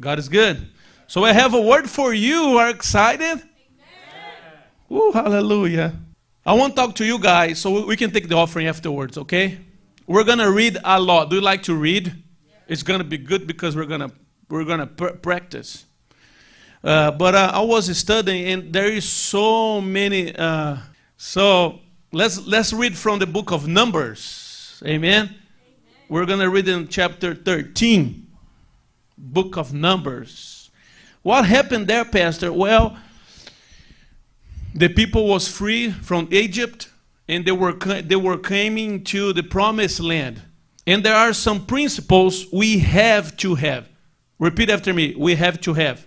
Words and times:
God 0.00 0.18
is 0.18 0.28
good. 0.28 0.68
So 1.06 1.24
I 1.24 1.32
have 1.32 1.52
a 1.52 1.60
word 1.60 1.88
for 1.90 2.14
you. 2.14 2.56
Are 2.56 2.70
excited? 2.70 3.42
Oh, 4.90 5.12
hallelujah. 5.12 5.92
I 6.44 6.54
want 6.54 6.74
to 6.74 6.82
talk 6.82 6.94
to 6.96 7.04
you 7.04 7.18
guys 7.18 7.58
so 7.58 7.84
we 7.84 7.96
can 7.96 8.10
take 8.10 8.28
the 8.28 8.34
offering 8.34 8.66
afterwards, 8.66 9.18
okay? 9.18 9.58
We're 10.06 10.24
going 10.24 10.38
to 10.38 10.50
read 10.50 10.78
a 10.82 10.98
lot. 10.98 11.28
Do 11.28 11.36
you 11.36 11.42
like 11.42 11.62
to 11.64 11.74
read? 11.74 12.14
It's 12.66 12.82
going 12.82 12.98
to 12.98 13.04
be 13.04 13.18
good 13.18 13.46
because 13.46 13.76
we're 13.76 13.84
going 13.84 14.00
to 14.00 14.10
we're 14.48 14.64
going 14.64 14.80
to 14.80 14.86
pr- 14.86 15.16
practice. 15.20 15.84
Uh, 16.82 17.10
but 17.10 17.34
uh, 17.34 17.52
I 17.54 17.60
was 17.60 17.96
studying 17.96 18.46
and 18.46 18.72
there 18.72 18.90
is 18.90 19.06
so 19.06 19.80
many 19.80 20.34
uh, 20.34 20.78
so 21.16 21.80
let's 22.10 22.44
let's 22.46 22.72
read 22.72 22.96
from 22.96 23.18
the 23.18 23.26
book 23.26 23.52
of 23.52 23.68
Numbers. 23.68 24.82
Amen. 24.84 25.26
Amen. 25.26 25.36
We're 26.08 26.24
going 26.26 26.40
to 26.40 26.48
read 26.48 26.66
in 26.68 26.88
chapter 26.88 27.34
13. 27.34 28.29
Book 29.20 29.56
of 29.56 29.72
Numbers. 29.72 30.70
What 31.22 31.44
happened 31.44 31.86
there, 31.86 32.04
pastor? 32.04 32.52
Well, 32.52 32.96
the 34.74 34.88
people 34.88 35.28
was 35.28 35.46
free 35.46 35.90
from 35.90 36.28
Egypt 36.30 36.88
and 37.28 37.44
they 37.44 37.52
were 37.52 37.72
they 37.72 38.16
were 38.16 38.38
coming 38.38 39.04
to 39.04 39.32
the 39.32 39.42
promised 39.42 40.00
land. 40.00 40.42
And 40.86 41.04
there 41.04 41.14
are 41.14 41.32
some 41.32 41.66
principles 41.66 42.46
we 42.52 42.78
have 42.78 43.36
to 43.38 43.54
have. 43.56 43.88
Repeat 44.38 44.70
after 44.70 44.94
me. 44.94 45.14
We 45.16 45.34
have 45.36 45.60
to 45.60 45.74
have. 45.74 46.06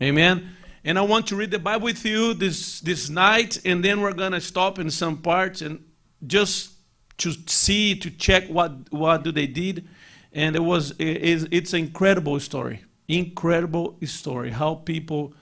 Amen. 0.00 0.50
And 0.84 0.98
I 0.98 1.02
want 1.02 1.26
to 1.28 1.36
read 1.36 1.50
the 1.50 1.58
Bible 1.58 1.84
with 1.84 2.04
you 2.04 2.34
this 2.34 2.80
this 2.80 3.10
night 3.10 3.60
and 3.64 3.84
then 3.84 4.00
we're 4.00 4.12
going 4.12 4.32
to 4.32 4.40
stop 4.40 4.78
in 4.78 4.90
some 4.90 5.18
parts 5.18 5.60
and 5.60 5.84
just 6.26 6.72
to 7.18 7.32
see 7.46 7.96
to 7.96 8.10
check 8.10 8.48
what 8.48 8.72
what 8.90 9.24
do 9.24 9.32
they 9.32 9.46
did 9.46 9.88
and 10.32 10.56
it 10.56 10.62
was 10.62 10.92
it, 10.98 11.48
it's 11.52 11.72
an 11.72 11.80
incredible 11.80 12.38
story. 12.40 12.84
Incredible 13.08 13.98
story 14.04 14.50
how 14.50 14.76
people 14.76 15.34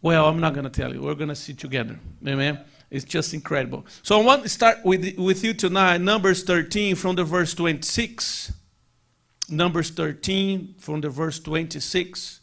well, 0.00 0.28
I'm 0.28 0.38
not 0.38 0.54
going 0.54 0.64
to 0.64 0.70
tell 0.70 0.94
you. 0.94 1.02
We're 1.02 1.14
going 1.14 1.28
to 1.28 1.34
see 1.34 1.54
together. 1.54 1.98
Amen. 2.26 2.60
It's 2.90 3.04
just 3.04 3.34
incredible. 3.34 3.84
So 4.02 4.20
I 4.20 4.24
want 4.24 4.44
to 4.44 4.48
start 4.48 4.84
with, 4.84 5.18
with 5.18 5.42
you 5.42 5.52
tonight, 5.52 6.00
Numbers 6.00 6.44
13 6.44 6.94
from 6.94 7.16
the 7.16 7.24
verse 7.24 7.52
26. 7.54 8.52
Numbers 9.50 9.90
13 9.90 10.76
from 10.78 11.00
the 11.00 11.10
verse 11.10 11.40
26. 11.40 12.40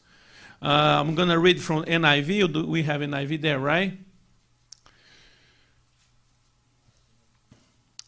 Uh, 0.61 0.65
I'm 0.65 1.15
going 1.15 1.29
to 1.29 1.39
read 1.39 1.61
from 1.61 1.85
NIV. 1.85 2.53
Do 2.53 2.67
We 2.67 2.83
have 2.83 3.01
NIV 3.01 3.41
there, 3.41 3.59
right? 3.59 3.97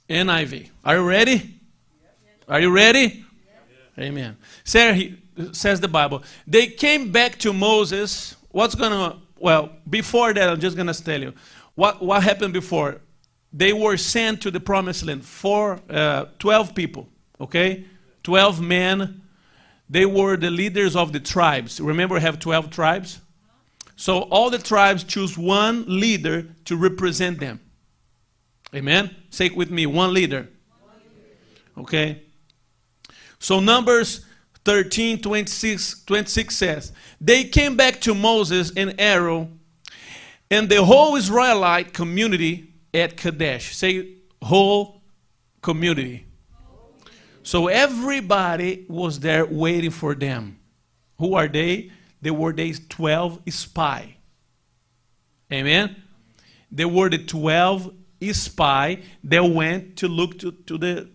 NIV. 0.10 0.70
Are 0.84 0.96
you 0.96 1.08
ready? 1.08 1.60
Are 2.50 2.60
you 2.60 2.72
ready? 2.72 3.26
Amen. 4.00 4.38
Sarah 4.64 4.94
he, 4.94 5.18
Says 5.52 5.80
the 5.80 5.88
Bible. 5.88 6.24
They 6.48 6.68
came 6.68 7.12
back 7.12 7.38
to 7.40 7.54
Moses. 7.54 8.36
What's 8.50 8.74
going 8.74 8.92
to 8.92 9.18
well, 9.40 9.70
before 9.90 10.34
that, 10.34 10.50
I'm 10.50 10.60
just 10.60 10.76
going 10.76 10.92
to 10.92 11.04
tell 11.04 11.22
you 11.22 11.34
what, 11.76 12.02
what 12.02 12.24
happened 12.24 12.54
before. 12.54 13.02
They 13.54 13.74
were 13.74 13.98
sent 13.98 14.42
to 14.42 14.52
the 14.52 14.60
promised 14.60 15.06
land, 15.06 15.26
for 15.26 15.80
uh, 15.90 16.26
12 16.40 16.76
people, 16.76 17.08
okay? 17.40 17.86
12 18.24 18.62
men. 18.62 19.22
They 19.90 20.06
were 20.06 20.36
the 20.36 20.50
leaders 20.50 20.96
of 20.96 21.14
the 21.14 21.20
tribes. 21.20 21.80
Remember, 21.80 22.16
we 22.16 22.22
have 22.22 22.40
12 22.40 22.70
tribes? 22.70 23.22
So 23.96 24.24
all 24.24 24.50
the 24.50 24.58
tribes 24.58 25.04
choose 25.04 25.38
one 25.38 25.86
leader 25.88 26.48
to 26.66 26.76
represent 26.76 27.40
them. 27.40 27.62
Amen? 28.76 29.16
Say 29.30 29.46
it 29.46 29.56
with 29.56 29.72
me 29.72 29.86
one 29.86 30.14
leader. 30.14 30.50
Okay? 31.78 32.24
So, 33.40 33.60
Numbers 33.60 34.26
13 34.66 35.22
26, 35.22 36.04
26 36.04 36.56
says, 36.56 36.92
They 37.22 37.46
came 37.46 37.78
back 37.78 38.02
to 38.02 38.14
Moses 38.14 38.72
and 38.76 38.96
Aaron 38.98 39.60
and 40.50 40.70
the 40.70 40.84
whole 40.84 41.16
Israelite 41.16 41.94
community 41.94 42.74
at 42.94 43.18
Kadesh. 43.18 43.76
Say, 43.76 44.16
whole 44.42 45.02
community. 45.62 46.26
So 47.44 47.68
everybody 47.68 48.86
was 48.90 49.20
there 49.20 49.46
waiting 49.46 49.92
for 49.92 50.16
them. 50.16 50.60
Who 51.18 51.34
are 51.36 51.48
they? 51.48 51.92
They 52.22 52.32
were 52.32 52.52
the 52.52 52.74
12 52.74 53.42
spy. 53.50 54.18
Amen? 55.52 55.96
They 56.72 56.86
were 56.86 57.10
the 57.10 57.20
12 57.20 57.94
spy 58.34 59.02
that 59.24 59.44
went 59.44 59.96
to 59.98 60.08
look 60.08 60.40
to, 60.40 60.52
to 60.52 60.78
the 60.78 61.10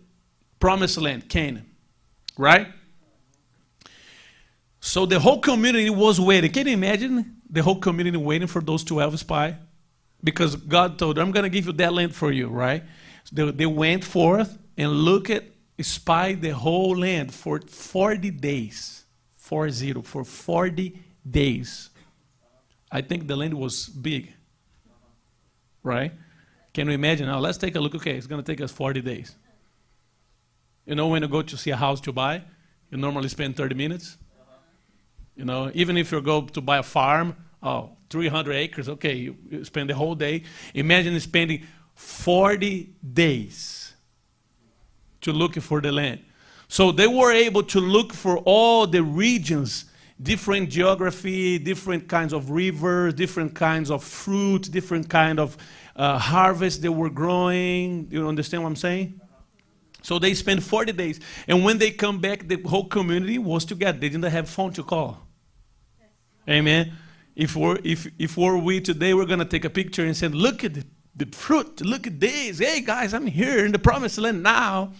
promised 0.59 0.97
land, 0.97 1.29
Canaan. 1.29 1.72
Right? 2.37 2.67
So 4.79 5.05
the 5.05 5.19
whole 5.19 5.39
community 5.39 5.89
was 5.89 6.19
waiting. 6.19 6.51
Can 6.51 6.67
you 6.67 6.73
imagine 6.73 7.37
the 7.49 7.63
whole 7.63 7.79
community 7.79 8.17
waiting 8.17 8.47
for 8.47 8.61
those 8.61 8.83
12 8.83 9.19
spies? 9.19 9.55
Because 10.23 10.55
God 10.55 10.99
told 10.99 11.17
them, 11.17 11.27
I'm 11.27 11.31
going 11.31 11.43
to 11.43 11.49
give 11.49 11.65
you 11.65 11.73
that 11.73 11.93
land 11.93 12.13
for 12.13 12.31
you, 12.31 12.47
right? 12.47 12.83
So 13.23 13.35
they, 13.35 13.51
they 13.51 13.65
went 13.65 14.03
forth 14.03 14.57
and 14.77 14.91
look 14.91 15.29
at, 15.29 15.43
spy 15.81 16.33
the 16.33 16.49
whole 16.49 16.97
land 16.97 17.33
for 17.33 17.59
40 17.59 18.31
days. 18.31 19.05
40, 19.37 20.01
for 20.03 20.23
40 20.23 20.99
days. 21.29 21.89
I 22.91 23.01
think 23.01 23.27
the 23.27 23.35
land 23.35 23.53
was 23.53 23.87
big, 23.87 24.33
right? 25.81 26.11
Can 26.73 26.87
you 26.87 26.93
imagine? 26.93 27.27
Now 27.27 27.39
let's 27.39 27.57
take 27.57 27.75
a 27.75 27.79
look. 27.79 27.95
Okay, 27.95 28.15
it's 28.15 28.27
going 28.27 28.41
to 28.41 28.45
take 28.45 28.61
us 28.61 28.71
40 28.71 29.01
days. 29.01 29.35
You 30.85 30.95
know, 30.95 31.07
when 31.07 31.21
you 31.21 31.27
go 31.27 31.41
to 31.41 31.57
see 31.57 31.71
a 31.71 31.77
house 31.77 32.01
to 32.01 32.11
buy, 32.11 32.43
you 32.91 32.97
normally 32.97 33.29
spend 33.29 33.55
30 33.55 33.75
minutes. 33.75 34.17
You 35.35 35.45
know, 35.45 35.71
even 35.73 35.97
if 35.97 36.11
you 36.11 36.21
go 36.21 36.41
to 36.41 36.61
buy 36.61 36.77
a 36.77 36.83
farm, 36.83 37.35
oh, 37.61 37.91
300 38.09 38.53
acres, 38.53 38.89
okay, 38.89 39.15
you, 39.15 39.35
you 39.49 39.63
spend 39.63 39.89
the 39.89 39.95
whole 39.95 40.13
day. 40.13 40.43
Imagine 40.73 41.19
spending 41.19 41.65
40 41.95 42.93
days 43.13 43.93
to 45.21 45.31
look 45.31 45.55
for 45.55 45.81
the 45.81 45.91
land. 45.91 46.19
So 46.67 46.91
they 46.91 47.07
were 47.07 47.31
able 47.31 47.63
to 47.63 47.79
look 47.79 48.13
for 48.13 48.37
all 48.39 48.85
the 48.85 49.01
regions, 49.01 49.85
different 50.21 50.69
geography, 50.69 51.57
different 51.57 52.07
kinds 52.07 52.33
of 52.33 52.49
rivers, 52.49 53.13
different 53.13 53.55
kinds 53.55 53.89
of 53.89 54.03
fruit, 54.03 54.69
different 54.71 55.09
kind 55.09 55.39
of 55.39 55.57
uh, 55.95 56.17
harvest 56.17 56.81
they 56.81 56.89
were 56.89 57.09
growing. 57.09 58.07
You 58.11 58.27
understand 58.27 58.63
what 58.63 58.69
I'm 58.69 58.75
saying? 58.75 59.19
So 60.03 60.19
they 60.19 60.33
spent 60.33 60.61
40 60.61 60.91
days. 60.91 61.19
And 61.47 61.63
when 61.63 61.77
they 61.77 61.89
come 61.89 62.19
back, 62.19 62.47
the 62.47 62.61
whole 62.61 62.85
community 62.87 63.37
was 63.37 63.63
together. 63.63 63.97
They 63.97 64.09
didn't 64.09 64.29
have 64.29 64.49
phone 64.49 64.73
to 64.73 64.83
call. 64.83 65.25
Amen. 66.47 66.91
If 67.35 67.55
we're, 67.55 67.79
if, 67.85 68.07
if 68.19 68.37
we're 68.37 68.57
we 68.57 68.81
today, 68.81 69.13
we're 69.13 69.25
going 69.25 69.39
to 69.39 69.45
take 69.45 69.63
a 69.63 69.69
picture 69.69 70.03
and 70.03 70.15
say, 70.15 70.27
look 70.27 70.65
at 70.65 70.73
the, 70.73 70.85
the 71.15 71.25
fruit. 71.27 71.79
Look 71.79 72.05
at 72.05 72.19
this. 72.19 72.59
Hey, 72.59 72.81
guys, 72.81 73.13
I'm 73.13 73.25
here 73.25 73.65
in 73.65 73.71
the 73.71 73.79
promised 73.79 74.17
land 74.17 74.43
now. 74.43 74.91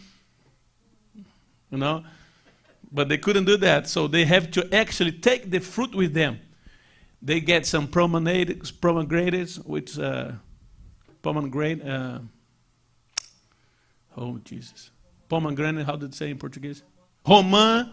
You 1.69 1.77
know? 1.77 2.05
But 2.89 3.09
they 3.09 3.17
couldn't 3.17 3.45
do 3.45 3.57
that. 3.57 3.89
So 3.89 4.07
they 4.07 4.23
have 4.23 4.51
to 4.51 4.73
actually 4.73 5.11
take 5.11 5.51
the 5.51 5.59
fruit 5.59 5.93
with 5.93 6.13
them. 6.13 6.39
They 7.21 7.41
get 7.41 7.65
some 7.65 7.87
pomegranates, 7.87 8.71
pomegranates 8.71 9.59
which, 9.59 9.99
uh, 9.99 10.31
pomegranate, 11.21 11.85
uh, 11.85 12.19
oh, 14.15 14.39
Jesus 14.45 14.91
pomegranate, 15.33 15.85
how 15.87 15.95
did 15.95 16.09
it 16.09 16.15
say 16.15 16.29
in 16.29 16.37
Portuguese? 16.37 16.83
Romã, 17.25 17.89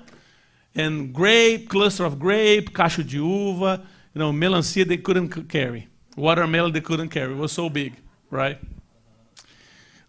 and 0.74 1.12
grape, 1.14 1.70
cluster 1.70 2.04
of 2.04 2.18
grape, 2.18 2.72
cacho 2.74 3.02
de 3.02 3.16
uva, 3.16 3.82
you 4.14 4.18
know, 4.18 4.30
melancia 4.30 4.86
they 4.86 4.98
couldn't 4.98 5.48
carry. 5.48 5.88
Watermelon 6.16 6.72
they 6.72 6.82
couldn't 6.82 7.08
carry. 7.08 7.32
It 7.32 7.38
was 7.38 7.52
so 7.52 7.70
big, 7.70 7.94
right? 8.30 8.58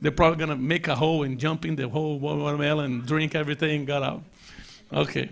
They're 0.02 0.12
probably 0.12 0.40
going 0.40 0.50
to 0.50 0.58
make 0.58 0.90
a 0.90 0.96
hole 0.96 1.24
and 1.24 1.40
jump 1.40 1.64
in 1.64 1.76
the 1.78 1.88
whole 1.88 2.20
watermelon 2.20 2.86
and 2.86 3.06
drink 3.06 3.34
everything, 3.34 3.86
got 3.86 4.04
out. 4.04 4.24
Okay. 4.92 5.30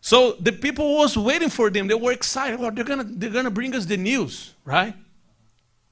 So 0.00 0.36
the 0.38 0.52
people 0.52 0.96
was 0.98 1.16
waiting 1.16 1.48
for 1.48 1.70
them. 1.70 1.88
They 1.88 1.94
were 1.94 2.12
excited. 2.12 2.60
Oh, 2.60 2.70
they're 2.70 2.84
gonna 2.84 3.04
they're 3.04 3.30
gonna 3.30 3.50
bring 3.50 3.74
us 3.74 3.86
the 3.86 3.96
news, 3.96 4.52
right? 4.62 4.94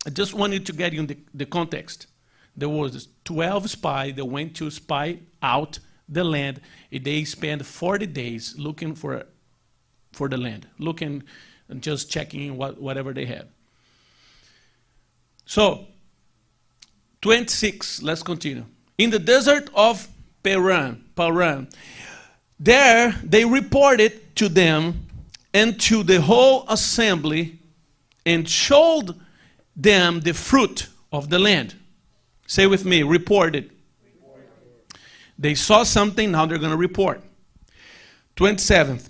I 0.06 0.10
just 0.10 0.34
wanted 0.34 0.66
to 0.66 0.72
get 0.74 0.92
you 0.92 1.00
in 1.00 1.06
the, 1.06 1.16
the 1.32 1.46
context 1.46 2.08
there 2.56 2.68
was 2.68 3.08
12 3.24 3.70
spies 3.70 4.14
that 4.14 4.24
went 4.24 4.54
to 4.56 4.70
spy 4.70 5.18
out 5.42 5.78
the 6.08 6.24
land. 6.24 6.60
They 6.90 7.24
spent 7.24 7.64
40 7.64 8.06
days 8.06 8.54
looking 8.58 8.94
for, 8.94 9.24
for 10.12 10.28
the 10.28 10.36
land, 10.36 10.66
looking 10.78 11.22
and 11.68 11.82
just 11.82 12.10
checking 12.10 12.56
what, 12.56 12.80
whatever 12.80 13.12
they 13.12 13.24
had. 13.24 13.48
So, 15.46 15.86
26, 17.22 18.02
let's 18.02 18.22
continue. 18.22 18.66
In 18.98 19.10
the 19.10 19.18
desert 19.18 19.70
of 19.74 20.08
Paran, 20.42 21.04
Paran, 21.16 21.68
there 22.58 23.12
they 23.24 23.44
reported 23.44 24.36
to 24.36 24.48
them 24.48 25.06
and 25.54 25.80
to 25.80 26.02
the 26.02 26.20
whole 26.20 26.64
assembly 26.68 27.58
and 28.24 28.48
showed 28.48 29.18
them 29.74 30.20
the 30.20 30.34
fruit 30.34 30.88
of 31.12 31.30
the 31.30 31.38
land. 31.38 31.74
Say 32.52 32.66
with 32.66 32.84
me, 32.84 33.02
reported. 33.02 33.70
They 35.38 35.54
saw 35.54 35.84
something, 35.84 36.32
now 36.32 36.44
they're 36.44 36.58
going 36.58 36.70
to 36.70 36.76
report. 36.76 37.22
27th. 38.36 39.08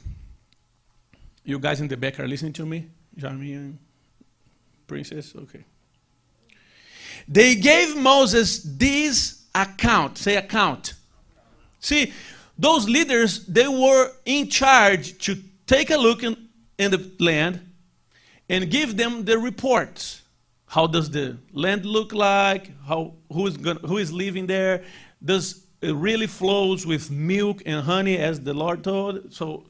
You 1.42 1.58
guys 1.58 1.80
in 1.80 1.88
the 1.88 1.96
back 1.96 2.20
are 2.20 2.28
listening 2.28 2.52
to 2.52 2.64
me? 2.64 2.86
Jeremy 3.16 3.54
and 3.54 3.78
Princess? 4.86 5.34
Okay. 5.34 5.64
They 7.26 7.56
gave 7.56 7.96
Moses 7.96 8.62
this 8.62 9.42
account. 9.52 10.18
Say 10.18 10.36
account. 10.36 10.94
See, 11.80 12.12
those 12.56 12.88
leaders, 12.88 13.44
they 13.46 13.66
were 13.66 14.12
in 14.24 14.50
charge 14.50 15.18
to 15.26 15.36
take 15.66 15.90
a 15.90 15.96
look 15.96 16.22
in, 16.22 16.36
in 16.78 16.92
the 16.92 17.10
land 17.18 17.72
and 18.48 18.70
give 18.70 18.96
them 18.96 19.24
the 19.24 19.36
reports. 19.36 20.21
How 20.72 20.86
does 20.86 21.10
the 21.10 21.36
land 21.52 21.84
look 21.84 22.14
like? 22.14 22.70
How, 22.88 23.12
who, 23.30 23.46
is 23.46 23.58
gonna, 23.58 23.80
who 23.80 23.98
is 23.98 24.10
living 24.10 24.46
there? 24.46 24.84
Does 25.22 25.66
it 25.82 25.94
really 25.94 26.26
flows 26.26 26.86
with 26.86 27.10
milk 27.10 27.62
and 27.66 27.84
honey 27.84 28.16
as 28.16 28.40
the 28.40 28.54
Lord 28.54 28.82
told? 28.82 29.34
So 29.34 29.66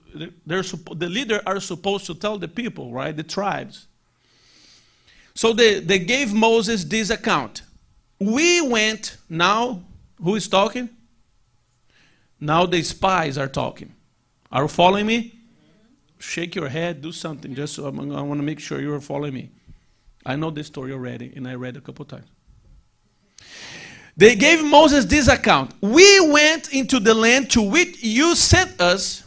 they're, 0.46 0.62
the 0.62 1.08
leader 1.08 1.42
are 1.44 1.58
supposed 1.58 2.06
to 2.06 2.14
tell 2.14 2.38
the 2.38 2.46
people, 2.46 2.92
right? 2.92 3.16
The 3.16 3.24
tribes. 3.24 3.88
So 5.34 5.52
they, 5.52 5.80
they 5.80 5.98
gave 5.98 6.32
Moses 6.32 6.84
this 6.84 7.10
account. 7.10 7.62
We 8.20 8.60
went, 8.60 9.16
now, 9.28 9.82
who 10.22 10.36
is 10.36 10.46
talking? 10.46 10.88
Now 12.38 12.64
the 12.64 12.80
spies 12.84 13.36
are 13.38 13.48
talking. 13.48 13.92
Are 14.52 14.62
you 14.62 14.68
following 14.68 15.06
me? 15.06 15.34
Shake 16.20 16.54
your 16.54 16.68
head, 16.68 17.02
do 17.02 17.10
something, 17.10 17.56
just 17.56 17.74
so 17.74 17.86
I 17.86 17.90
want 17.90 18.38
to 18.38 18.44
make 18.44 18.60
sure 18.60 18.80
you're 18.80 19.00
following 19.00 19.34
me. 19.34 19.50
I 20.24 20.36
know 20.36 20.50
this 20.50 20.66
story 20.66 20.92
already, 20.92 21.32
and 21.34 21.48
I 21.48 21.54
read 21.54 21.76
a 21.76 21.80
couple 21.80 22.04
times. 22.04 22.26
They 24.16 24.36
gave 24.36 24.62
Moses 24.64 25.06
this 25.06 25.26
account 25.28 25.74
We 25.80 26.20
went 26.30 26.72
into 26.72 27.00
the 27.00 27.14
land 27.14 27.50
to 27.52 27.62
which 27.62 28.02
you 28.02 28.34
sent 28.34 28.80
us, 28.80 29.24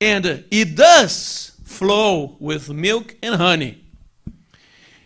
and 0.00 0.44
it 0.50 0.76
does 0.76 1.52
flow 1.64 2.36
with 2.38 2.70
milk 2.70 3.16
and 3.22 3.34
honey. 3.34 3.82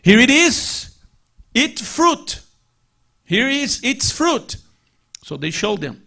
Here 0.03 0.19
it 0.19 0.31
is, 0.31 0.97
eat 1.55 1.79
fruit. 1.79 2.41
Here 3.25 3.49
is 3.49 3.81
its 3.83 4.11
fruit. 4.11 4.57
So 5.23 5.37
they 5.37 5.51
showed 5.51 5.81
them. 5.81 6.03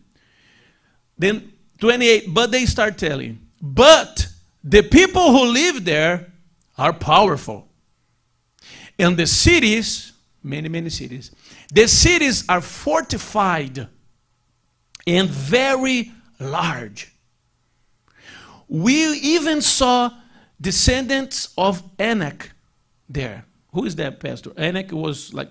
Then 1.18 1.54
28, 1.80 2.34
but 2.34 2.52
they 2.52 2.66
start 2.66 2.98
telling, 2.98 3.40
but 3.62 4.28
the 4.64 4.84
people 4.84 5.32
who 5.32 5.46
live 5.46 5.86
there 5.86 6.32
are 6.78 6.94
powerful. 6.94 7.68
And 8.98 9.18
the 9.18 9.28
cities, 9.28 10.14
many, 10.44 10.70
many 10.70 10.90
cities, 10.90 11.32
the 11.74 11.88
cities 11.88 12.46
are 12.48 12.62
fortified 12.62 13.88
and 15.08 15.30
very 15.30 16.12
large. 16.40 17.12
We 18.68 18.94
even 19.20 19.62
saw 19.62 20.12
descendants 20.60 21.54
of 21.58 21.84
Anak 22.00 22.52
there. 23.10 23.46
Who 23.74 23.86
is 23.86 23.96
that, 23.96 24.20
Pastor? 24.20 24.52
Anak 24.56 24.92
was 24.92 25.34
like 25.34 25.50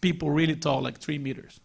people 0.00 0.30
really 0.30 0.56
tall, 0.56 0.82
like 0.82 0.98
three 0.98 1.18
meters. 1.18 1.60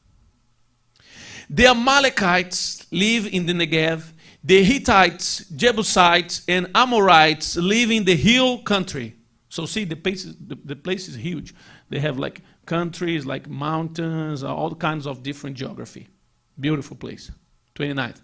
The 1.50 1.68
Amalekites 1.68 2.86
live 2.92 3.28
in 3.28 3.46
the 3.46 3.54
Negev. 3.54 4.12
The 4.44 4.64
Hittites, 4.64 5.46
Jebusites, 5.50 6.44
and 6.48 6.70
Amorites 6.74 7.58
live 7.58 7.92
in 7.92 8.06
the 8.06 8.16
hill 8.16 8.60
country. 8.60 9.16
So 9.50 9.66
see, 9.66 9.84
the 9.84 9.96
place 9.96 10.26
is, 10.26 10.36
the, 10.36 10.58
the 10.64 10.76
place 10.76 11.08
is 11.08 11.16
huge. 11.16 11.56
They 11.90 12.00
have 12.00 12.20
like 12.20 12.42
countries, 12.66 13.26
like 13.26 13.50
mountains, 13.50 14.44
uh, 14.44 14.56
all 14.56 14.76
kinds 14.76 15.08
of 15.08 15.24
different 15.24 15.58
geography. 15.58 16.08
Beautiful 16.60 16.96
place. 16.96 17.32
29th. 17.76 18.22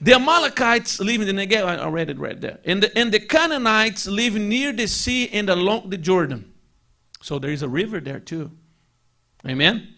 The 0.00 0.14
Amalekites 0.14 1.00
live 1.00 1.22
in 1.22 1.34
the 1.34 1.46
Negev. 1.46 1.64
I 1.64 1.78
already 1.78 2.14
read 2.14 2.40
there. 2.40 2.60
And 2.64 2.82
the, 2.82 2.96
and 2.96 3.12
the 3.12 3.20
Canaanites 3.20 4.06
live 4.06 4.34
near 4.34 4.72
the 4.72 4.86
sea 4.86 5.28
and 5.30 5.48
along 5.50 5.90
the 5.90 5.96
Jordan. 5.96 6.52
So 7.20 7.38
there 7.38 7.50
is 7.50 7.62
a 7.62 7.68
river 7.68 8.00
there 8.00 8.20
too. 8.20 8.50
Amen? 9.46 9.94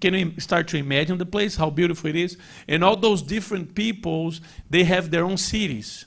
Can 0.00 0.14
you 0.14 0.38
start 0.38 0.68
to 0.68 0.76
imagine 0.76 1.18
the 1.18 1.26
place, 1.26 1.56
how 1.56 1.70
beautiful 1.70 2.10
it 2.10 2.16
is? 2.16 2.36
And 2.68 2.84
all 2.84 2.96
those 2.96 3.22
different 3.22 3.74
peoples, 3.74 4.40
they 4.68 4.84
have 4.84 5.10
their 5.10 5.24
own 5.24 5.38
cities. 5.38 6.04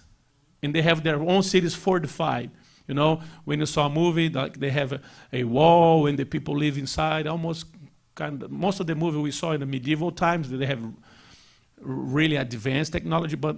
And 0.62 0.76
they 0.76 0.84
have 0.84 1.04
their 1.04 1.20
own 1.20 1.42
cities 1.42 1.74
fortified. 1.74 2.52
You 2.92 2.96
know, 2.96 3.22
when 3.46 3.62
you 3.62 3.66
saw 3.66 3.86
a 3.86 3.90
movie, 3.90 4.28
like 4.28 4.60
they 4.60 4.70
have 4.70 4.92
a, 4.92 5.00
a 5.32 5.46
wall 5.46 6.08
and 6.08 6.20
the 6.20 6.26
people 6.26 6.58
live 6.58 6.78
inside. 6.78 7.26
Almost 7.26 7.68
kind 8.16 8.44
of, 8.44 8.52
most 8.52 8.82
of 8.82 8.88
the 8.88 8.96
movie 8.96 9.18
we 9.18 9.32
saw 9.32 9.54
in 9.54 9.62
the 9.62 9.66
medieval 9.66 10.12
times, 10.12 10.50
they 10.50 10.66
have 10.66 10.84
really 11.80 12.36
advanced 12.36 12.92
technology, 12.92 13.38
but 13.38 13.56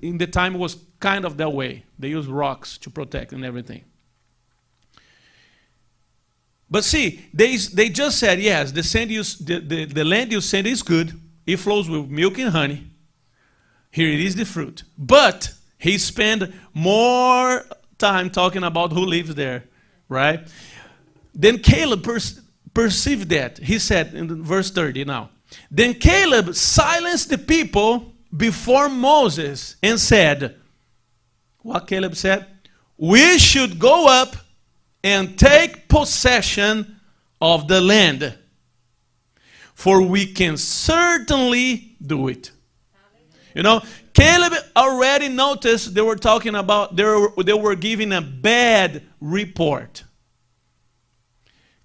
in 0.00 0.16
the 0.16 0.26
time 0.26 0.54
it 0.54 0.58
was 0.58 0.78
kind 0.98 1.26
of 1.26 1.36
that 1.36 1.52
way. 1.52 1.84
They 1.98 2.08
use 2.08 2.26
rocks 2.26 2.78
to 2.78 2.88
protect 2.88 3.34
and 3.34 3.44
everything. 3.44 3.84
But 6.70 6.82
see, 6.84 7.20
they, 7.34 7.56
they 7.56 7.90
just 7.90 8.18
said, 8.18 8.40
yes, 8.40 8.72
the, 8.72 8.82
sand 8.82 9.10
you, 9.10 9.22
the, 9.22 9.58
the, 9.60 9.84
the 9.84 10.04
land 10.06 10.32
you 10.32 10.40
send 10.40 10.66
is 10.66 10.82
good. 10.82 11.20
It 11.46 11.58
flows 11.58 11.90
with 11.90 12.08
milk 12.08 12.38
and 12.38 12.48
honey. 12.48 12.86
Here 13.90 14.08
it 14.08 14.20
is 14.20 14.36
the 14.36 14.46
fruit. 14.46 14.84
But 14.96 15.52
he 15.76 15.98
spent 15.98 16.50
more 16.72 17.62
time 18.00 18.30
talking 18.30 18.64
about 18.64 18.92
who 18.92 19.04
lives 19.04 19.34
there, 19.34 19.64
right? 20.08 20.40
Then 21.34 21.58
Caleb 21.58 22.02
per 22.02 22.18
perceived 22.74 23.28
that. 23.30 23.58
He 23.58 23.78
said 23.78 24.14
in 24.14 24.42
verse 24.42 24.70
30 24.70 25.04
now. 25.04 25.30
Then 25.70 25.94
Caleb 25.94 26.54
silenced 26.54 27.30
the 27.30 27.38
people 27.38 28.12
before 28.36 28.88
Moses 28.88 29.76
and 29.82 29.98
said, 29.98 30.56
What 31.62 31.86
Caleb 31.86 32.16
said? 32.16 32.46
We 32.96 33.38
should 33.38 33.78
go 33.78 34.06
up 34.08 34.36
and 35.02 35.38
take 35.38 35.88
possession 35.88 37.00
of 37.40 37.66
the 37.68 37.80
land. 37.80 38.36
For 39.74 40.02
we 40.02 40.26
can 40.26 40.56
certainly 40.56 41.96
do 42.04 42.28
it. 42.28 42.50
You 43.54 43.62
know, 43.62 43.82
Caleb 44.20 44.52
already 44.76 45.28
noticed 45.28 45.94
they 45.94 46.02
were 46.02 46.16
talking 46.16 46.54
about, 46.54 46.94
they 46.94 47.04
were, 47.04 47.32
they 47.42 47.54
were 47.54 47.74
giving 47.74 48.12
a 48.12 48.20
bad 48.20 49.02
report. 49.18 50.04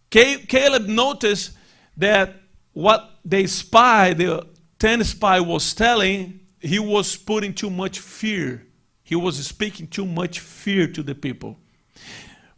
Caleb 0.10 0.86
noticed 0.88 1.52
that 1.96 2.36
what 2.74 3.20
the 3.24 3.48
spy, 3.48 4.14
the 4.14 4.46
10 4.80 5.06
spy 5.06 5.40
was 5.40 5.74
telling, 5.74 6.42
he 6.60 6.78
was 6.78 7.16
putting 7.16 7.54
too 7.54 7.70
much 7.70 8.00
fear. 8.00 8.68
He 9.04 9.16
was 9.16 9.46
speaking 9.48 9.88
too 9.88 10.06
much 10.06 10.42
fear 10.42 10.88
to 10.88 11.04
the 11.04 11.16
people. 11.16 11.58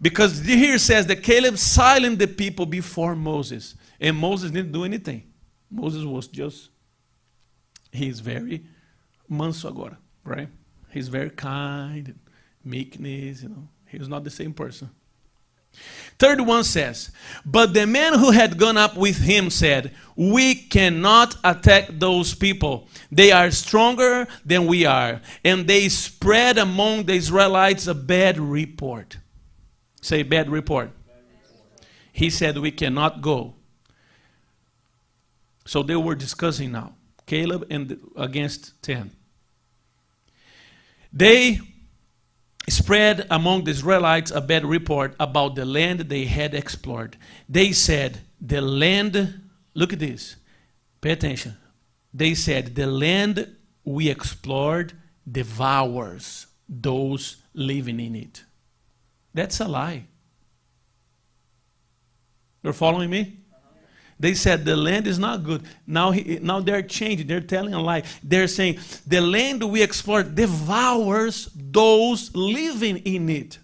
Because 0.02 0.40
here 0.44 0.80
says 0.80 1.06
that 1.06 1.22
Caleb 1.22 1.58
silenced 1.58 2.18
the 2.18 2.28
people 2.28 2.66
before 2.66 3.16
Moses. 3.16 3.76
And 4.00 4.18
Moses 4.18 4.50
didn't 4.50 4.72
do 4.72 4.86
anything. 4.86 5.32
Moses 5.70 6.04
was 6.04 6.28
just, 6.28 6.70
he's 7.92 8.20
very 8.20 8.64
manso 9.30 9.68
agora, 9.68 9.98
right? 10.24 10.50
He's 10.92 11.08
very 11.08 11.30
kind, 11.30 12.18
meekness, 12.64 13.44
you 13.44 13.50
know. 13.50 13.68
He's 13.86 14.08
not 14.08 14.24
the 14.24 14.30
same 14.30 14.54
person. 14.54 14.90
Third 16.20 16.42
one 16.42 16.64
says, 16.64 17.12
But 17.46 17.74
the 17.74 17.86
man 17.86 18.18
who 18.18 18.32
had 18.32 18.58
gone 18.58 18.78
up 18.78 18.98
with 18.98 19.18
him 19.20 19.50
said, 19.50 19.94
We 20.16 20.56
cannot 20.56 21.36
attack 21.44 21.90
those 21.92 22.34
people. 22.34 22.90
They 23.12 23.32
are 23.32 23.52
stronger 23.52 24.28
than 24.44 24.66
we 24.66 24.86
are. 24.86 25.22
And 25.44 25.68
they 25.68 25.90
spread 25.90 26.58
among 26.58 27.04
the 27.04 27.14
Israelites 27.14 27.86
a 27.88 27.94
bad 27.94 28.40
report. 28.40 29.18
Say 30.02 30.24
bad 30.24 30.50
report. 30.50 30.92
He 32.12 32.30
said, 32.32 32.58
We 32.58 32.72
cannot 32.72 33.22
go. 33.22 33.54
So 35.66 35.84
they 35.84 35.96
were 35.96 36.16
discussing 36.16 36.72
now. 36.72 36.96
Caleb 37.28 37.68
and 37.70 38.00
against 38.16 38.82
10. 38.84 39.12
They 41.12 41.60
spread 42.70 43.26
among 43.30 43.64
the 43.64 43.72
Israelites 43.72 44.32
a 44.32 44.42
bad 44.42 44.66
report 44.66 45.16
about 45.20 45.56
the 45.56 45.66
land 45.66 46.02
they 46.02 46.26
had 46.26 46.54
explored. 46.54 47.18
They 47.48 47.72
said, 47.72 48.22
The 48.42 48.62
land, 48.62 49.42
look 49.74 49.94
at 49.94 50.00
this, 50.00 50.36
pay 51.02 51.12
attention. 51.12 51.58
They 52.14 52.34
said, 52.34 52.76
The 52.76 52.88
land 52.88 53.56
we 53.84 54.10
explored 54.10 54.94
devours 55.30 56.48
those 56.68 57.38
living 57.54 58.00
in 58.00 58.16
it. 58.16 58.44
That's 59.34 59.60
a 59.60 59.68
lie. 59.68 60.06
You're 62.64 62.74
following 62.74 63.10
me? 63.10 63.38
They 64.20 64.34
said 64.34 64.66
the 64.66 64.76
land 64.76 65.06
is 65.06 65.20
not 65.20 65.44
good. 65.44 65.64
Now, 65.86 66.12
he, 66.12 66.40
now 66.42 66.60
they're 66.60 66.82
changing. 66.82 67.28
They're 67.28 67.40
telling 67.40 67.74
a 67.74 67.82
lie. 67.82 68.04
They're 68.24 68.48
saying 68.48 68.80
the 69.06 69.22
land 69.22 69.64
we 69.64 69.84
explore 69.84 70.24
devours 70.24 71.50
those 71.56 72.36
living 72.36 72.98
in 72.98 73.30
it. 73.30 73.60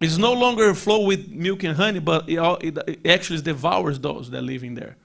It's 0.00 0.18
no 0.18 0.32
longer 0.32 0.74
flow 0.74 1.04
with 1.06 1.28
milk 1.28 1.62
and 1.62 1.76
honey, 1.76 1.98
but 1.98 2.28
it, 2.28 2.78
it 2.86 3.06
actually 3.06 3.40
devours 3.42 3.98
those 3.98 4.30
that 4.30 4.42
live 4.42 4.64
in 4.64 4.74
there. 4.74 4.96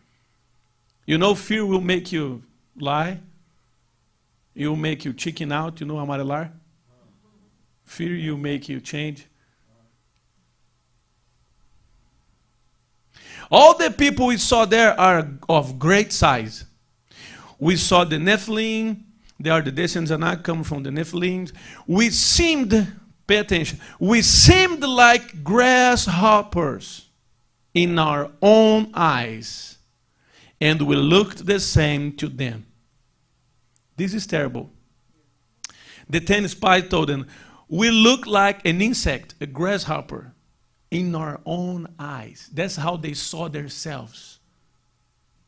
You 1.05 1.17
know, 1.17 1.36
fear 1.36 1.65
will 1.65 1.81
make 1.81 2.12
you 2.12 2.43
lie. 2.77 3.19
It 4.55 4.67
will 4.67 4.75
make 4.75 5.05
you 5.05 5.13
chicken 5.13 5.51
out, 5.51 5.79
you 5.79 5.86
know, 5.86 5.96
amarelar. 5.96 6.51
Fear 7.86 8.15
you 8.15 8.38
make 8.38 8.69
you 8.69 8.79
change. 8.79 9.25
All 13.51 13.77
the 13.77 13.89
people 13.89 14.27
we 14.27 14.38
saw 14.38 14.65
there 14.65 15.00
are 15.00 15.27
of 15.48 15.79
great 15.79 16.13
size. 16.13 16.65
We 17.58 17.75
saw 17.75 18.03
the 18.03 18.18
Nephilim. 18.18 19.03
They 19.39 19.50
are 19.50 19.62
the 19.62 19.72
descendants 19.72 20.12
and 20.12 20.24
I 20.24 20.36
come 20.36 20.63
from 20.63 20.84
the 20.84 20.89
Nephilim. 20.89 21.51
We 21.88 22.10
seemed, 22.10 22.88
pay 23.25 23.38
attention, 23.38 23.79
we 24.00 24.22
seemed 24.22 24.84
like 24.84 25.44
grasshoppers 25.44 27.10
in 27.74 27.98
our 27.98 28.32
own 28.41 28.91
eyes, 28.94 29.77
and 30.60 30.82
we 30.82 30.96
looked 30.96 31.46
the 31.46 31.60
same 31.60 32.13
to 32.18 32.27
them. 32.27 32.65
This 33.96 34.13
is 34.13 34.25
terrible. 34.27 34.70
The 36.10 36.20
ten 36.20 36.48
spies 36.48 36.89
told 36.89 37.10
them, 37.10 37.27
We 37.68 37.91
look 37.91 38.25
like 38.25 38.65
an 38.65 38.82
insect, 38.82 39.36
a 39.39 39.46
grasshopper, 39.46 40.34
in 40.91 41.15
our 41.15 41.39
own 41.46 41.88
eyes. 42.00 42.50
That's 42.53 42.75
how 42.75 42.98
they 42.98 43.13
saw 43.13 43.48
themselves. 43.48 44.39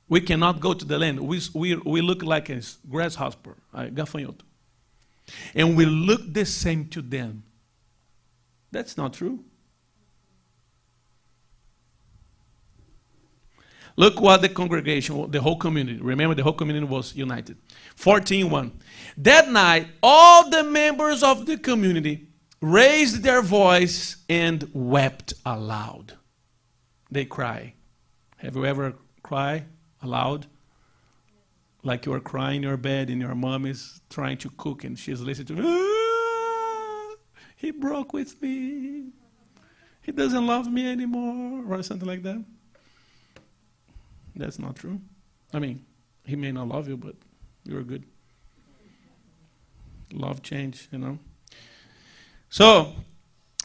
We 0.08 0.22
cannot 0.22 0.60
go 0.60 0.74
to 0.74 0.86
the 0.86 1.00
land. 1.00 1.20
We, 1.20 1.42
we, 1.54 1.76
we 1.76 2.02
look 2.02 2.22
like 2.22 2.50
a 2.50 2.62
grasshopper, 2.90 3.56
a 3.74 3.86
gafanhoto. 3.86 4.42
And 5.56 5.78
we 5.78 5.86
look 5.86 6.34
the 6.34 6.46
same 6.46 6.90
to 6.90 7.02
them. 7.02 7.44
That's 8.72 8.98
not 8.98 9.14
true. 9.14 9.44
Look 13.96 14.22
what 14.22 14.42
the 14.42 14.50
congregation, 14.50 15.30
the 15.32 15.42
whole 15.42 15.58
community, 15.58 16.00
remember 16.02 16.34
the 16.34 16.44
whole 16.44 16.54
community 16.54 16.86
was 16.86 17.16
united. 17.16 17.58
14.1. 17.98 18.72
That 19.18 19.50
night, 19.50 19.88
all 20.02 20.50
the 20.50 20.64
members 20.64 21.24
of 21.24 21.46
the 21.46 21.58
community 21.58 22.28
raised 22.62 23.24
their 23.24 23.42
voice 23.42 24.18
and 24.30 24.70
wept 24.74 25.34
aloud. 25.46 26.14
They 27.10 27.26
cry. 27.26 27.74
Have 28.38 28.56
you 28.56 28.66
ever 28.66 28.94
cried 29.24 29.66
aloud? 30.02 30.46
Like 31.84 32.06
you 32.06 32.14
are 32.14 32.20
crying 32.20 32.58
in 32.58 32.64
your 32.64 32.78
bed 32.78 33.10
and 33.10 33.20
your 33.20 33.34
mom 33.34 33.66
is 33.66 34.02
trying 34.10 34.38
to 34.38 34.50
cook 34.52 34.84
and 34.84 34.98
she's 34.98 35.20
listening 35.20 35.58
to, 35.58 35.64
ah, 35.66 37.16
he 37.56 37.72
broke 37.72 38.14
with 38.14 38.40
me. 38.42 39.10
He 40.04 40.12
doesn't 40.12 40.48
love 40.48 40.72
me 40.72 40.90
anymore, 40.90 41.64
or 41.70 41.84
something 41.84 42.08
like 42.08 42.24
that. 42.24 42.44
That's 44.36 44.58
not 44.58 44.76
true. 44.76 45.00
I 45.54 45.60
mean, 45.60 45.86
he 46.26 46.36
may 46.36 46.52
not 46.52 46.68
love 46.68 46.88
you, 46.88 46.98
but 46.98 47.16
you're 47.64 47.84
good. 47.84 48.04
Love 50.12 50.42
change, 50.42 50.88
you 50.92 50.98
know. 50.98 51.20
So 52.52 52.94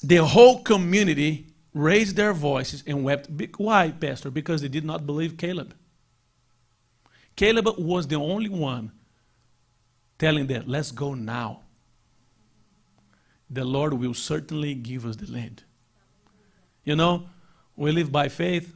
the 0.03 0.19
whole 0.19 0.63
community 0.63 1.49
raised 1.75 2.17
their 2.17 2.33
voices 2.33 2.85
and 2.87 3.05
wept. 3.05 3.29
Why, 3.59 3.91
Pastor? 3.91 4.31
Because 4.31 4.63
they 4.63 4.69
did 4.69 4.85
not 4.85 5.05
believe 5.05 5.37
Caleb. 5.37 5.75
Caleb 7.35 7.69
was 7.79 8.07
the 8.07 8.15
only 8.15 8.49
one 8.49 8.93
telling 10.19 10.47
them, 10.47 10.65
let's 10.67 10.93
go 10.93 11.15
now. 11.15 11.63
The 13.51 13.65
Lord 13.65 13.93
will 13.93 14.15
certainly 14.15 14.75
give 14.75 15.05
us 15.05 15.17
the 15.17 15.31
land. 15.31 15.65
You 16.85 16.97
know, 16.97 17.29
we 17.75 17.91
live 17.91 18.11
by 18.11 18.29
faith, 18.29 18.75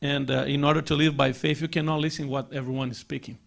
and 0.00 0.30
uh, 0.30 0.44
in 0.44 0.64
order 0.64 0.80
to 0.80 0.94
live 0.94 1.16
by 1.16 1.32
faith, 1.32 1.60
you 1.60 1.68
cannot 1.68 2.00
listen 2.00 2.28
what 2.28 2.52
everyone 2.52 2.90
is 2.90 2.98
speaking. 2.98 3.38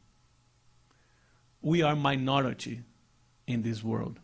We 1.61 1.81
are 1.81 1.95
minority 1.95 2.81
in 3.47 3.61
this 3.61 3.83
world. 3.83 4.19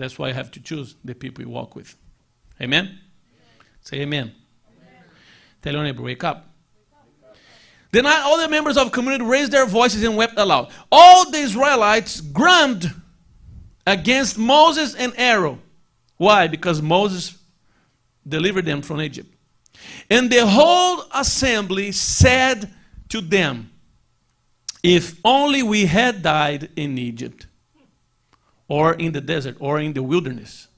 That's 0.00 0.18
why 0.18 0.28
I 0.28 0.32
have 0.32 0.50
to 0.52 0.60
choose 0.60 0.96
the 1.04 1.14
people 1.14 1.44
you 1.44 1.50
walk 1.50 1.76
with. 1.76 1.94
Amen? 2.58 2.86
amen. 2.86 2.98
Say 3.82 4.00
amen. 4.00 4.32
amen. 4.78 5.04
Tell 5.60 5.74
your 5.74 5.84
neighbor, 5.84 6.02
wake 6.02 6.24
up. 6.24 6.46
Then 7.92 8.06
all 8.06 8.38
the 8.38 8.48
members 8.48 8.78
of 8.78 8.86
the 8.86 8.90
community 8.92 9.24
raised 9.24 9.52
their 9.52 9.66
voices 9.66 10.02
and 10.02 10.16
wept 10.16 10.34
aloud. 10.38 10.72
All 10.90 11.30
the 11.30 11.36
Israelites 11.36 12.22
grumbled 12.22 12.90
against 13.86 14.38
Moses 14.38 14.94
and 14.94 15.12
Aaron. 15.16 15.60
Why? 16.16 16.46
Because 16.46 16.80
Moses 16.80 17.36
delivered 18.26 18.64
them 18.64 18.80
from 18.80 19.02
Egypt. 19.02 19.34
And 20.08 20.30
the 20.30 20.46
whole 20.46 21.04
assembly 21.12 21.92
said 21.92 22.72
to 23.10 23.20
them, 23.20 23.70
If 24.82 25.20
only 25.24 25.62
we 25.62 25.84
had 25.84 26.22
died 26.22 26.70
in 26.74 26.96
Egypt 26.96 27.48
or 28.70 28.94
in 28.94 29.10
the 29.10 29.20
desert 29.20 29.56
or 29.58 29.80
in 29.80 29.92
the 29.92 30.02
wilderness. 30.02 30.68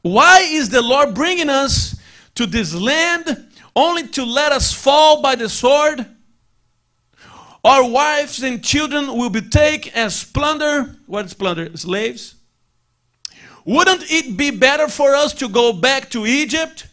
Why 0.00 0.40
is 0.40 0.70
the 0.70 0.82
Lord 0.82 1.14
bringing 1.14 1.50
us 1.50 1.94
to 2.34 2.46
this 2.46 2.74
land 2.74 3.52
only 3.76 4.08
to 4.08 4.24
let 4.24 4.50
us 4.50 4.72
fall 4.72 5.20
by 5.20 5.34
the 5.34 5.48
sword? 5.48 6.06
Our 7.62 7.88
wives 7.88 8.42
and 8.42 8.64
children 8.64 9.16
will 9.16 9.30
be 9.30 9.42
taken 9.42 9.92
as 9.94 10.24
plunder. 10.24 10.96
What 11.06 11.26
is 11.26 11.34
plunder? 11.34 11.76
Slaves. 11.76 12.34
Wouldn't 13.66 14.10
it 14.10 14.36
be 14.36 14.50
better 14.50 14.88
for 14.88 15.14
us 15.14 15.34
to 15.34 15.48
go 15.48 15.72
back 15.72 16.10
to 16.10 16.26
Egypt? 16.26 16.86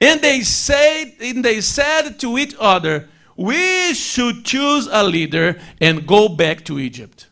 And 0.00 0.20
they 0.20 0.42
said, 0.42 1.14
and 1.20 1.44
they 1.44 1.60
said 1.62 2.20
to 2.20 2.38
each 2.38 2.54
other, 2.58 3.08
we 3.38 3.94
should 3.94 4.44
choose 4.44 4.88
a 4.90 5.04
leader 5.04 5.60
and 5.80 6.04
go 6.04 6.28
back 6.28 6.64
to 6.64 6.80
Egypt. 6.80 7.28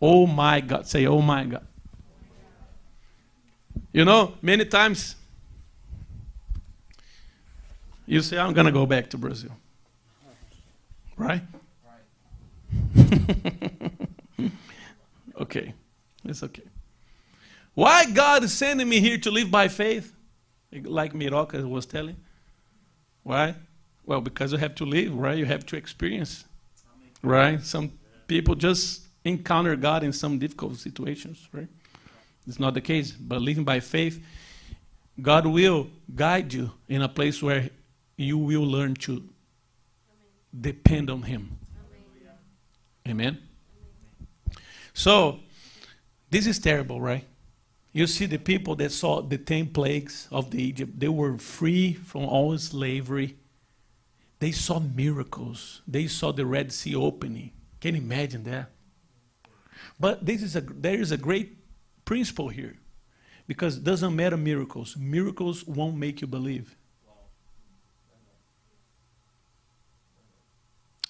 Oh 0.00 0.26
my 0.26 0.60
God. 0.60 0.86
Say, 0.86 1.06
oh 1.06 1.22
my 1.22 1.44
God. 1.44 1.66
You 3.94 4.04
know, 4.04 4.34
many 4.42 4.66
times 4.66 5.16
you 8.04 8.20
say, 8.20 8.36
I'm 8.36 8.52
going 8.52 8.66
to 8.66 8.72
go 8.72 8.84
back 8.84 9.08
to 9.10 9.16
Brazil. 9.16 9.52
Right? 11.16 11.40
okay. 15.40 15.72
It's 16.26 16.42
okay. 16.42 16.64
Why 17.72 18.04
God 18.10 18.44
is 18.44 18.52
sending 18.52 18.86
me 18.86 19.00
here 19.00 19.16
to 19.16 19.30
live 19.30 19.50
by 19.50 19.68
faith? 19.68 20.12
Like 20.70 21.14
Miroca 21.14 21.66
was 21.66 21.86
telling. 21.86 22.16
Why? 23.22 23.54
Well, 24.06 24.20
because 24.20 24.52
you 24.52 24.58
have 24.58 24.74
to 24.76 24.84
live, 24.84 25.14
right? 25.14 25.36
You 25.38 25.46
have 25.46 25.64
to 25.66 25.76
experience, 25.76 26.44
right? 27.22 27.60
Some 27.62 27.92
people 28.26 28.54
just 28.54 29.02
encounter 29.24 29.76
God 29.76 30.04
in 30.04 30.12
some 30.12 30.38
difficult 30.38 30.76
situations, 30.76 31.48
right? 31.52 31.68
It's 32.46 32.60
not 32.60 32.74
the 32.74 32.80
case, 32.80 33.12
but 33.12 33.40
living 33.40 33.64
by 33.64 33.80
faith, 33.80 34.22
God 35.20 35.46
will 35.46 35.88
guide 36.14 36.52
you 36.52 36.70
in 36.88 37.02
a 37.02 37.08
place 37.08 37.42
where 37.42 37.70
you 38.16 38.36
will 38.36 38.66
learn 38.66 38.94
to 38.94 39.22
depend 40.60 41.08
on 41.08 41.22
Him. 41.22 41.56
Amen. 43.08 43.38
Amen. 43.38 43.38
So, 44.92 45.40
this 46.30 46.46
is 46.46 46.58
terrible, 46.58 47.00
right? 47.00 47.24
You 47.92 48.06
see 48.06 48.26
the 48.26 48.38
people 48.38 48.74
that 48.76 48.90
saw 48.92 49.22
the 49.22 49.38
10 49.38 49.68
plagues 49.68 50.28
of 50.30 50.50
the 50.50 50.62
Egypt, 50.62 50.98
they 50.98 51.08
were 51.08 51.38
free 51.38 51.94
from 51.94 52.24
all 52.24 52.56
slavery 52.58 53.36
they 54.38 54.52
saw 54.52 54.78
miracles. 54.80 55.82
They 55.86 56.06
saw 56.06 56.32
the 56.32 56.46
Red 56.46 56.72
Sea 56.72 56.94
opening. 56.94 57.52
Can 57.80 57.94
you 57.94 58.00
imagine 58.00 58.44
that? 58.44 58.70
But 59.98 60.26
this 60.26 60.42
is 60.42 60.56
a, 60.56 60.60
there 60.60 61.00
is 61.00 61.12
a 61.12 61.16
great 61.16 61.56
principle 62.04 62.48
here. 62.48 62.76
Because 63.46 63.76
it 63.76 63.84
doesn't 63.84 64.16
matter 64.16 64.36
miracles. 64.36 64.96
Miracles 64.96 65.66
won't 65.66 65.96
make 65.96 66.20
you 66.20 66.26
believe. 66.26 66.76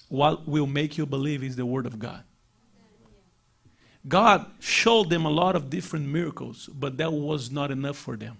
What 0.08 0.46
will 0.46 0.66
make 0.66 0.98
you 0.98 1.06
believe 1.06 1.42
is 1.42 1.56
the 1.56 1.66
Word 1.66 1.86
of 1.86 1.98
God. 1.98 2.24
God 4.06 4.46
showed 4.60 5.08
them 5.08 5.24
a 5.24 5.30
lot 5.30 5.56
of 5.56 5.70
different 5.70 6.06
miracles, 6.06 6.68
but 6.72 6.98
that 6.98 7.12
was 7.12 7.50
not 7.50 7.70
enough 7.70 7.96
for 7.96 8.16
them. 8.16 8.36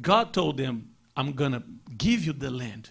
God 0.00 0.32
told 0.32 0.56
them, 0.56 0.90
I'm 1.18 1.32
going 1.32 1.50
to 1.50 1.64
give 1.98 2.24
you 2.24 2.32
the 2.32 2.48
land. 2.48 2.90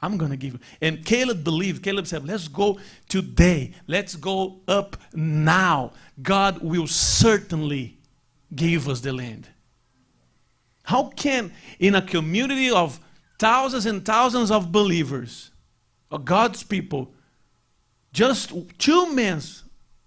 I'm 0.00 0.16
going 0.16 0.30
to 0.30 0.36
give 0.36 0.54
you. 0.54 0.60
And 0.80 1.04
Caleb 1.04 1.44
believed. 1.44 1.82
Caleb 1.82 2.06
said, 2.06 2.26
Let's 2.26 2.48
go 2.48 2.80
today. 3.06 3.74
Let's 3.86 4.16
go 4.16 4.60
up 4.66 4.96
now. 5.12 5.92
God 6.22 6.62
will 6.62 6.86
certainly 6.86 7.98
give 8.54 8.88
us 8.88 9.00
the 9.00 9.12
land. 9.12 9.46
How 10.84 11.10
can, 11.10 11.52
in 11.78 11.94
a 11.96 12.02
community 12.02 12.70
of 12.70 12.98
thousands 13.38 13.84
and 13.84 14.02
thousands 14.02 14.50
of 14.50 14.72
believers, 14.72 15.50
of 16.10 16.24
God's 16.24 16.62
people, 16.62 17.12
just 18.10 18.54
two 18.78 19.12
men, 19.12 19.42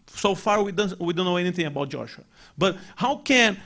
so 0.08 0.34
far 0.34 0.64
we 0.64 0.72
don't, 0.72 1.00
we 1.00 1.14
don't 1.14 1.26
know 1.26 1.38
anything 1.38 1.68
about 1.68 1.90
Joshua, 1.90 2.24
but 2.58 2.78
how 2.96 3.18
can 3.18 3.60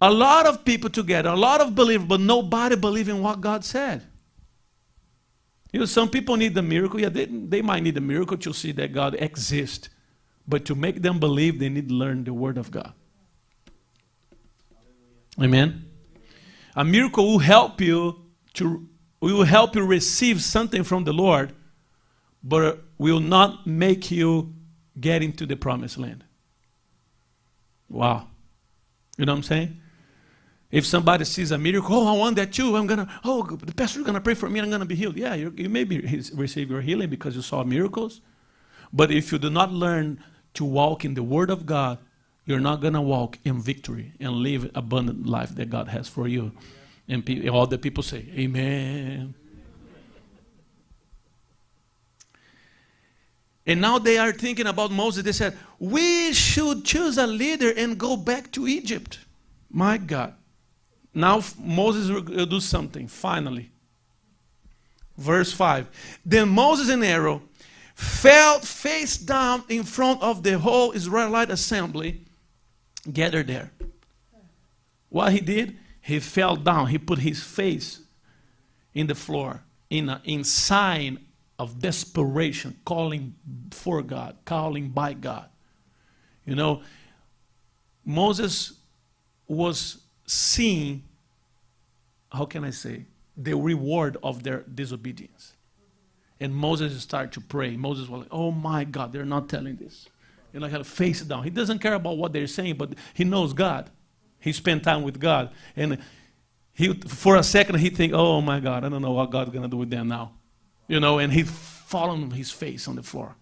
a 0.00 0.10
lot 0.10 0.46
of 0.46 0.64
people 0.64 0.90
together, 0.90 1.30
a 1.30 1.36
lot 1.36 1.60
of 1.60 1.74
believers, 1.74 2.06
but 2.06 2.20
nobody 2.20 2.76
believing 2.76 3.22
what 3.22 3.40
God 3.40 3.64
said. 3.64 4.02
You 5.72 5.80
know, 5.80 5.86
some 5.86 6.08
people 6.08 6.36
need 6.36 6.54
the 6.54 6.62
miracle. 6.62 7.00
Yeah, 7.00 7.10
they, 7.10 7.26
they 7.26 7.62
might 7.62 7.82
need 7.82 7.96
a 7.96 8.00
miracle 8.00 8.36
to 8.38 8.52
see 8.52 8.72
that 8.72 8.92
God 8.92 9.16
exists. 9.18 9.88
But 10.46 10.64
to 10.66 10.74
make 10.74 11.02
them 11.02 11.18
believe, 11.18 11.58
they 11.58 11.68
need 11.68 11.88
to 11.88 11.94
learn 11.94 12.24
the 12.24 12.32
Word 12.32 12.56
of 12.56 12.70
God. 12.70 12.92
Amen. 15.40 15.84
A 16.74 16.84
miracle 16.84 17.26
will 17.26 17.38
help 17.38 17.80
you 17.80 18.24
to 18.54 18.88
will 19.20 19.44
help 19.44 19.74
you 19.74 19.84
receive 19.84 20.40
something 20.40 20.84
from 20.84 21.04
the 21.04 21.12
Lord, 21.12 21.52
but 22.42 22.84
will 22.98 23.20
not 23.20 23.66
make 23.66 24.10
you 24.12 24.54
get 24.98 25.22
into 25.22 25.44
the 25.44 25.56
promised 25.56 25.98
land. 25.98 26.24
Wow. 27.88 28.28
You 29.16 29.26
know 29.26 29.32
what 29.32 29.38
I'm 29.38 29.42
saying? 29.42 29.80
If 30.70 30.84
somebody 30.84 31.24
sees 31.24 31.50
a 31.50 31.56
miracle, 31.56 31.96
oh, 31.96 32.14
I 32.14 32.16
want 32.16 32.36
that 32.36 32.52
too. 32.52 32.76
I'm 32.76 32.86
gonna, 32.86 33.08
oh, 33.24 33.42
the 33.42 33.72
pastor's 33.72 34.04
gonna 34.04 34.20
pray 34.20 34.34
for 34.34 34.50
me. 34.50 34.58
and 34.58 34.66
I'm 34.66 34.70
gonna 34.70 34.84
be 34.84 34.94
healed. 34.94 35.16
Yeah, 35.16 35.34
you 35.34 35.68
may 35.68 35.84
be, 35.84 36.00
receive 36.34 36.70
your 36.70 36.82
healing 36.82 37.08
because 37.08 37.34
you 37.34 37.42
saw 37.42 37.64
miracles, 37.64 38.20
but 38.92 39.10
if 39.10 39.32
you 39.32 39.38
do 39.38 39.48
not 39.48 39.72
learn 39.72 40.22
to 40.54 40.64
walk 40.64 41.04
in 41.04 41.14
the 41.14 41.22
Word 41.22 41.48
of 41.48 41.64
God, 41.64 41.98
you're 42.44 42.60
not 42.60 42.82
gonna 42.82 43.00
walk 43.00 43.38
in 43.44 43.60
victory 43.60 44.12
and 44.20 44.32
live 44.32 44.70
abundant 44.74 45.26
life 45.26 45.54
that 45.54 45.70
God 45.70 45.88
has 45.88 46.08
for 46.08 46.28
you. 46.28 46.52
And 47.08 47.24
pe- 47.24 47.48
all 47.48 47.66
the 47.66 47.78
people 47.78 48.02
say, 48.02 48.26
Amen. 48.36 49.34
And 53.66 53.82
now 53.82 53.98
they 53.98 54.16
are 54.16 54.32
thinking 54.32 54.66
about 54.66 54.90
Moses. 54.90 55.24
They 55.24 55.32
said, 55.32 55.56
We 55.78 56.32
should 56.32 56.84
choose 56.84 57.18
a 57.18 57.26
leader 57.26 57.72
and 57.74 57.98
go 57.98 58.16
back 58.16 58.50
to 58.52 58.66
Egypt. 58.66 59.18
My 59.70 59.98
God. 59.98 60.34
Now 61.14 61.42
Moses 61.58 62.10
will 62.10 62.40
uh, 62.40 62.44
do 62.44 62.60
something, 62.60 63.08
finally. 63.08 63.70
Verse 65.16 65.52
5. 65.52 66.20
Then 66.24 66.48
Moses 66.48 66.88
and 66.90 67.04
Aaron 67.04 67.40
fell 67.94 68.60
face 68.60 69.16
down 69.16 69.64
in 69.68 69.82
front 69.82 70.22
of 70.22 70.42
the 70.42 70.58
whole 70.58 70.92
Israelite 70.92 71.50
assembly 71.50 72.22
gathered 73.12 73.48
there. 73.48 73.72
What 75.08 75.32
he 75.32 75.40
did? 75.40 75.76
He 76.00 76.20
fell 76.20 76.56
down. 76.56 76.86
He 76.88 76.98
put 76.98 77.18
his 77.18 77.42
face 77.42 78.00
in 78.94 79.06
the 79.06 79.14
floor 79.14 79.62
in, 79.90 80.08
a, 80.08 80.20
in 80.24 80.44
sign 80.44 81.18
of 81.58 81.80
desperation, 81.80 82.76
calling 82.84 83.34
for 83.72 84.02
God, 84.02 84.36
calling 84.44 84.90
by 84.90 85.14
God. 85.14 85.46
You 86.46 86.54
know, 86.54 86.82
Moses 88.04 88.74
was 89.46 89.98
seeing 90.28 91.02
how 92.32 92.44
can 92.44 92.64
I 92.64 92.70
say, 92.70 93.06
the 93.36 93.54
reward 93.54 94.16
of 94.22 94.42
their 94.42 94.62
disobedience. 94.62 95.54
And 96.40 96.54
Moses 96.54 97.00
started 97.02 97.32
to 97.32 97.40
pray. 97.40 97.76
Moses 97.76 98.08
was 98.08 98.20
like, 98.22 98.28
oh 98.30 98.50
my 98.50 98.84
God, 98.84 99.12
they're 99.12 99.24
not 99.24 99.48
telling 99.48 99.76
this. 99.76 100.08
And 100.54 100.64
I 100.64 100.68
had 100.68 100.78
to 100.78 100.84
face 100.84 101.20
it 101.20 101.28
down. 101.28 101.44
He 101.44 101.50
doesn't 101.50 101.78
care 101.80 101.94
about 101.94 102.16
what 102.16 102.32
they're 102.32 102.46
saying, 102.46 102.76
but 102.76 102.90
he 103.14 103.24
knows 103.24 103.52
God. 103.52 103.90
He 104.40 104.52
spent 104.52 104.84
time 104.84 105.02
with 105.02 105.18
God. 105.18 105.50
And 105.76 105.98
he, 106.72 106.92
for 106.94 107.36
a 107.36 107.42
second, 107.42 107.78
he 107.78 107.90
think, 107.90 108.12
oh 108.12 108.40
my 108.40 108.60
God, 108.60 108.84
I 108.84 108.88
don't 108.88 109.02
know 109.02 109.12
what 109.12 109.30
God's 109.30 109.50
going 109.50 109.62
to 109.62 109.68
do 109.68 109.76
with 109.76 109.90
them 109.90 110.08
now. 110.08 110.32
You 110.86 111.00
know, 111.00 111.18
and 111.18 111.32
he 111.32 111.42
fallen 111.42 112.24
on 112.24 112.30
his 112.30 112.50
face 112.50 112.88
on 112.88 112.96
the 112.96 113.02
floor. 113.02 113.34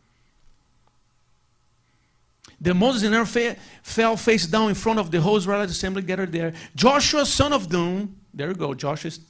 Then 2.61 2.79
Moses 2.79 3.03
and 3.03 3.15
Aaron 3.15 3.57
fell 3.83 4.17
face 4.17 4.47
down 4.47 4.71
in 4.71 4.75
front 4.75 4.99
of 4.99 5.11
the 5.11 5.21
whole 5.21 5.37
Israelite 5.37 5.69
assembly 5.69 6.03
gathered 6.03 6.33
there. 6.33 6.55
Joshua, 6.75 7.27
son 7.27 7.53
of 7.53 7.71
Nun, 7.71 8.17
there 8.33 8.49
you 8.49 8.55
go. 8.55 8.75
Joshua, 8.75 9.09
is 9.09 9.21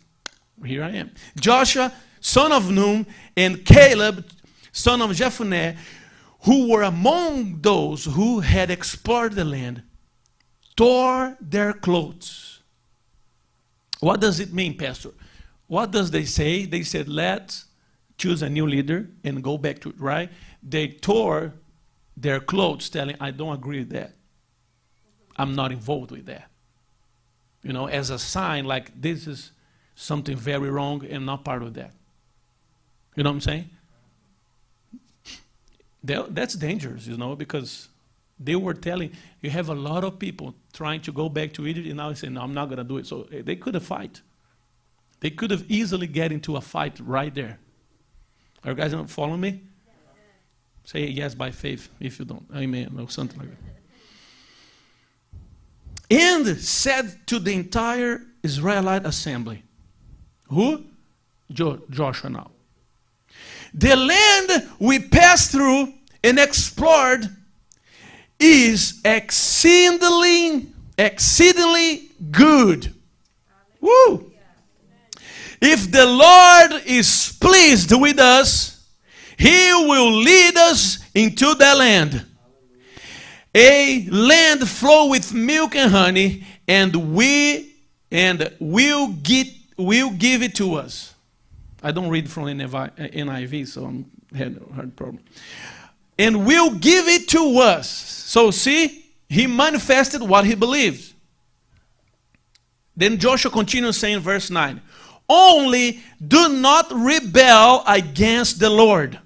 here 0.65 0.83
I 0.83 0.91
am. 0.91 1.11
Joshua, 1.39 1.93
son 2.21 2.53
of 2.53 2.71
Nun, 2.71 3.07
and 3.37 3.65
Caleb, 3.65 4.27
son 4.73 5.03
of 5.03 5.11
Jephunneh, 5.11 5.77
who 6.43 6.71
were 6.71 6.83
among 6.83 7.61
those 7.61 8.05
who 8.05 8.41
had 8.41 8.71
explored 8.71 9.33
the 9.33 9.45
land, 9.45 9.83
tore 10.77 11.37
their 11.41 11.73
clothes. 11.73 12.63
What 14.01 14.21
does 14.21 14.39
it 14.41 14.53
mean, 14.53 14.77
Pastor? 14.77 15.11
What 15.67 15.91
does 15.91 16.11
they 16.11 16.25
say? 16.25 16.65
They 16.65 16.83
said, 16.83 17.09
let's 17.09 17.65
choose 18.19 18.43
a 18.43 18.49
new 18.49 18.67
leader 18.67 19.11
and 19.25 19.43
go 19.43 19.59
back 19.59 19.81
to 19.81 19.89
it, 19.91 20.01
right? 20.01 20.31
They 20.63 20.89
tore 20.89 21.55
their 22.17 22.41
clothes, 22.41 22.89
telling, 22.89 23.17
I 23.21 23.31
don't 23.31 23.55
agree 23.55 23.81
with 23.81 23.91
that. 23.91 24.13
I'm 25.37 25.55
not 25.55 25.71
involved 25.73 26.11
with 26.11 26.27
that 26.27 26.51
you 27.67 27.73
know, 27.73 27.87
as 27.87 28.11
a 28.11 28.19
sign 28.19 28.65
like 28.65 28.93
this 29.01 29.27
is 29.27 29.51
something 29.97 30.37
very 30.37 30.71
wrong 30.71 31.05
and 31.05 31.27
not 31.27 31.45
part 31.45 31.65
of 31.65 31.75
that. 31.75 31.91
You 33.17 33.25
know 33.25 33.31
what 33.31 33.35
I'm 33.35 33.41
saying? 33.41 33.71
That's 36.05 36.55
dangerous, 36.55 37.09
you 37.09 37.17
know, 37.17 37.35
because 37.35 37.89
they 38.39 38.55
were 38.55 38.75
telling 38.75 39.11
you 39.41 39.51
have 39.51 39.69
a 39.69 39.75
lot 39.75 40.05
of 40.05 40.21
people 40.21 40.55
trying 40.73 41.01
to 41.01 41.13
go 41.13 41.29
back 41.29 41.55
to 41.55 41.67
Egypt, 41.67 41.89
and 41.89 41.97
now 41.97 42.11
they 42.11 42.15
say, 42.15 42.29
"No, 42.29 42.43
I'm 42.43 42.55
not 42.55 42.67
going 42.67 42.79
to 42.79 42.85
do 42.85 42.99
it." 42.99 43.07
So 43.07 43.27
eh, 43.33 43.43
they 43.43 43.57
could 43.57 43.75
have 43.75 43.83
fight. 43.85 44.21
They 45.19 45.31
could 45.31 45.51
have 45.51 45.65
easily 45.69 46.07
get 46.07 46.31
into 46.31 46.55
a 46.57 46.61
fight 46.61 47.01
right 47.01 47.35
there. 47.35 47.59
Are 48.63 48.71
you 48.71 48.77
guys 48.77 48.93
not 48.93 49.11
following 49.11 49.41
me? 49.41 49.63
Say 50.87 51.09
yes 51.09 51.35
by 51.35 51.51
faith 51.51 51.91
if 52.01 52.19
you 52.19 52.25
don't. 52.25 52.47
Amen. 52.57 52.97
Or 52.99 53.11
something 53.11 53.39
like 53.39 53.51
that 53.51 53.77
and 56.11 56.47
said 56.59 57.27
to 57.27 57.39
the 57.39 57.53
entire 57.53 58.23
Israelite 58.43 59.05
assembly, 59.05 59.63
Who? 60.49 60.85
Jo- 61.51 61.83
Joshua 61.91 62.31
now. 62.31 62.51
The 63.75 63.97
land 63.97 64.69
we 64.79 64.99
passed 64.99 65.51
through 65.51 65.93
and 66.23 66.39
explored 66.39 67.29
is 68.39 69.01
exceedingly, 69.05 70.67
exceedingly 70.99 72.11
good. 72.31 72.95
Woo! 73.81 74.33
If 75.61 75.91
the 75.91 76.07
Lord 76.07 76.83
is 76.87 77.37
pleased 77.41 77.91
with 77.93 78.19
us, 78.19 78.76
He 79.39 79.73
will 79.73 80.13
lead 80.13 80.57
us 80.57 80.99
into 81.15 81.55
the 81.55 81.75
land 81.75 82.27
a 83.57 84.07
land 84.11 84.69
flow 84.69 85.09
with 85.09 85.33
milk 85.33 85.75
and 85.75 85.91
honey, 85.91 86.45
and 86.69 87.15
we 87.15 87.75
and 88.11 88.53
will 88.61 89.09
get 89.09 89.47
will 89.79 90.11
give 90.11 90.43
it 90.43 90.55
to 90.57 90.75
us. 90.75 91.15
I 91.83 91.91
don't 91.91 92.11
read 92.11 92.31
from 92.31 92.45
NIV, 92.45 93.63
uh, 93.63 93.67
so 93.67 93.87
I'm 93.87 94.11
had 94.35 94.61
a 94.61 94.75
hard 94.75 94.95
problem. 94.95 95.23
And 96.19 96.47
will 96.47 96.75
give 96.75 97.09
it 97.09 97.29
to 97.29 97.59
us. 97.59 97.89
So 97.89 98.51
see, 98.51 99.07
he 99.29 99.47
manifested 99.47 100.21
what 100.21 100.45
he 100.45 100.55
believes. 100.55 101.15
Then 102.95 103.19
Joshua 103.19 103.51
continues 103.51 103.97
saying, 103.97 104.21
verse 104.21 104.51
9 104.51 104.83
Only 105.29 106.01
do 106.27 106.51
not 106.51 106.91
rebel 106.93 107.85
against 107.87 108.61
the 108.61 108.69
Lord. 108.69 109.19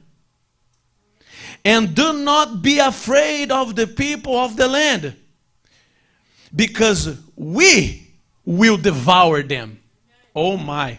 And 1.64 1.94
do 1.94 2.12
not 2.12 2.62
be 2.62 2.79
afraid 2.79 3.53
of 3.53 3.77
the 3.77 3.87
people 3.87 4.37
of 4.37 4.57
the 4.57 4.66
land, 4.66 5.14
because 6.55 7.18
we 7.37 8.09
will 8.44 8.77
devour 8.77 9.42
them. 9.42 9.81
Oh 10.35 10.57
my. 10.57 10.99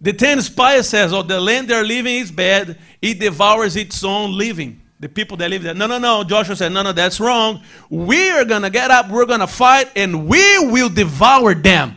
The 0.00 0.12
ten 0.12 0.40
spies 0.42 0.88
says, 0.88 1.12
Oh, 1.12 1.22
the 1.22 1.40
land 1.40 1.68
they're 1.68 1.84
living 1.84 2.16
is 2.16 2.30
bad, 2.30 2.78
it 3.02 3.18
devours 3.18 3.76
its 3.76 4.04
own 4.04 4.36
living. 4.36 4.80
The 5.00 5.08
people 5.08 5.36
that 5.36 5.50
live 5.50 5.62
there. 5.62 5.74
No, 5.74 5.86
no, 5.86 5.98
no. 5.98 6.24
Joshua 6.24 6.56
said, 6.56 6.72
No, 6.72 6.82
no, 6.82 6.92
that's 6.92 7.20
wrong. 7.20 7.62
We 7.90 8.30
are 8.30 8.44
gonna 8.44 8.70
get 8.70 8.90
up, 8.90 9.10
we're 9.10 9.26
gonna 9.26 9.46
fight, 9.46 9.90
and 9.96 10.28
we 10.28 10.58
will 10.66 10.88
devour 10.88 11.54
them. 11.54 11.96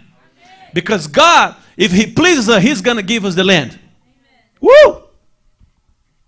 Because 0.74 1.08
God, 1.08 1.56
if 1.78 1.92
He 1.92 2.12
pleases 2.12 2.50
us, 2.50 2.62
He's 2.62 2.82
gonna 2.82 3.04
give 3.04 3.26
us 3.26 3.36
the 3.36 3.44
land. 3.44 3.78
Woo! 4.60 5.04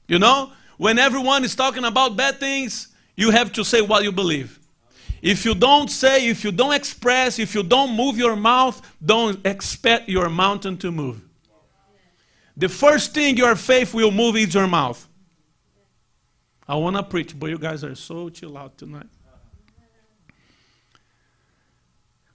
You 0.07 0.19
know? 0.19 0.51
When 0.77 0.99
everyone 0.99 1.43
is 1.43 1.55
talking 1.55 1.85
about 1.85 2.15
bad 2.15 2.39
things, 2.39 2.89
you 3.15 3.31
have 3.31 3.51
to 3.53 3.63
say 3.63 3.81
what 3.81 4.03
you 4.03 4.11
believe. 4.11 4.59
If 5.21 5.45
you 5.45 5.55
don't 5.55 5.89
say, 5.89 6.27
if 6.27 6.43
you 6.43 6.51
don't 6.51 6.73
express, 6.73 7.39
if 7.39 7.55
you 7.55 7.63
don't 7.63 7.95
move 7.95 8.17
your 8.17 8.35
mouth, 8.35 8.81
don't 9.03 9.45
expect 9.45 10.09
your 10.09 10.29
mountain 10.29 10.77
to 10.79 10.91
move. 10.91 11.21
The 12.57 12.69
first 12.69 13.13
thing 13.13 13.37
your 13.37 13.55
faith 13.55 13.93
will 13.93 14.11
move 14.11 14.35
is 14.35 14.53
your 14.53 14.67
mouth. 14.67 15.07
I 16.67 16.75
want 16.75 16.95
to 16.95 17.03
preach, 17.03 17.37
but 17.37 17.49
you 17.49 17.57
guys 17.57 17.83
are 17.83 17.95
so 17.95 18.29
chill 18.29 18.57
out 18.57 18.77
tonight. 18.77 19.07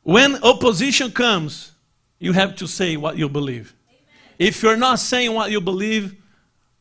When 0.02 0.42
opposition 0.42 1.10
comes, 1.10 1.72
you 2.18 2.32
have 2.32 2.56
to 2.56 2.66
say 2.66 2.96
what 2.96 3.18
you 3.18 3.28
believe. 3.28 3.74
If 4.38 4.62
you're 4.62 4.76
not 4.76 4.98
saying 4.98 5.34
what 5.34 5.50
you 5.50 5.60
believe, 5.60 6.16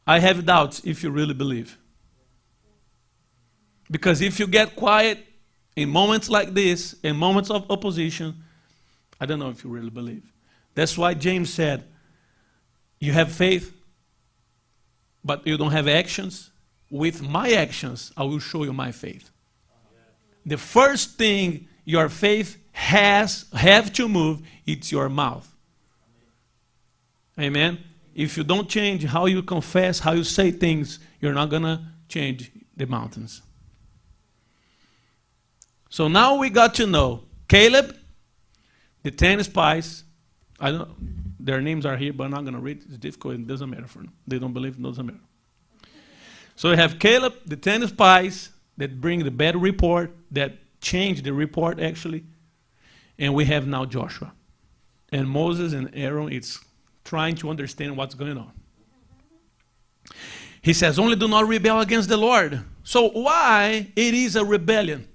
I 0.07 0.19
have 0.19 0.45
doubts 0.45 0.81
if 0.85 1.03
you 1.03 1.11
really 1.11 1.33
believe. 1.33 1.77
Because 3.91 4.21
if 4.21 4.39
you 4.39 4.47
get 4.47 4.75
quiet 4.75 5.19
in 5.75 5.89
moments 5.89 6.29
like 6.29 6.53
this, 6.53 6.95
in 7.03 7.17
moments 7.17 7.49
of 7.49 7.69
opposition, 7.69 8.43
I 9.19 9.25
don't 9.25 9.39
know 9.39 9.49
if 9.49 9.63
you 9.63 9.69
really 9.69 9.89
believe. 9.89 10.31
That's 10.73 10.97
why 10.97 11.13
James 11.13 11.53
said, 11.53 11.83
You 12.99 13.11
have 13.11 13.31
faith, 13.31 13.73
but 15.23 15.45
you 15.45 15.57
don't 15.57 15.71
have 15.71 15.87
actions, 15.87 16.51
with 16.89 17.21
my 17.21 17.51
actions, 17.51 18.13
I 18.15 18.23
will 18.23 18.39
show 18.39 18.63
you 18.63 18.71
my 18.71 18.91
faith. 18.91 19.29
The 20.45 20.57
first 20.57 21.17
thing 21.17 21.67
your 21.83 22.07
faith 22.07 22.57
has 22.71 23.45
have 23.53 23.91
to 23.93 24.07
move, 24.07 24.41
it's 24.65 24.91
your 24.91 25.09
mouth. 25.09 25.53
Amen. 27.39 27.79
If 28.17 28.35
you 28.35 28.43
don't 28.43 28.67
change 28.67 29.05
how 29.05 29.27
you 29.27 29.43
confess, 29.43 29.99
how 29.99 30.13
you 30.13 30.23
say 30.23 30.49
things, 30.49 30.97
you're 31.21 31.35
not 31.35 31.51
gonna 31.51 31.93
change 32.09 32.51
the 32.75 32.87
mountains. 32.87 33.43
So 35.91 36.07
now 36.07 36.35
we 36.35 36.49
got 36.49 36.73
to 36.75 36.87
know 36.87 37.25
Caleb, 37.47 37.95
the 39.03 39.11
ten 39.11 39.41
spies. 39.43 40.03
I 40.59 40.71
don't. 40.71 40.89
Their 41.39 41.61
names 41.61 41.85
are 41.85 41.95
here, 41.95 42.11
but 42.11 42.23
I'm 42.23 42.31
not 42.31 42.43
gonna 42.43 42.59
read. 42.59 42.83
It's 42.87 42.97
difficult. 42.97 43.35
It 43.35 43.45
doesn't 43.45 43.69
matter 43.69 43.87
for 43.87 43.99
them. 43.99 44.13
They 44.25 44.39
don't 44.39 44.51
believe. 44.51 44.79
It 44.79 44.81
doesn't 44.81 45.05
matter. 45.05 45.19
So 46.55 46.71
we 46.71 46.75
have 46.75 46.97
Caleb, 46.97 47.35
the 47.45 47.55
ten 47.55 47.87
spies 47.87 48.49
that 48.77 48.99
bring 48.99 49.25
the 49.25 49.31
bad 49.31 49.55
report, 49.61 50.11
that 50.31 50.53
change 50.81 51.21
the 51.21 51.33
report 51.33 51.79
actually, 51.79 52.23
and 53.19 53.35
we 53.35 53.45
have 53.45 53.67
now 53.67 53.85
Joshua, 53.85 54.33
and 55.11 55.29
Moses 55.29 55.73
and 55.73 55.91
Aaron. 55.93 56.33
It's 56.33 56.59
trying 57.07 57.35
to 57.35 57.49
understand 57.49 57.95
what's 57.95 58.13
going 58.13 58.37
on. 58.37 58.51
He 60.61 60.73
says, 60.73 60.99
Only 60.99 61.15
do 61.15 61.27
not 61.27 61.47
rebel 61.47 61.79
against 61.79 62.09
the 62.09 62.17
Lord. 62.17 62.61
So, 62.83 63.09
why 63.09 63.91
it 63.95 64.13
is 64.13 64.35
a 64.35 64.43
rebellion? 64.43 65.07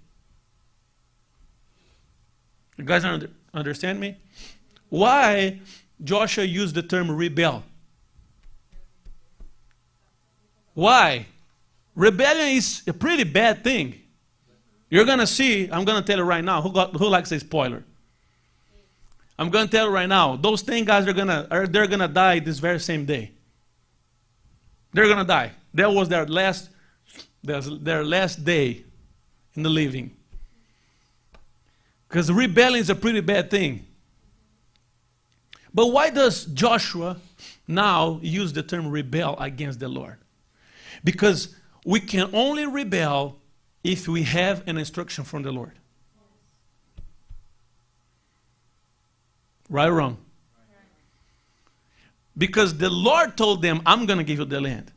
You 2.79 2.85
guys 2.85 3.05
under, 3.05 3.29
understand 3.53 4.01
me? 4.01 4.17
Why 4.89 5.61
Joshua 6.03 6.45
used 6.45 6.75
the 6.75 6.83
term 6.83 7.11
rebel? 7.11 7.63
Why? 10.75 11.27
Rebellion 11.95 12.57
is 12.57 12.83
a 12.87 12.95
pretty 12.95 13.25
bad 13.25 13.63
thing. 13.63 14.01
You're 14.89 15.05
going 15.05 15.19
to 15.19 15.27
see, 15.27 15.71
I'm 15.71 15.85
going 15.85 16.03
to 16.03 16.07
tell 16.07 16.19
you 16.19 16.25
right 16.25 16.45
now, 16.45 16.63
who, 16.63 16.73
got, 16.73 16.97
who 16.97 17.09
likes 17.09 17.31
a 17.33 17.41
spoiler? 17.41 17.85
I'm 19.39 19.51
going 19.51 19.67
to 19.67 19.71
tell 19.71 19.87
you 19.87 19.93
right 19.93 20.09
now, 20.09 20.37
those 20.37 20.63
10 20.63 20.85
guys 20.85 21.07
are 21.07 21.13
going 21.13 21.29
to, 21.29 21.47
are, 21.51 21.67
they're 21.67 21.87
going 21.87 22.01
to 22.01 22.09
die 22.09 22.39
this 22.39 22.59
very 22.59 22.79
same 22.79 23.05
day. 23.05 23.33
They're 24.93 25.07
going 25.07 25.19
to 25.19 25.25
die. 25.25 25.53
That 25.75 25.93
was 25.93 26.09
their 26.09 26.27
last, 26.27 26.69
their 27.43 28.05
last 28.05 28.45
day 28.45 28.85
in 29.55 29.63
the 29.63 29.71
living. 29.71 30.15
Because 32.09 32.31
rebellion 32.31 32.81
is 32.81 32.91
a 32.91 32.95
pretty 32.95 33.21
bad 33.21 33.51
thing. 33.51 33.87
But 35.75 35.87
why 35.87 36.11
does 36.11 36.45
Joshua 36.45 37.17
now 37.67 38.21
use 38.23 38.53
the 38.53 38.63
term 38.63 38.91
rebel 38.91 39.39
against 39.39 39.81
the 39.81 39.89
Lord? 39.89 40.19
Because 41.03 41.57
we 41.85 42.01
can 42.01 42.31
only 42.35 42.67
rebel 42.67 43.39
if 43.83 44.07
we 44.07 44.23
have 44.25 44.67
an 44.69 44.77
instruction 44.77 45.25
from 45.25 45.43
the 45.43 45.53
Lord. 45.53 45.73
Right 49.73 49.89
or 49.89 49.95
wrong? 49.95 50.19
Because 52.37 52.77
the 52.77 52.91
Lord 52.91 53.39
told 53.39 53.63
them, 53.63 53.81
I'm 53.87 54.05
going 54.05 54.19
to 54.19 54.25
give 54.25 54.39
you 54.39 54.45
the 54.45 54.61
land. 54.61 54.93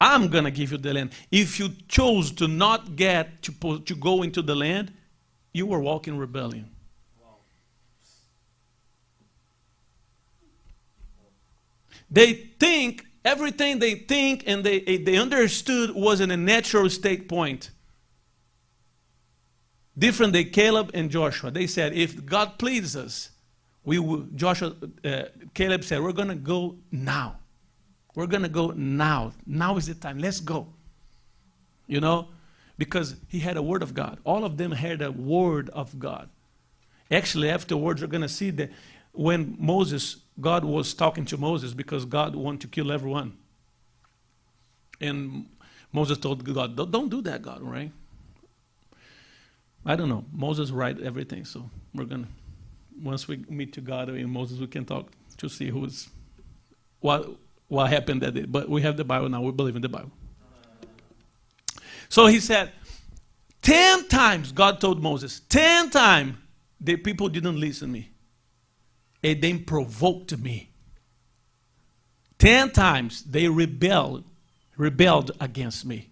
I'm 0.00 0.28
going 0.28 0.44
to 0.44 0.52
give 0.52 0.70
you 0.70 0.78
the 0.78 0.94
land. 0.94 1.10
If 1.32 1.58
you 1.58 1.70
chose 1.88 2.30
to 2.32 2.46
not 2.46 2.94
get 2.94 3.42
to, 3.42 3.80
to 3.80 3.94
go 3.96 4.22
into 4.22 4.42
the 4.42 4.54
land, 4.54 4.92
you 5.52 5.66
were 5.66 5.80
walking 5.80 6.16
rebellion. 6.16 6.70
They 12.08 12.32
think 12.32 13.06
everything 13.24 13.80
they 13.80 13.96
think 13.96 14.44
and 14.46 14.62
they, 14.62 14.80
they 14.80 15.16
understood 15.16 15.96
was 15.96 16.20
in 16.20 16.30
a 16.30 16.36
natural 16.36 16.88
state 16.90 17.28
point. 17.28 17.70
Different 19.98 20.32
than 20.32 20.50
Caleb 20.50 20.92
and 20.94 21.10
Joshua. 21.10 21.50
They 21.50 21.66
said, 21.66 21.92
if 21.92 22.24
God 22.24 22.56
pleases 22.56 22.96
us, 22.96 23.29
we 23.84 24.26
Joshua, 24.34 24.74
uh, 25.04 25.22
Caleb 25.54 25.84
said, 25.84 26.02
we're 26.02 26.12
going 26.12 26.28
to 26.28 26.34
go 26.34 26.76
now. 26.92 27.36
We're 28.14 28.26
going 28.26 28.42
to 28.42 28.48
go 28.48 28.68
now. 28.70 29.32
Now 29.46 29.76
is 29.76 29.86
the 29.86 29.94
time. 29.94 30.18
Let's 30.18 30.40
go. 30.40 30.68
You 31.86 32.00
know, 32.00 32.28
because 32.78 33.16
he 33.28 33.40
had 33.40 33.56
a 33.56 33.62
word 33.62 33.82
of 33.82 33.94
God. 33.94 34.18
All 34.24 34.44
of 34.44 34.56
them 34.56 34.72
had 34.72 35.02
a 35.02 35.10
word 35.10 35.70
of 35.70 35.98
God. 35.98 36.28
Actually, 37.10 37.50
afterwards, 37.50 38.00
we're 38.00 38.06
going 38.06 38.22
to 38.22 38.28
see 38.28 38.50
that 38.50 38.70
when 39.12 39.56
Moses, 39.58 40.16
God 40.40 40.64
was 40.64 40.94
talking 40.94 41.24
to 41.26 41.36
Moses 41.36 41.72
because 41.72 42.04
God 42.04 42.36
wanted 42.36 42.60
to 42.62 42.68
kill 42.68 42.92
everyone. 42.92 43.36
And 45.00 45.46
Moses 45.92 46.18
told 46.18 46.44
God, 46.44 46.76
Don't 46.76 47.08
do 47.08 47.20
that, 47.22 47.42
God, 47.42 47.62
right? 47.62 47.90
I 49.84 49.96
don't 49.96 50.08
know. 50.08 50.24
Moses 50.32 50.70
write 50.70 51.00
everything, 51.00 51.44
so 51.44 51.70
we're 51.94 52.04
going 52.04 52.24
to, 52.24 52.28
once 53.02 53.28
we 53.28 53.44
meet 53.48 53.72
together 53.72 54.16
in 54.16 54.30
Moses, 54.30 54.58
we 54.58 54.66
can 54.66 54.84
talk 54.84 55.10
to 55.38 55.48
see 55.48 55.68
who's, 55.68 56.08
what, 57.00 57.28
what 57.68 57.90
happened 57.90 58.22
that 58.22 58.34
day. 58.34 58.44
But 58.44 58.68
we 58.68 58.82
have 58.82 58.96
the 58.96 59.04
Bible 59.04 59.28
now. 59.28 59.40
We 59.40 59.52
believe 59.52 59.76
in 59.76 59.82
the 59.82 59.88
Bible. 59.88 60.12
So 62.08 62.26
he 62.26 62.40
said, 62.40 62.72
10 63.62 64.08
times 64.08 64.52
God 64.52 64.80
told 64.80 65.02
Moses, 65.02 65.40
10 65.48 65.90
times 65.90 66.36
the 66.80 66.96
people 66.96 67.28
didn't 67.28 67.58
listen 67.58 67.88
to 67.88 67.92
me. 67.92 68.10
And 69.22 69.40
they 69.40 69.58
provoked 69.58 70.36
me. 70.38 70.70
10 72.38 72.70
times 72.70 73.22
they 73.24 73.48
rebelled, 73.48 74.24
rebelled 74.76 75.30
against 75.40 75.84
me. 75.84 76.09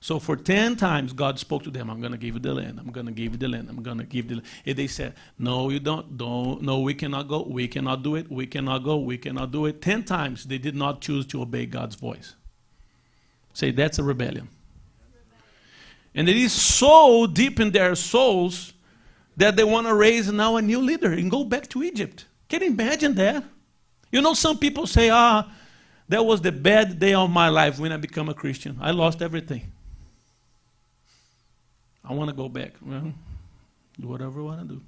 So 0.00 0.18
for 0.18 0.36
10 0.36 0.76
times 0.76 1.12
God 1.12 1.38
spoke 1.38 1.64
to 1.64 1.70
them, 1.70 1.90
I'm 1.90 2.00
going 2.00 2.12
to 2.12 2.18
give 2.18 2.34
you 2.34 2.40
the 2.40 2.54
land. 2.54 2.78
I'm 2.78 2.90
going 2.90 3.06
to 3.06 3.12
give 3.12 3.32
you 3.32 3.38
the 3.38 3.48
land. 3.48 3.68
I'm 3.68 3.82
going 3.82 3.98
to 3.98 4.04
give 4.04 4.28
the 4.28 4.36
land. 4.36 4.46
And 4.64 4.76
they 4.76 4.86
said, 4.86 5.14
no, 5.38 5.70
you 5.70 5.80
don't. 5.80 6.16
Don't. 6.16 6.62
No, 6.62 6.80
we 6.80 6.94
cannot 6.94 7.28
go. 7.28 7.42
We 7.42 7.66
cannot 7.66 8.02
do 8.02 8.14
it. 8.14 8.30
We 8.30 8.46
cannot 8.46 8.84
go. 8.84 8.98
We 8.98 9.18
cannot 9.18 9.50
do 9.50 9.66
it. 9.66 9.80
10 9.82 10.04
times 10.04 10.44
they 10.44 10.58
did 10.58 10.76
not 10.76 11.00
choose 11.00 11.26
to 11.26 11.42
obey 11.42 11.66
God's 11.66 11.96
voice. 11.96 12.34
Say, 13.52 13.70
that's 13.70 13.98
a 13.98 14.04
rebellion. 14.04 14.48
And 16.14 16.28
it 16.28 16.36
is 16.36 16.52
so 16.52 17.26
deep 17.26 17.58
in 17.58 17.72
their 17.72 17.94
souls 17.94 18.74
that 19.36 19.56
they 19.56 19.64
want 19.64 19.86
to 19.86 19.94
raise 19.94 20.30
now 20.30 20.56
a 20.56 20.62
new 20.62 20.80
leader 20.80 21.12
and 21.12 21.30
go 21.30 21.44
back 21.44 21.68
to 21.68 21.82
Egypt. 21.82 22.26
Can 22.48 22.62
you 22.62 22.68
imagine 22.68 23.14
that? 23.16 23.44
You 24.10 24.22
know, 24.22 24.34
some 24.34 24.58
people 24.58 24.86
say, 24.86 25.10
ah, 25.10 25.50
that 26.08 26.24
was 26.24 26.40
the 26.40 26.52
bad 26.52 26.98
day 26.98 27.12
of 27.12 27.28
my 27.30 27.48
life 27.48 27.78
when 27.78 27.92
I 27.92 27.96
became 27.96 28.28
a 28.28 28.34
Christian. 28.34 28.78
I 28.80 28.92
lost 28.92 29.20
everything. 29.20 29.72
I 32.08 32.12
want 32.12 32.30
to 32.30 32.36
go 32.36 32.48
back. 32.48 32.74
Do 32.80 34.08
whatever 34.08 34.40
you 34.40 34.44
want 34.44 34.68
to 34.68 34.74
do. 34.74 34.82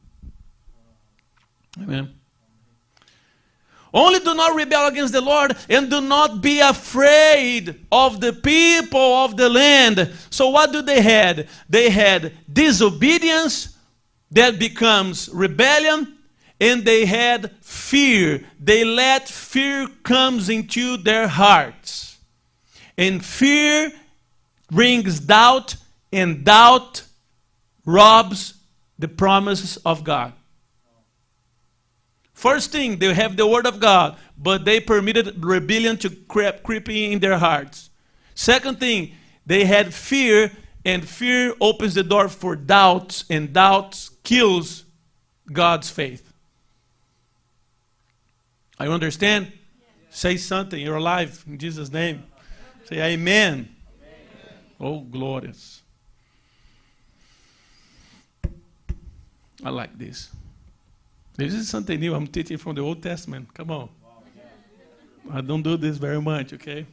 Amen. 1.83 2.15
Only 3.93 4.19
do 4.19 4.35
not 4.35 4.55
rebel 4.55 4.87
against 4.87 5.15
the 5.15 5.21
Lord 5.21 5.57
and 5.69 5.91
do 5.91 6.01
not 6.01 6.43
be 6.43 6.61
afraid 6.61 7.87
of 7.91 8.21
the 8.21 8.35
people 8.35 9.01
of 9.01 9.37
the 9.37 9.49
land. 9.49 10.13
So, 10.31 10.51
what 10.51 10.73
do 10.73 10.83
they 10.83 11.01
had? 11.01 11.49
They 11.69 11.89
had 11.89 12.33
disobedience 12.53 13.79
that 14.31 14.59
becomes 14.59 15.31
rebellion, 15.33 16.19
and 16.61 16.85
they 16.85 17.07
had 17.07 17.51
fear. 17.63 18.45
They 18.61 18.85
let 18.85 19.27
fear 19.27 19.89
comes 20.03 20.51
into 20.51 20.99
their 20.99 21.27
hearts. 21.27 22.19
And 22.99 23.25
fear 23.25 23.91
brings 24.71 25.19
doubt, 25.21 25.77
and 26.13 26.45
doubt 26.45 27.05
robs 27.89 28.53
the 28.99 29.09
promises 29.09 29.79
of 29.79 30.05
God. 30.05 30.35
First 32.35 32.71
thing, 32.71 32.99
they 32.99 33.15
have 33.15 33.37
the 33.37 33.47
word 33.47 33.67
of 33.67 33.81
God, 33.81 34.17
but 34.37 34.67
they 34.67 34.79
permitted 34.79 35.43
rebellion 35.43 35.97
to 35.99 36.11
creep, 36.11 36.63
creep 36.63 36.89
in 36.91 37.19
their 37.19 37.39
hearts. 37.39 37.89
Second 38.35 38.79
thing, 38.79 39.13
they 39.47 39.65
had 39.65 39.95
fear, 39.95 40.53
and 40.85 41.09
fear 41.09 41.55
opens 41.61 41.95
the 41.95 42.03
door 42.03 42.29
for 42.29 42.55
doubts, 42.57 43.25
and 43.31 43.55
doubts 43.55 44.11
kills 44.23 44.85
God's 45.51 45.89
faith. 45.89 46.31
I 48.79 48.87
understand? 48.87 49.51
Say 50.11 50.37
something. 50.37 50.79
You're 50.79 50.97
alive 50.97 51.43
in 51.47 51.59
Jesus' 51.59 51.91
name. 51.91 52.23
Say 52.85 53.01
amen. 53.01 53.75
amen. 53.99 54.55
Oh, 54.79 55.01
glorious. 55.01 55.78
I 59.65 59.71
like 59.71 59.99
this. 59.99 60.31
This 61.37 61.55
is 61.55 61.69
something 61.69 61.99
new. 61.99 62.15
I'm 62.15 62.27
teaching 62.27 62.59
from 62.59 62.75
the 62.75 62.81
Old 62.81 63.03
Testament. 63.03 63.53
Come 63.55 63.71
on. 63.71 63.89
I 65.31 65.41
don't 65.41 65.63
do 65.63 65.77
this 65.77 65.97
very 65.97 66.21
much, 66.21 66.53
okay? 66.55 66.87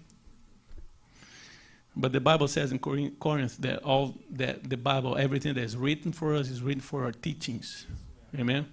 But 1.95 2.11
the 2.11 2.19
Bible 2.19 2.47
says 2.47 2.71
in 2.71 2.79
Corinth 2.79 3.57
that 3.59 3.83
all 3.83 4.15
that 4.31 4.69
the 4.69 4.75
Bible, 4.75 5.17
everything 5.17 5.53
that 5.53 5.63
is 5.63 5.77
written 5.77 6.11
for 6.11 6.35
us 6.35 6.49
is 6.49 6.61
written 6.61 6.81
for 6.81 7.05
our 7.05 7.11
teachings. 7.11 7.85
Amen. 8.37 8.67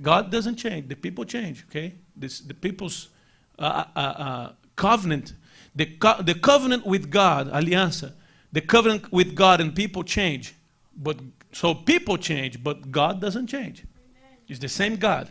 God 0.00 0.30
doesn't 0.30 0.56
change. 0.56 0.88
The 0.88 0.96
people 0.96 1.24
change. 1.24 1.64
Okay. 1.68 1.94
This, 2.16 2.40
the 2.40 2.54
people's 2.54 3.08
uh, 3.58 3.84
uh, 3.94 3.98
uh, 3.98 4.52
covenant, 4.76 5.34
the, 5.74 5.86
co- 5.86 6.22
the 6.22 6.34
covenant 6.34 6.86
with 6.86 7.10
God, 7.10 7.50
aliança, 7.52 8.12
the 8.52 8.60
covenant 8.60 9.12
with 9.12 9.34
God 9.34 9.60
and 9.60 9.74
people 9.74 10.02
change. 10.02 10.54
But 10.96 11.18
so 11.52 11.74
people 11.74 12.16
change, 12.18 12.62
but 12.62 12.90
God 12.90 13.20
doesn't 13.20 13.46
change. 13.46 13.84
It's 14.46 14.58
the 14.58 14.68
same 14.68 14.96
God. 14.96 15.30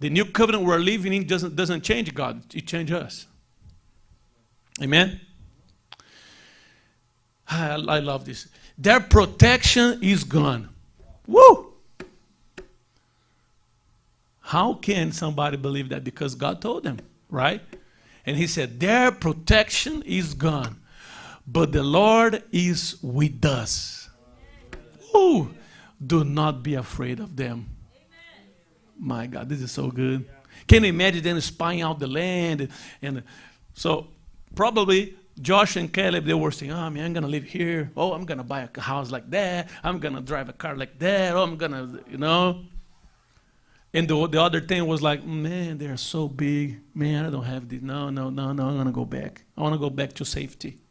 The 0.00 0.10
new 0.10 0.24
covenant 0.24 0.64
we're 0.64 0.78
living 0.78 1.12
in 1.12 1.26
doesn't, 1.26 1.54
doesn't 1.54 1.82
change 1.82 2.12
God, 2.14 2.42
it 2.54 2.66
changes 2.66 2.96
us. 2.96 3.26
Amen? 4.80 5.20
I, 7.48 7.74
I 7.74 7.98
love 8.00 8.24
this. 8.24 8.48
Their 8.78 9.00
protection 9.00 10.02
is 10.02 10.24
gone. 10.24 10.70
Woo! 11.26 11.72
How 14.40 14.74
can 14.74 15.12
somebody 15.12 15.56
believe 15.56 15.88
that? 15.90 16.04
Because 16.04 16.34
God 16.34 16.60
told 16.60 16.82
them, 16.82 16.98
right? 17.30 17.60
And 18.26 18.36
He 18.36 18.46
said, 18.46 18.80
Their 18.80 19.12
protection 19.12 20.02
is 20.02 20.34
gone, 20.34 20.80
but 21.46 21.72
the 21.72 21.82
Lord 21.82 22.42
is 22.50 22.96
with 23.02 23.44
us. 23.44 24.01
Woo! 25.12 25.54
Do 26.04 26.24
not 26.24 26.62
be 26.62 26.74
afraid 26.74 27.20
of 27.20 27.36
them. 27.36 27.68
My 28.98 29.26
God, 29.26 29.48
this 29.48 29.60
is 29.60 29.72
so 29.72 29.90
good. 29.90 30.28
Can 30.66 30.84
you 30.84 30.90
imagine 30.90 31.22
them 31.22 31.40
spying 31.40 31.82
out 31.82 31.98
the 31.98 32.06
land? 32.06 32.68
And 33.00 33.22
so, 33.74 34.08
probably 34.54 35.16
Josh 35.40 35.76
and 35.76 35.92
Caleb, 35.92 36.24
they 36.24 36.34
were 36.34 36.50
saying, 36.50 36.72
Oh, 36.72 36.90
man, 36.90 37.06
I'm 37.06 37.12
going 37.12 37.22
to 37.22 37.28
live 37.28 37.44
here. 37.44 37.90
Oh, 37.96 38.12
I'm 38.12 38.24
going 38.24 38.38
to 38.38 38.44
buy 38.44 38.68
a 38.74 38.80
house 38.80 39.10
like 39.10 39.30
that. 39.30 39.70
I'm 39.82 39.98
going 39.98 40.14
to 40.14 40.20
drive 40.20 40.48
a 40.48 40.52
car 40.52 40.76
like 40.76 40.98
that. 40.98 41.34
Oh, 41.34 41.42
I'm 41.42 41.56
going 41.56 41.72
to, 41.72 42.04
you 42.10 42.18
know. 42.18 42.64
And 43.94 44.08
the, 44.08 44.26
the 44.26 44.40
other 44.40 44.60
thing 44.60 44.86
was 44.86 45.02
like, 45.02 45.24
Man, 45.24 45.78
they're 45.78 45.96
so 45.96 46.28
big. 46.28 46.80
Man, 46.94 47.26
I 47.26 47.30
don't 47.30 47.44
have 47.44 47.68
this. 47.68 47.82
No, 47.82 48.10
no, 48.10 48.30
no, 48.30 48.52
no. 48.52 48.66
I'm 48.66 48.74
going 48.74 48.86
to 48.86 48.92
go 48.92 49.04
back. 49.04 49.44
I 49.56 49.62
want 49.62 49.74
to 49.74 49.78
go 49.78 49.90
back 49.90 50.12
to 50.14 50.24
safety. 50.24 50.81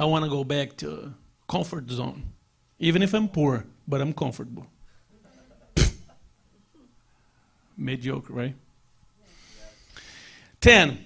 I 0.00 0.06
want 0.06 0.24
to 0.24 0.30
go 0.30 0.44
back 0.44 0.78
to 0.78 1.12
comfort 1.46 1.90
zone. 1.90 2.22
Even 2.78 3.02
if 3.02 3.12
I'm 3.12 3.28
poor, 3.28 3.66
but 3.86 4.00
I'm 4.00 4.14
comfortable. 4.14 4.66
Mediocre, 7.76 8.32
right? 8.32 8.54
10. 10.62 11.04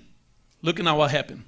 Looking 0.62 0.87
at 0.87 0.92
what 0.92 1.11
happened. 1.11 1.42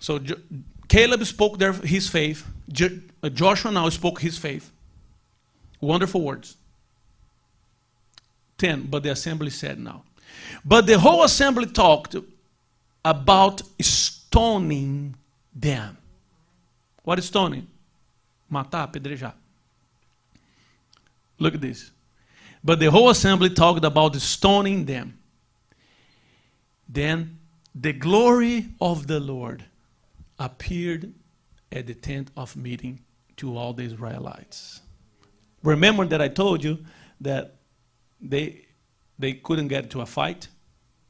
So 0.00 0.18
Jo- 0.18 0.40
Caleb 0.88 1.24
spoke 1.26 1.60
their, 1.60 1.72
his 1.74 2.08
faith. 2.08 2.44
Jo- 2.72 2.98
uh, 3.22 3.28
Joshua 3.28 3.70
now 3.70 3.88
spoke 3.90 4.20
his 4.20 4.36
faith. 4.36 4.72
Wonderful 5.80 6.22
words. 6.22 6.56
10. 8.58 8.88
But 8.90 9.04
the 9.04 9.12
assembly 9.12 9.50
said 9.50 9.78
now. 9.78 10.02
But 10.64 10.88
the 10.88 10.98
whole 10.98 11.22
assembly 11.22 11.66
talked 11.66 12.16
about 13.04 13.62
stoning 13.80 15.14
them. 15.54 15.98
What 17.02 17.18
is 17.18 17.26
stoning? 17.26 17.66
Matar, 18.50 18.90
apedrejar. 18.90 19.32
Look 21.38 21.54
at 21.54 21.60
this. 21.60 21.90
But 22.62 22.78
the 22.78 22.90
whole 22.90 23.08
assembly 23.08 23.50
talked 23.50 23.84
about 23.84 24.14
stoning 24.16 24.84
them. 24.84 25.18
Then 26.88 27.38
the 27.74 27.92
glory 27.92 28.66
of 28.80 29.06
the 29.06 29.20
Lord 29.20 29.64
appeared 30.38 31.12
at 31.72 31.86
the 31.86 31.94
tent 31.94 32.30
of 32.36 32.56
meeting 32.56 33.00
to 33.36 33.56
all 33.56 33.72
the 33.72 33.84
Israelites. 33.84 34.80
Remember 35.62 36.04
that 36.06 36.20
I 36.20 36.28
told 36.28 36.64
you 36.64 36.84
that 37.20 37.56
they 38.20 38.66
they 39.18 39.34
couldn't 39.34 39.68
get 39.68 39.90
to 39.90 40.00
a 40.00 40.06
fight, 40.06 40.48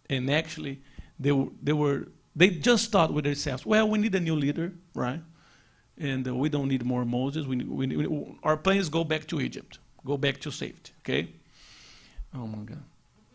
and 0.08 0.30
actually 0.30 0.82
they 1.18 1.32
they 1.62 1.72
were 1.72 2.08
they 2.36 2.50
just 2.50 2.90
thought 2.90 3.12
with 3.12 3.24
themselves, 3.24 3.64
well, 3.66 3.88
we 3.88 3.98
need 3.98 4.14
a 4.14 4.20
new 4.20 4.36
leader, 4.36 4.72
right? 4.94 5.20
And 6.00 6.26
uh, 6.26 6.34
we 6.34 6.48
don't 6.48 6.66
need 6.66 6.84
more 6.84 7.04
Moses. 7.04 7.46
We, 7.46 7.56
need, 7.56 7.68
we, 7.68 7.86
we 8.06 8.36
our 8.42 8.56
plans 8.56 8.88
go 8.88 9.04
back 9.04 9.26
to 9.28 9.40
Egypt, 9.40 9.78
go 10.04 10.16
back 10.16 10.40
to 10.40 10.50
safety. 10.50 10.92
Okay. 11.04 11.28
Oh 12.34 12.46
my 12.46 12.64
God, 12.64 12.82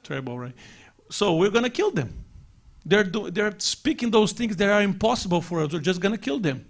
terrible, 0.04 0.38
right? 0.38 0.54
So 1.10 1.36
we're 1.36 1.52
gonna 1.52 1.70
kill 1.70 1.92
them. 1.92 2.26
They're, 2.86 3.04
do, 3.04 3.32
they're 3.32 3.56
speaking 3.58 4.12
those 4.12 4.32
things 4.32 4.56
that 4.58 4.70
are 4.70 4.82
impossible 4.82 5.42
for 5.42 5.62
us. 5.62 5.74
We're 5.74 5.80
just 5.80 6.00
going 6.00 6.12
to 6.12 6.22
kill 6.22 6.40
them. 6.40 6.66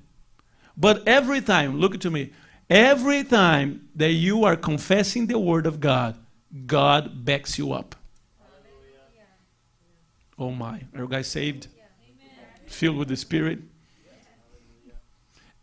But 0.78 1.06
every 1.08 1.42
time, 1.42 1.78
look 1.78 2.00
to 2.00 2.10
me, 2.10 2.32
every 2.70 3.24
time 3.26 3.90
that 3.96 4.12
you 4.12 4.46
are 4.46 4.56
confessing 4.56 5.28
the 5.28 5.38
word 5.38 5.66
of 5.66 5.82
God, 5.82 6.18
God 6.66 7.26
backs 7.26 7.58
you 7.58 7.74
up. 7.74 7.96
Oh 10.40 10.52
my. 10.52 10.82
Are 10.96 11.02
you 11.02 11.08
guys 11.08 11.28
saved? 11.28 11.68
Filled 12.66 12.98
with 12.98 13.10
the 13.10 13.18
Spirit? 13.18 13.60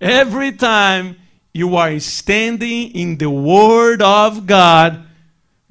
Every 0.03 0.51
time 0.51 1.17
you 1.55 1.77
are 1.77 2.01
standing 2.01 2.91
in 2.91 3.19
the 3.19 3.31
Word 3.31 4.03
of 4.03 4.47
God, 4.47 5.07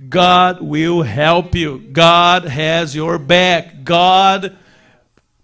God 0.08 0.62
will 0.62 1.02
help 1.02 1.54
you. 1.54 1.80
God 1.92 2.46
has 2.46 2.96
your 2.96 3.20
back. 3.20 3.84
God 3.84 4.56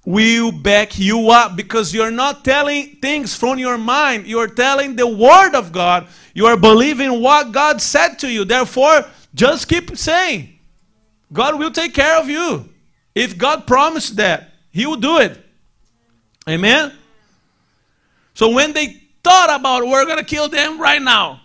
will 0.06 0.54
back 0.54 0.97
you 0.97 1.32
up 1.32 1.58
because 1.58 1.93
you're 1.93 2.12
not 2.12 2.45
telling 2.45 2.95
things 3.02 3.36
from 3.36 3.60
your 3.60 3.78
mind. 3.78 4.26
You're 4.26 4.47
telling 4.47 4.95
the 4.95 5.06
Word 5.06 5.54
of 5.54 5.73
God. 5.73 6.08
You 6.34 6.45
are 6.45 6.56
believing 6.56 7.21
what 7.21 7.52
God 7.52 7.82
said 7.82 8.15
to 8.19 8.32
you. 8.32 8.45
Therefore, 8.45 9.04
just 9.36 9.67
keep 9.67 9.97
saying, 9.97 10.60
God 11.34 11.60
will 11.60 11.71
take 11.71 11.93
care 11.93 12.17
of 12.21 12.30
you. 12.30 12.69
If 13.13 13.38
God 13.38 13.67
promised 13.67 14.15
that, 14.15 14.54
He 14.71 14.86
will 14.86 14.95
do 14.95 15.17
it. 15.17 15.43
Amen? 16.47 16.93
So 18.38 18.52
when 18.52 18.71
they 18.73 19.02
thought 19.23 19.60
about 19.60 19.88
we're 19.88 20.06
going 20.06 20.19
to 20.19 20.23
kill 20.23 20.47
them 20.47 20.80
right 20.80 21.02
now, 21.02 21.41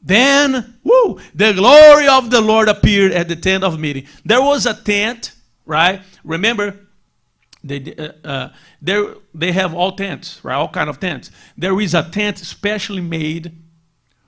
then, 0.00 0.78
woo, 0.82 1.20
the 1.34 1.52
glory 1.52 2.08
of 2.08 2.30
the 2.30 2.40
Lord 2.40 2.68
appeared 2.68 3.12
at 3.12 3.28
the 3.28 3.36
tent 3.36 3.62
of 3.62 3.78
meeting. 3.78 4.06
There 4.24 4.40
was 4.40 4.64
a 4.64 4.72
tent, 4.72 5.32
right? 5.66 6.00
Remember, 6.24 6.78
they, 7.62 7.94
uh, 7.94 8.26
uh, 8.26 8.48
there, 8.80 9.16
they 9.34 9.52
have 9.52 9.74
all 9.74 9.92
tents, 9.92 10.42
right? 10.42 10.54
All 10.54 10.70
kind 10.70 10.88
of 10.88 10.98
tents. 10.98 11.30
There 11.58 11.78
is 11.78 11.92
a 11.92 12.08
tent 12.08 12.38
specially 12.38 13.02
made 13.02 13.52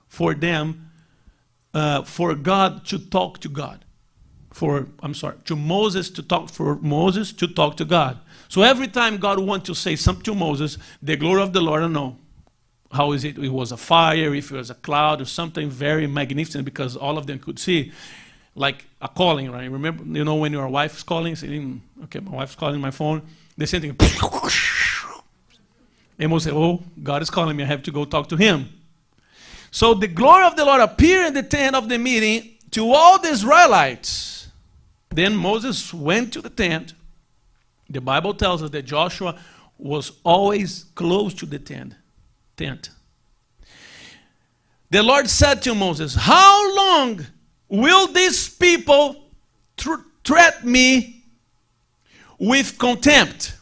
for 0.07 0.35
them, 0.35 0.91
uh, 1.73 2.03
for 2.03 2.35
God 2.35 2.85
to 2.85 2.99
talk 2.99 3.39
to 3.39 3.49
God. 3.49 3.85
For, 4.51 4.87
I'm 5.01 5.15
sorry, 5.15 5.37
to 5.45 5.55
Moses 5.55 6.11
to 6.11 6.21
talk, 6.21 6.51
for 6.51 6.75
Moses 6.75 7.33
to 7.33 7.47
talk 7.47 7.75
to 7.77 7.85
God. 7.85 8.19
So 8.49 8.63
every 8.63 8.87
time 8.87 9.17
God 9.17 9.39
wants 9.39 9.67
to 9.67 9.75
say 9.75 9.95
something 9.95 10.23
to 10.23 10.35
Moses, 10.35 10.77
the 11.01 11.15
glory 11.15 11.41
of 11.41 11.53
the 11.53 11.61
Lord, 11.61 11.79
I 11.79 11.83
don't 11.83 11.93
know. 11.93 12.17
How 12.91 13.11
is 13.11 13.23
it? 13.23 13.37
It 13.37 13.49
was 13.49 13.71
a 13.71 13.77
fire, 13.77 14.33
if 14.33 14.51
it 14.51 14.57
was 14.57 14.71
a 14.71 14.75
cloud, 14.75 15.21
or 15.21 15.25
something 15.25 15.69
very 15.69 16.07
magnificent 16.07 16.65
because 16.65 16.97
all 16.97 17.19
of 17.19 17.27
them 17.27 17.37
could 17.39 17.59
see. 17.59 17.91
Like 18.55 18.85
a 18.99 19.07
calling, 19.07 19.51
right? 19.51 19.69
Remember, 19.69 20.03
you 20.03 20.25
know, 20.25 20.35
when 20.35 20.51
your 20.51 20.67
wife's 20.67 21.03
calling, 21.03 21.35
saying, 21.35 21.81
okay, 22.05 22.19
my 22.19 22.31
wife's 22.31 22.55
calling 22.55 22.81
my 22.81 22.89
phone, 22.91 23.21
the 23.55 23.67
same 23.67 23.81
thing. 23.81 23.95
Amos 26.19 26.43
said, 26.43 26.53
Oh, 26.53 26.81
God 27.01 27.21
is 27.21 27.29
calling 27.29 27.55
me. 27.55 27.63
I 27.63 27.67
have 27.67 27.83
to 27.83 27.91
go 27.91 28.03
talk 28.03 28.27
to 28.29 28.35
him. 28.35 28.69
So 29.71 29.93
the 29.93 30.07
glory 30.07 30.45
of 30.45 30.55
the 30.55 30.65
Lord 30.65 30.81
appeared 30.81 31.27
in 31.27 31.33
the 31.35 31.43
tent 31.43 31.75
of 31.75 31.87
the 31.87 31.97
meeting 31.97 32.55
to 32.71 32.91
all 32.91 33.19
the 33.19 33.29
Israelites. 33.29 34.49
Then 35.09 35.35
Moses 35.35 35.93
went 35.93 36.33
to 36.33 36.41
the 36.41 36.49
tent. 36.49 36.93
The 37.89 38.01
Bible 38.01 38.33
tells 38.33 38.61
us 38.61 38.69
that 38.69 38.83
Joshua 38.83 39.39
was 39.77 40.11
always 40.23 40.85
close 40.95 41.33
to 41.35 41.45
the 41.45 41.57
tent. 41.57 41.95
tent. 42.55 42.89
The 44.91 45.01
Lord 45.03 45.29
said 45.29 45.61
to 45.63 45.75
Moses, 45.75 46.15
How 46.15 46.75
long 46.75 47.25
will 47.67 48.07
these 48.07 48.49
people 48.49 49.23
tr- 49.77 50.05
treat 50.23 50.63
me 50.63 51.23
with 52.37 52.77
contempt? 52.77 53.55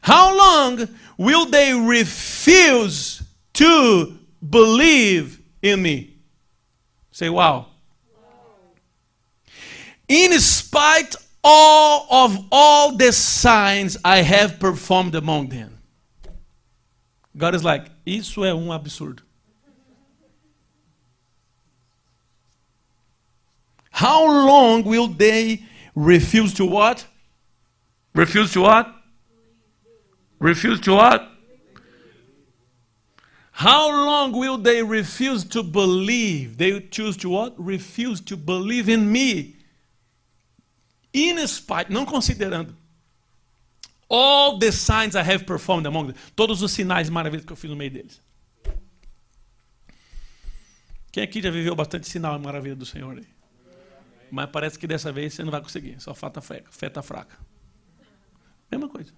How 0.00 0.36
long 0.36 0.88
will 1.16 1.46
they 1.46 1.74
refuse 1.74 3.22
to 3.54 4.18
believe 4.48 5.40
in 5.60 5.82
me? 5.82 6.14
Say, 7.10 7.28
wow. 7.28 7.66
In 10.06 10.38
spite 10.40 11.14
all 11.42 12.06
of 12.10 12.46
all 12.50 12.96
the 12.96 13.12
signs 13.12 13.96
I 14.04 14.22
have 14.22 14.58
performed 14.58 15.14
among 15.14 15.48
them. 15.48 15.78
God 17.36 17.54
is 17.54 17.64
like, 17.64 17.90
isso 18.04 18.44
é 18.44 18.54
um 18.54 18.72
absurdo. 18.72 19.22
How 23.90 24.24
long 24.24 24.84
will 24.84 25.08
they 25.08 25.64
refuse 25.94 26.54
to 26.54 26.64
what? 26.64 27.04
Refuse 28.14 28.52
to 28.52 28.60
what? 28.60 28.94
Refuse 30.38 30.80
to 30.82 30.94
what? 30.94 31.28
How 33.50 33.90
long 33.90 34.30
will 34.30 34.56
they 34.56 34.84
refuse 34.84 35.42
to 35.46 35.64
believe? 35.64 36.58
They 36.58 36.80
choose 36.80 37.16
to 37.16 37.28
what? 37.28 37.54
Refuse 37.58 38.20
to 38.20 38.36
believe 38.36 38.88
in 38.88 39.10
me. 39.10 39.56
In 41.12 41.46
spite, 41.46 41.90
não 41.90 42.04
considerando, 42.04 42.76
all 44.08 44.58
the 44.58 44.72
signs 44.72 45.14
I 45.14 45.20
have 45.20 45.44
performed 45.44 45.86
among 45.86 46.12
them, 46.12 46.20
todos 46.34 46.62
os 46.62 46.72
sinais 46.72 47.08
maravilhosos 47.10 47.46
que 47.46 47.52
eu 47.52 47.56
fiz 47.56 47.70
no 47.70 47.76
meio 47.76 47.90
deles. 47.90 48.22
Quem 51.10 51.22
aqui 51.22 51.40
já 51.42 51.50
viveu 51.50 51.74
bastante 51.74 52.08
sinal 52.08 52.38
e 52.38 52.42
maravilha 52.42 52.76
do 52.76 52.86
Senhor 52.86 53.16
aí? 53.16 53.26
Mas 54.30 54.50
parece 54.50 54.78
que 54.78 54.86
dessa 54.86 55.10
vez 55.10 55.34
você 55.34 55.42
não 55.42 55.50
vai 55.50 55.60
conseguir, 55.60 56.00
só 56.00 56.14
feta 56.14 56.40
fraca. 56.40 56.70
Feta 56.70 57.02
fraca. 57.02 57.38
Mesma 58.70 58.88
coisa. 58.88 59.12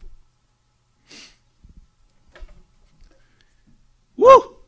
Uh! 4.17 4.60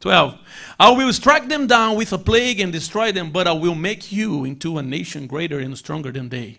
12. 0.00 0.38
I 0.78 0.90
will 0.90 1.12
strike 1.12 1.48
them 1.48 1.66
down 1.66 1.96
with 1.96 2.12
a 2.12 2.18
plague 2.18 2.60
and 2.60 2.72
destroy 2.72 3.10
them, 3.10 3.30
but 3.30 3.48
I 3.48 3.52
will 3.52 3.74
make 3.74 4.12
you 4.12 4.44
into 4.44 4.78
a 4.78 4.82
nation 4.82 5.26
greater 5.26 5.58
and 5.58 5.76
stronger 5.76 6.12
than 6.12 6.28
they. 6.28 6.58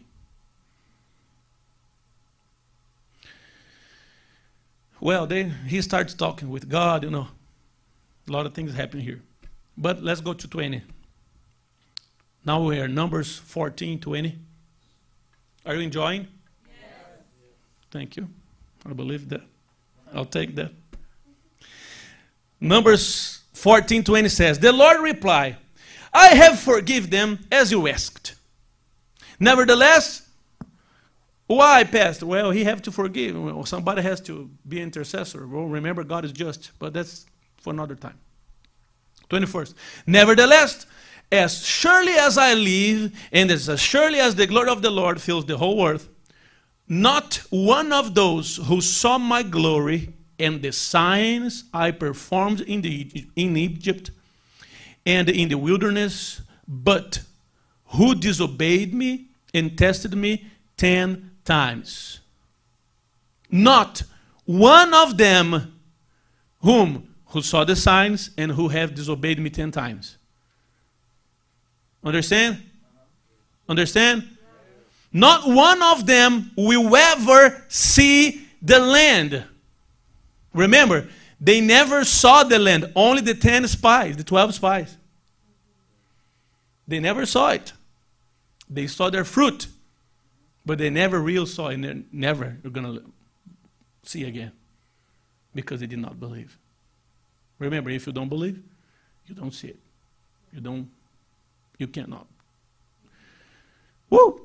Well, 4.99 5.25
they, 5.25 5.43
he 5.43 5.81
starts 5.81 6.13
talking 6.13 6.49
with 6.49 6.67
God, 6.67 7.03
you 7.03 7.09
know. 7.09 7.27
A 8.27 8.31
lot 8.31 8.45
of 8.45 8.53
things 8.53 8.73
happen 8.73 8.99
here. 8.99 9.21
But 9.77 10.03
let's 10.03 10.19
go 10.19 10.33
to 10.33 10.47
20. 10.47 10.81
Now 12.45 12.61
we 12.63 12.79
are 12.79 12.87
Numbers 12.87 13.37
14, 13.37 13.99
20. 13.99 14.37
Are 15.65 15.75
you 15.75 15.81
enjoying? 15.81 16.27
Yes. 16.67 17.23
Thank 17.91 18.17
you. 18.17 18.27
I 18.85 18.93
believe 18.93 19.29
that. 19.29 19.41
I'll 20.13 20.25
take 20.25 20.55
that. 20.55 20.73
Numbers 22.61 23.41
14, 23.53 24.03
20 24.03 24.29
says, 24.29 24.59
The 24.59 24.71
Lord 24.71 25.01
replied, 25.01 25.57
I 26.13 26.29
have 26.29 26.59
forgiven 26.59 27.09
them 27.09 27.39
as 27.51 27.71
you 27.71 27.87
asked. 27.87 28.35
Nevertheless, 29.39 30.27
why, 31.47 31.83
Pastor? 31.83 32.25
Well, 32.25 32.51
he 32.51 32.63
have 32.63 32.81
to 32.83 32.91
forgive. 32.91 33.41
Well, 33.41 33.65
somebody 33.65 34.01
has 34.01 34.21
to 34.21 34.49
be 34.67 34.81
intercessor. 34.81 35.47
Well, 35.47 35.65
remember, 35.65 36.03
God 36.03 36.25
is 36.25 36.31
just, 36.31 36.71
but 36.77 36.93
that's 36.93 37.25
for 37.57 37.73
another 37.73 37.95
time. 37.95 38.19
21st. 39.29 39.73
Nevertheless, 40.05 40.85
as 41.31 41.65
surely 41.65 42.13
as 42.13 42.37
I 42.37 42.53
live, 42.53 43.13
and 43.31 43.49
as 43.51 43.79
surely 43.79 44.19
as 44.19 44.35
the 44.35 44.47
glory 44.47 44.69
of 44.69 44.81
the 44.81 44.89
Lord 44.89 45.21
fills 45.21 45.45
the 45.45 45.57
whole 45.57 45.87
earth, 45.87 46.09
not 46.87 47.41
one 47.49 47.93
of 47.93 48.15
those 48.15 48.57
who 48.57 48.81
saw 48.81 49.17
my 49.17 49.43
glory 49.43 50.13
and 50.39 50.61
the 50.61 50.71
signs 50.71 51.65
I 51.73 51.91
performed 51.91 52.61
in, 52.61 52.81
the, 52.81 53.27
in 53.35 53.57
Egypt 53.57 54.11
and 55.05 55.29
in 55.29 55.49
the 55.49 55.57
wilderness, 55.57 56.41
but 56.67 57.21
who 57.87 58.15
disobeyed 58.15 58.93
me 58.93 59.27
and 59.53 59.77
tested 59.77 60.15
me 60.15 60.45
ten 60.77 61.31
times. 61.43 62.19
Not 63.51 64.03
one 64.45 64.93
of 64.93 65.17
them 65.17 65.73
whom 66.61 67.15
who 67.27 67.41
saw 67.41 67.63
the 67.63 67.75
signs 67.75 68.31
and 68.37 68.51
who 68.51 68.67
have 68.69 68.95
disobeyed 68.95 69.39
me 69.39 69.49
ten 69.49 69.71
times. 69.71 70.17
Understand? 72.03 72.63
Understand? 73.67 74.27
Not 75.11 75.47
one 75.47 75.81
of 75.81 76.05
them 76.05 76.51
will 76.55 76.95
ever 76.95 77.63
see 77.67 78.47
the 78.61 78.79
land. 78.79 79.43
Remember, 80.53 81.07
they 81.39 81.61
never 81.61 82.03
saw 82.03 82.43
the 82.43 82.59
land, 82.59 82.91
only 82.95 83.21
the 83.21 83.33
10 83.33 83.67
spies, 83.67 84.17
the 84.17 84.23
12 84.23 84.55
spies. 84.55 84.97
They 86.87 86.99
never 86.99 87.25
saw 87.25 87.51
it. 87.51 87.73
They 88.69 88.87
saw 88.87 89.09
their 89.09 89.23
fruit, 89.23 89.67
but 90.65 90.77
they 90.77 90.89
never 90.89 91.19
real 91.19 91.45
saw 91.45 91.67
it, 91.69 91.75
and 91.75 91.83
they 91.83 92.03
never 92.11 92.57
going 92.71 92.85
to 92.85 93.03
see 94.03 94.25
again 94.25 94.51
because 95.53 95.79
they 95.79 95.87
did 95.87 95.99
not 95.99 96.19
believe. 96.19 96.57
Remember, 97.57 97.89
if 97.89 98.07
you 98.07 98.13
don't 98.13 98.29
believe, 98.29 98.61
you 99.27 99.35
don't 99.35 99.53
see 99.53 99.69
it. 99.69 99.79
You 100.53 100.61
don't, 100.61 100.89
you 101.77 101.87
cannot. 101.87 102.25
Woo! 104.09 104.41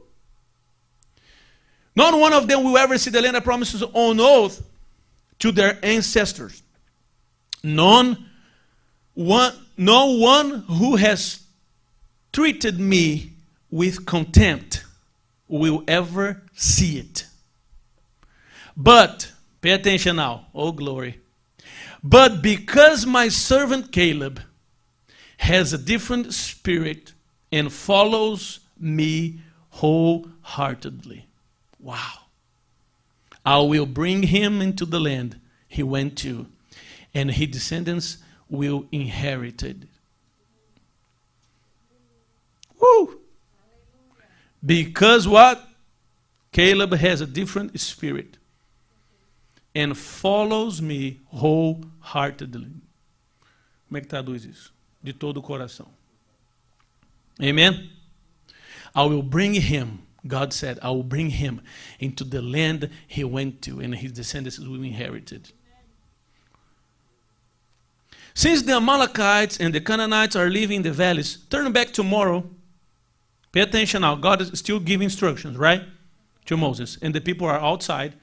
Not 1.96 2.18
one 2.18 2.32
of 2.32 2.46
them 2.46 2.64
will 2.64 2.76
ever 2.76 2.98
see 2.98 3.10
the 3.10 3.22
land 3.22 3.36
of 3.36 3.44
promises 3.44 3.82
on 3.82 4.20
oath 4.20 4.62
to 5.38 5.52
their 5.52 5.78
ancestors. 5.84 6.62
None, 7.62 8.26
one, 9.14 9.52
no 9.76 10.18
one 10.18 10.64
who 10.68 10.96
has 10.96 11.42
treated 12.32 12.78
me 12.78 13.32
with 13.70 14.06
contempt 14.06 14.84
will 15.48 15.84
ever 15.88 16.42
see 16.54 16.98
it. 16.98 17.26
But, 18.76 19.32
pay 19.60 19.70
attention 19.70 20.16
now, 20.16 20.46
oh 20.54 20.72
glory. 20.72 21.20
But 22.02 22.42
because 22.42 23.06
my 23.06 23.28
servant 23.28 23.92
Caleb 23.92 24.40
has 25.38 25.72
a 25.72 25.78
different 25.78 26.34
spirit 26.34 27.12
and 27.50 27.72
follows 27.72 28.60
me 28.78 29.40
wholeheartedly. 29.70 31.26
Wow. 31.78 32.23
I 33.44 33.58
will 33.58 33.86
bring 33.86 34.24
him 34.24 34.60
into 34.60 34.86
the 34.86 35.00
land 35.00 35.40
he 35.68 35.82
went 35.82 36.16
to, 36.18 36.46
and 37.12 37.30
his 37.30 37.48
descendants 37.48 38.18
will 38.48 38.86
inherit 38.90 39.62
it. 39.62 39.76
Woo! 42.80 43.20
Because 44.64 45.28
what? 45.28 45.68
Caleb 46.52 46.94
has 46.94 47.20
a 47.20 47.26
different 47.26 47.78
spirit 47.80 48.38
and 49.74 49.98
follows 49.98 50.80
me 50.80 51.20
wholeheartedly. 51.26 52.70
Como 53.88 53.98
é 53.98 54.00
que 54.00 54.08
traduz 54.08 54.44
isso? 54.44 54.72
De 55.02 55.12
todo 55.12 55.38
o 55.38 55.42
coração. 55.42 55.88
Amen? 57.40 57.90
I 58.94 59.04
will 59.04 59.22
bring 59.22 59.54
him, 59.54 59.98
God 60.26 60.52
said, 60.52 60.78
I 60.82 60.90
will 60.90 61.02
bring 61.02 61.30
him 61.30 61.60
into 61.98 62.24
the 62.24 62.40
land 62.40 62.90
he 63.06 63.24
went 63.24 63.62
to, 63.62 63.80
and 63.80 63.94
his 63.94 64.12
descendants 64.12 64.58
will 64.58 64.82
inherit 64.82 65.32
it. 65.32 65.52
Since 68.34 68.62
the 68.62 68.72
Amalekites 68.72 69.58
and 69.58 69.72
the 69.72 69.80
Canaanites 69.80 70.34
are 70.34 70.50
living 70.50 70.78
in 70.78 70.82
the 70.82 70.90
valleys, 70.90 71.38
turn 71.48 71.70
back 71.72 71.92
tomorrow. 71.92 72.44
Pay 73.52 73.60
attention 73.60 74.02
now. 74.02 74.16
God 74.16 74.40
is 74.40 74.58
still 74.58 74.80
giving 74.80 75.04
instructions, 75.04 75.56
right? 75.56 75.84
To 76.46 76.56
Moses. 76.56 76.98
And 77.00 77.14
the 77.14 77.20
people 77.20 77.46
are 77.46 77.60
outside 77.60 78.14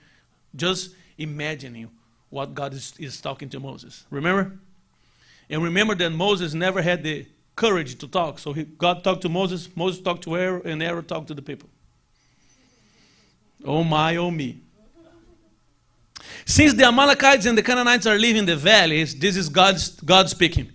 just 0.54 0.94
imagining 1.18 1.90
what 2.30 2.54
God 2.54 2.74
is, 2.74 2.94
is 3.00 3.22
talking 3.22 3.48
to 3.50 3.60
Moses. 3.60 4.06
Remember? 4.10 4.58
And 5.50 5.64
remember 5.64 5.96
that 5.96 6.10
Moses 6.10 6.54
never 6.54 6.82
had 6.82 7.04
the 7.04 7.26
courage 7.56 7.98
to 8.00 8.08
talk. 8.08 8.40
So 8.40 8.52
he, 8.52 8.64
God 8.64 9.04
talked 9.06 9.22
to 9.22 9.30
Moses, 9.30 9.70
Moses 9.76 10.02
talked 10.02 10.24
to 10.24 10.36
Aaron, 10.36 10.62
and 10.66 10.84
Aaron 10.84 11.06
talked 11.06 11.28
to 11.28 11.34
the 11.34 11.42
people. 11.42 11.70
Oh 13.66 13.84
my, 13.84 14.16
oh 14.16 14.32
me. 14.32 14.62
Since 16.46 16.74
the 16.74 16.86
Amalekites 16.86 17.46
and 17.46 17.58
the 17.58 17.64
Canaanites 17.64 18.06
are 18.06 18.18
living 18.18 18.38
in 18.38 18.46
the 18.46 18.56
valleys, 18.56 19.18
this 19.18 19.38
is 19.38 19.50
God's, 19.50 19.90
God 20.02 20.30
speaking. 20.30 20.72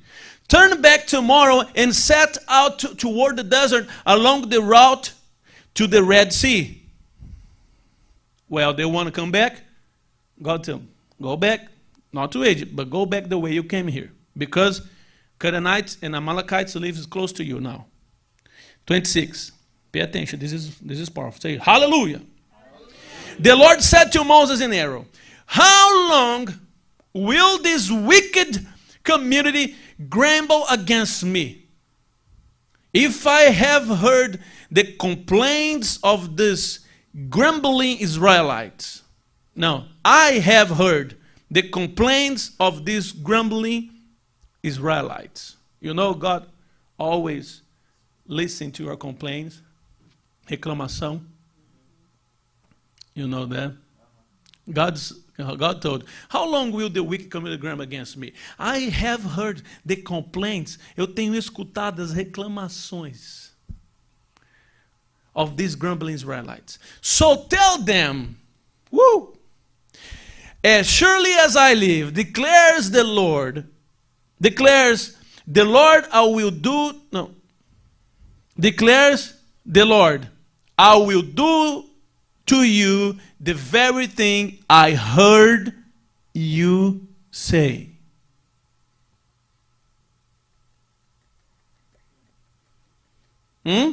Turn 0.48 0.80
back 0.80 1.06
tomorrow 1.06 1.62
and 1.74 1.94
set 1.94 2.38
out 2.48 2.78
to, 2.80 2.94
toward 2.94 3.36
the 3.36 3.42
desert 3.42 3.88
along 4.04 4.48
the 4.48 4.60
route 4.60 5.12
to 5.74 5.86
the 5.86 6.02
Red 6.02 6.32
Sea. 6.32 6.82
Well, 8.48 8.72
they 8.72 8.84
want 8.84 9.06
to 9.06 9.12
come 9.12 9.32
back. 9.32 9.62
God 10.40 10.62
tell 10.62 10.78
them, 10.78 10.88
go 11.20 11.36
back, 11.36 11.68
not 12.12 12.30
to 12.32 12.44
Egypt, 12.44 12.76
but 12.76 12.90
go 12.90 13.04
back 13.04 13.28
the 13.28 13.38
way 13.38 13.52
you 13.52 13.64
came 13.64 13.88
here. 13.88 14.12
Because 14.36 14.82
Canaanites 15.38 15.98
and 16.00 16.14
Amalekites 16.14 16.76
live 16.76 17.10
close 17.10 17.32
to 17.32 17.44
you 17.44 17.60
now. 17.60 17.86
26. 18.86 19.52
Pay 19.90 20.00
attention. 20.00 20.38
This 20.38 20.52
is 20.52 20.78
this 20.78 21.00
is 21.00 21.08
powerful. 21.08 21.40
Say 21.40 21.56
hallelujah. 21.56 22.20
The 23.38 23.54
Lord 23.54 23.82
said 23.82 24.10
to 24.12 24.24
Moses 24.24 24.60
and 24.60 24.72
Aaron, 24.72 25.06
How 25.46 26.10
long 26.10 26.48
will 27.12 27.62
this 27.62 27.90
wicked 27.90 28.66
community 29.02 29.76
grumble 30.08 30.64
against 30.70 31.24
me? 31.24 31.66
If 32.92 33.26
I 33.26 33.42
have 33.42 33.86
heard 33.86 34.40
the 34.70 34.84
complaints 34.96 35.98
of 36.02 36.36
this 36.36 36.80
grumbling 37.28 37.98
Israelites, 37.98 39.02
now, 39.56 39.86
I 40.04 40.32
have 40.32 40.68
heard 40.68 41.16
the 41.50 41.62
complaints 41.62 42.52
of 42.60 42.84
these 42.84 43.10
grumbling 43.10 43.90
Israelites. 44.62 45.56
You 45.80 45.94
know, 45.94 46.12
God 46.12 46.46
always 46.98 47.62
listens 48.26 48.74
to 48.74 48.90
our 48.90 48.96
complaints, 48.96 49.62
reclamação. 50.46 51.22
You 53.16 53.26
know 53.26 53.46
that? 53.46 53.74
God's, 54.72 55.12
God 55.36 55.82
told, 55.82 56.04
How 56.28 56.48
long 56.48 56.70
will 56.70 56.88
the 56.88 57.02
wicked 57.02 57.30
commit 57.30 57.52
a 57.52 57.56
grumble 57.56 57.82
against 57.82 58.16
me? 58.16 58.32
I 58.58 58.78
have 58.78 59.24
heard 59.24 59.62
the 59.84 59.96
complaints. 59.96 60.78
Eu 60.96 61.08
tenho 61.08 61.34
escutado 61.34 62.00
as 62.00 62.14
reclamações. 62.14 63.46
of 65.36 65.56
these 65.58 65.76
grumbling 65.76 66.14
Israelites. 66.14 66.78
So 67.02 67.44
tell 67.50 67.82
them, 67.82 68.38
woo, 68.90 69.36
as 70.64 70.86
surely 70.86 71.32
as 71.44 71.54
I 71.56 71.74
live, 71.74 72.14
declares 72.14 72.90
the 72.90 73.04
Lord, 73.04 73.68
declares 74.40 75.16
the 75.46 75.64
Lord, 75.64 76.06
I 76.10 76.22
will 76.22 76.50
do, 76.50 76.92
no, 77.12 77.32
declares 78.58 79.34
the 79.64 79.84
Lord, 79.84 80.26
I 80.78 80.96
will 80.96 81.22
do 81.22 81.85
to 82.46 82.62
you 82.62 83.18
the 83.40 83.54
very 83.54 84.06
thing 84.06 84.58
I 84.68 84.92
heard 84.92 85.74
you 86.32 87.08
say. 87.30 87.90
Hmm? 93.64 93.90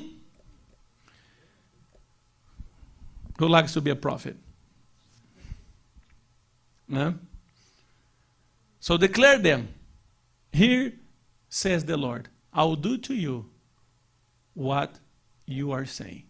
Who 3.39 3.47
likes 3.47 3.73
to 3.73 3.81
be 3.81 3.89
a 3.89 3.95
prophet? 3.95 4.37
No? 6.87 7.15
So 8.79 8.97
declare 8.97 9.39
them. 9.39 9.69
Here 10.51 10.93
says 11.49 11.85
the 11.85 11.97
Lord, 11.97 12.29
I 12.53 12.63
will 12.65 12.75
do 12.75 12.97
to 12.99 13.15
you 13.15 13.49
what 14.53 14.99
you 15.47 15.71
are 15.71 15.85
saying. 15.85 16.23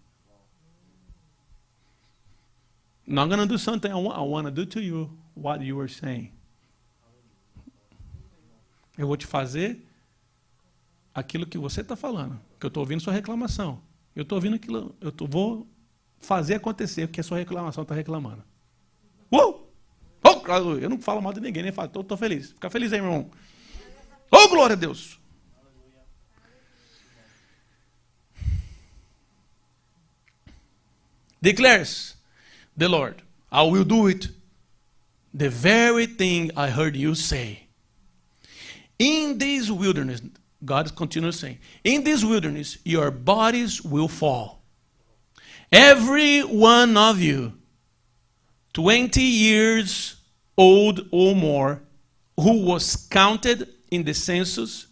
Not 3.06 3.28
going 3.28 3.40
to 3.40 3.46
do 3.46 3.58
something 3.58 3.92
I 3.92 3.96
want, 3.96 4.18
I 4.18 4.22
want 4.22 4.46
to 4.46 4.52
do 4.52 4.66
to 4.66 4.82
you 4.82 5.10
what 5.36 5.64
you 5.64 5.80
are 5.82 5.90
saying. 5.90 6.32
Eu 8.98 9.08
vou 9.08 9.18
te 9.18 9.26
fazer 9.26 9.86
aquilo 11.14 11.46
que 11.46 11.58
você 11.58 11.82
está 11.82 11.96
falando, 11.96 12.40
que 12.60 12.66
eu 12.66 12.70
estou 12.70 12.82
ouvindo 12.82 13.02
sua 13.02 13.14
reclamação. 13.14 13.82
Eu 14.16 14.24
estou 14.24 14.38
ouvindo 14.38 14.56
aquilo, 14.56 14.96
eu 15.02 15.12
tô, 15.12 15.28
vou 15.28 15.68
fazer 16.20 16.56
acontecer 16.56 17.04
o 17.04 17.08
que 17.08 17.20
a 17.20 17.24
sua 17.24 17.38
reclamação 17.38 17.82
está 17.82 17.94
reclamando. 17.94 18.44
Uh! 19.32 19.64
Oh, 20.26 20.76
eu 20.80 20.90
não 20.90 21.02
falo 21.02 21.22
mal 21.22 21.34
de 21.34 21.42
ninguém, 21.42 21.64
nem 21.64 21.72
falo, 21.72 21.92
estou 22.00 22.18
feliz. 22.18 22.52
Fica 22.52 22.70
feliz 22.70 22.94
aí, 22.94 23.02
meu 23.02 23.12
irmão. 23.12 23.32
Oh, 24.32 24.48
glória 24.48 24.74
a 24.74 24.78
Deus! 24.78 25.20
Declares 31.42 32.13
the 32.76 32.90
Lord, 32.90 33.22
I 33.52 33.64
will 33.64 33.84
do 33.84 34.08
it. 34.08 34.28
The 35.34 35.50
very 35.50 36.06
thing 36.06 36.52
I 36.56 36.70
heard 36.70 36.96
you 36.96 37.16
say. 37.16 37.68
In 39.00 39.38
this 39.38 39.70
wilderness, 39.70 40.22
God 40.64 40.96
continues 40.96 41.40
saying, 41.40 41.60
in 41.84 42.04
this 42.04 42.24
wilderness, 42.24 42.78
your 42.84 43.12
bodies 43.12 43.82
will 43.82 44.08
fall. 44.08 44.64
Every 45.72 46.42
one 46.42 46.96
of 46.98 47.20
you, 47.20 47.54
20 48.74 49.22
years 49.22 50.16
old 50.58 51.08
or 51.12 51.36
more, 51.36 51.82
who 52.40 52.64
was 52.66 52.96
counted 52.96 53.68
in 53.90 54.04
the 54.04 54.14
census, 54.14 54.88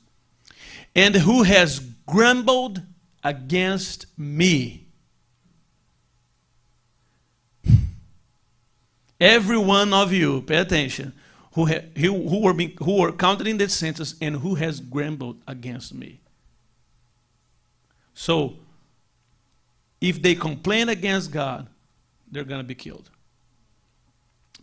and 0.95 1.15
who 1.15 1.43
has 1.43 1.79
grumbled 2.05 2.81
against 3.23 4.05
me. 4.17 4.80
Every 9.21 9.57
one 9.57 9.93
of 9.93 10.11
you, 10.11 10.41
pay 10.41 10.57
attention, 10.57 11.13
who, 11.53 11.67
ha, 11.67 11.75
who, 11.95 12.39
were 12.41 12.53
being, 12.53 12.75
who 12.81 13.01
were 13.01 13.11
counted 13.11 13.45
in 13.45 13.57
the 13.59 13.69
census 13.69 14.15
and 14.19 14.37
who 14.37 14.55
has 14.55 14.79
grumbled 14.79 15.37
against 15.47 15.93
me. 15.93 16.19
So, 18.15 18.55
if 20.01 20.19
they 20.19 20.33
complain 20.33 20.89
against 20.89 21.31
God, 21.31 21.67
they're 22.31 22.43
going 22.43 22.61
to 22.61 22.67
be 22.67 22.73
killed. 22.73 23.11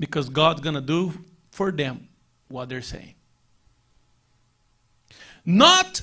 Because 0.01 0.29
God's 0.29 0.61
going 0.61 0.75
to 0.75 0.81
do 0.81 1.13
for 1.53 1.71
them 1.71 2.09
what 2.49 2.69
they're 2.69 2.83
saying. 2.83 3.15
Not 5.45 6.03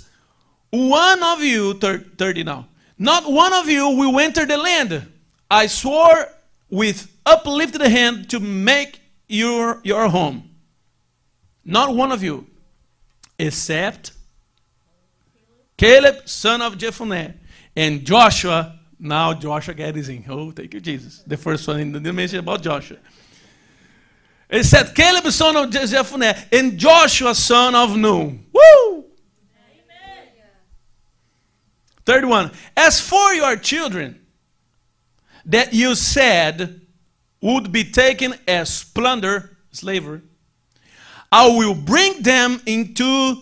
one 0.69 1.21
of 1.23 1.43
you, 1.43 1.73
30 1.73 2.43
now, 2.43 2.69
not 2.97 3.29
one 3.29 3.51
of 3.51 3.67
you 3.67 3.89
will 3.89 4.17
enter 4.17 4.45
the 4.45 4.57
land. 4.57 5.11
I 5.51 5.67
swore 5.67 6.29
with 6.69 7.14
uplifted 7.25 7.81
the 7.81 7.89
hand 7.89 8.29
to 8.29 8.39
make 8.39 9.01
your, 9.27 9.81
your 9.83 10.09
home. 10.09 10.49
Not 11.63 11.95
one 11.95 12.11
of 12.11 12.21
you, 12.21 12.47
except 13.39 14.11
Caleb, 15.77 16.27
son 16.27 16.61
of 16.61 16.77
Jephunneh, 16.77 17.33
and 17.75 18.05
Joshua. 18.05 18.79
Now 18.99 19.33
Joshua 19.33 19.73
gets 19.73 20.07
in. 20.07 20.23
Oh, 20.29 20.51
thank 20.51 20.73
you, 20.73 20.79
Jesus. 20.79 21.23
The 21.25 21.37
first 21.37 21.67
one 21.67 21.79
in 21.79 21.91
the 21.91 22.13
mention 22.13 22.39
about 22.39 22.61
Joshua. 22.61 22.97
It 24.49 24.63
said 24.63 24.93
Caleb, 24.95 25.29
son 25.31 25.57
of 25.57 25.69
Jephunneh, 25.71 26.53
and 26.53 26.77
Joshua, 26.77 27.33
son 27.33 27.73
of 27.73 27.97
Nun. 27.97 28.45
Woo! 28.53 29.05
Third 32.05 32.25
one. 32.25 32.51
As 32.77 33.01
for 33.01 33.33
your 33.33 33.55
children, 33.55 34.21
that 35.45 35.73
you 35.73 35.95
said 35.95 36.84
would 37.41 37.71
be 37.71 37.83
taken 37.83 38.35
as 38.47 38.83
plunder, 38.83 39.57
slavery, 39.71 40.21
I 41.31 41.47
will 41.47 41.75
bring 41.75 42.21
them 42.21 42.61
into 42.65 43.41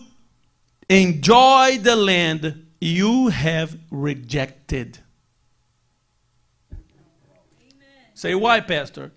enjoy 0.88 1.78
the 1.80 1.96
land 1.96 2.66
you 2.80 3.28
have 3.28 3.78
rejected. 3.90 4.98
Amen. 6.72 6.82
Say 8.14 8.34
why, 8.34 8.60
Pastor? 8.60 9.12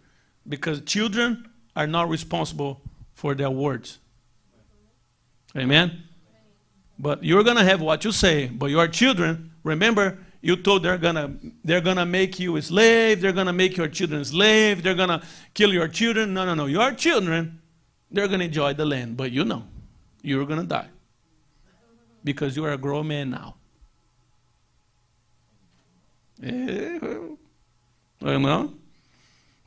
Because 0.47 0.81
children 0.81 1.49
are 1.75 1.87
not 1.87 2.09
responsible 2.09 2.81
for 3.13 3.35
their 3.35 3.49
words. 3.49 3.99
Amen. 5.55 6.03
But 6.99 7.23
you're 7.23 7.43
gonna 7.43 7.63
have 7.63 7.81
what 7.81 8.05
you 8.05 8.11
say. 8.11 8.47
But 8.47 8.67
your 8.67 8.87
children, 8.87 9.51
remember, 9.63 10.17
you 10.41 10.55
told 10.55 10.83
they're 10.83 10.97
gonna 10.97 11.33
they're 11.63 11.81
gonna 11.81 12.05
make 12.05 12.39
you 12.39 12.57
a 12.57 12.61
slave. 12.61 13.21
They're 13.21 13.31
gonna 13.33 13.53
make 13.53 13.77
your 13.77 13.87
children 13.87 14.23
slave. 14.23 14.83
They're 14.83 14.95
gonna 14.95 15.21
kill 15.53 15.73
your 15.73 15.87
children. 15.87 16.33
No, 16.33 16.45
no, 16.45 16.53
no. 16.53 16.65
Your 16.65 16.91
children 16.93 17.61
they're 18.11 18.27
going 18.27 18.39
to 18.39 18.45
enjoy 18.45 18.73
the 18.73 18.85
land, 18.85 19.17
but 19.17 19.31
you 19.31 19.43
know, 19.43 19.63
you're 20.21 20.45
going 20.45 20.61
to 20.61 20.65
die 20.65 20.87
because 22.23 22.55
you 22.55 22.65
are 22.65 22.73
a 22.73 22.77
grown 22.77 23.07
man 23.07 23.31
now. 23.31 23.55
Eh, 26.41 26.99
you 27.01 28.39
know, 28.39 28.73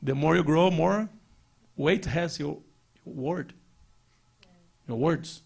the 0.01 0.15
more 0.15 0.35
you 0.35 0.43
grow, 0.43 0.71
more 0.71 1.09
weight 1.75 2.05
has 2.05 2.39
your, 2.39 2.57
your 3.05 3.15
word, 3.15 3.53
your 4.87 4.97
words. 4.97 5.43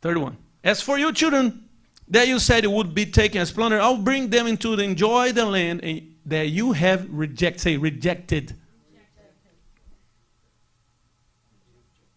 Third 0.00 0.18
one. 0.18 0.36
As 0.64 0.80
for 0.80 0.98
you 0.98 1.12
children, 1.12 1.68
that 2.08 2.28
you 2.28 2.38
said 2.38 2.64
it 2.64 2.70
would 2.70 2.94
be 2.94 3.06
taken 3.06 3.40
as 3.40 3.50
plunder, 3.50 3.80
I'll 3.80 3.96
bring 3.96 4.30
them 4.30 4.46
into 4.46 4.76
the 4.76 4.82
enjoy 4.82 5.32
the 5.32 5.46
land 5.46 5.80
eh, 5.82 6.00
that 6.26 6.48
you 6.48 6.72
have 6.72 7.08
rejected. 7.10 7.60
Say, 7.60 7.76
rejected. 7.76 8.54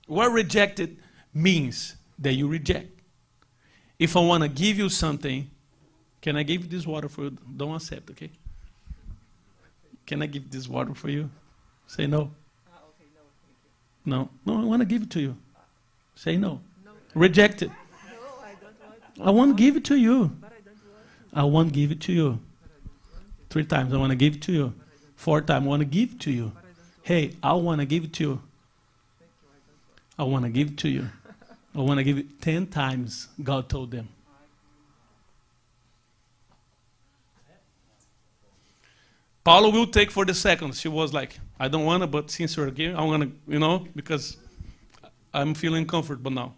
What 0.08 0.32
rejected 0.32 0.98
means 1.34 1.96
that 2.20 2.34
you 2.34 2.48
reject. 2.48 2.92
If 3.98 4.16
I 4.16 4.20
want 4.20 4.44
to 4.44 4.50
give 4.50 4.78
you 4.78 4.90
something, 4.90 5.50
can 6.22 6.36
I 6.36 6.44
give 6.44 6.70
this 6.70 6.86
water 6.86 7.10
for 7.10 7.24
you? 7.24 7.38
Don't 7.56 7.76
accept, 7.76 8.10
okay? 8.12 8.32
Can 10.06 10.22
I 10.22 10.28
give 10.28 10.52
this 10.52 10.68
water 10.68 10.94
for 10.94 11.10
you? 11.10 11.30
Say 11.88 12.08
no. 12.08 12.32
Ah, 12.72 12.80
no, 14.06 14.30
no, 14.46 14.62
I 14.62 14.64
want 14.64 14.82
to 14.82 14.86
give 14.86 15.04
it 15.04 15.10
to 15.12 15.22
you. 15.22 15.38
Say 16.16 16.38
no. 16.38 16.62
no. 16.84 16.92
Reject 17.14 17.62
it. 17.64 17.70
No, 17.70 17.76
I 18.44 18.54
don't 18.62 18.80
want 18.80 19.02
I 19.22 19.32
want 19.32 19.58
to 19.58 19.64
give 19.64 19.78
it 19.78 19.86
to 19.86 19.96
you. 19.96 20.36
I 21.34 21.44
won't 21.44 21.74
give 21.74 21.92
it 21.92 22.02
to 22.02 22.14
you. 22.14 22.40
Three 23.50 23.66
times, 23.66 23.94
I 23.94 23.98
want 23.98 24.12
to 24.12 24.16
give 24.16 24.36
it 24.36 24.42
to 24.44 24.52
you. 24.52 24.74
Four 25.16 25.42
times, 25.42 25.66
I 25.66 25.70
want 25.70 25.82
to 25.82 25.86
give 25.86 26.12
it 26.14 26.20
to 26.22 26.32
you. 26.32 26.52
Hey, 27.04 27.34
I 27.42 27.54
want 27.54 27.80
to 27.80 27.86
give 27.86 28.04
it 28.04 28.14
to 28.14 28.24
you. 28.24 28.42
I 30.18 30.24
want 30.24 30.46
to 30.46 30.50
give 30.50 30.70
it 30.70 30.78
to 30.80 30.90
you. 30.90 31.10
I 31.74 31.80
want 31.80 31.98
to 32.00 32.04
give 32.04 32.18
it 32.18 32.42
ten 32.42 32.68
times, 32.68 33.28
God 33.44 33.70
told 33.70 33.92
them. 33.92 34.10
Paula 39.44 39.70
will 39.70 39.86
take 39.86 40.10
for 40.10 40.26
the 40.26 40.34
second. 40.34 40.74
She 40.76 40.88
was 40.88 41.14
like, 41.14 41.38
I 41.60 41.68
don't 41.68 41.86
want 41.86 42.02
to, 42.02 42.08
but 42.08 42.32
since 42.32 42.58
you're 42.58 42.72
here, 42.72 42.96
I'm 42.98 43.08
going 43.08 43.22
to, 43.22 43.32
you 43.48 43.60
know, 43.60 43.88
because 43.96 44.38
I'm 45.34 45.54
feeling 45.54 45.86
comfortable 45.86 46.32
now. 46.32 46.56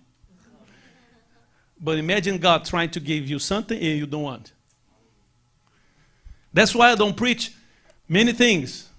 But 1.80 1.98
imagine 1.98 2.38
God 2.38 2.66
trying 2.66 2.90
to 2.92 3.00
give 3.00 3.30
you 3.30 3.40
something 3.40 3.78
and 3.78 4.00
you 4.00 4.06
don't 4.06 4.24
want. 4.24 4.52
That's 6.54 6.74
why 6.74 6.92
I 6.92 6.96
don't 6.96 7.16
preach 7.16 7.52
many 8.08 8.32
things 8.32 8.90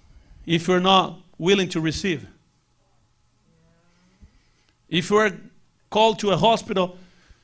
if 0.45 0.67
you're 0.67 0.79
not 0.79 1.17
willing 1.37 1.69
to 1.69 1.81
receive. 1.81 2.25
If 4.87 5.09
you're 5.09 5.31
called 5.89 6.19
to 6.19 6.31
a 6.31 6.37
hospital 6.37 6.97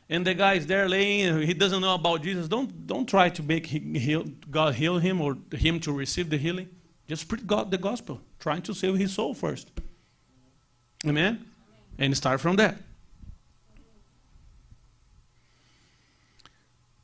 and 0.10 0.26
the 0.26 0.34
guy 0.34 0.54
is 0.54 0.68
there 0.68 0.88
laying, 0.88 1.42
he 1.42 1.54
doesn't 1.54 1.82
know 1.82 1.96
about 1.96 2.24
Jesus, 2.24 2.48
don't, 2.48 2.88
don't 2.88 3.08
try 3.08 3.30
to 3.30 3.44
make 3.44 3.66
he, 3.66 3.80
heal, 4.00 4.26
God 4.50 4.76
heal 4.76 5.00
him 5.00 5.22
or 5.22 5.38
him 5.52 5.80
to 5.82 5.92
receive 5.92 6.30
the 6.30 6.38
healing. 6.38 6.70
Just 7.08 7.28
preach 7.28 7.46
God 7.46 7.70
the 7.70 7.78
gospel, 7.78 8.22
trying 8.40 8.62
to 8.64 8.74
save 8.74 8.96
his 8.96 9.14
soul 9.14 9.34
first. 9.34 9.70
Amen? 11.06 11.46
And 12.00 12.16
start 12.16 12.42
from 12.42 12.56
that. 12.56 12.78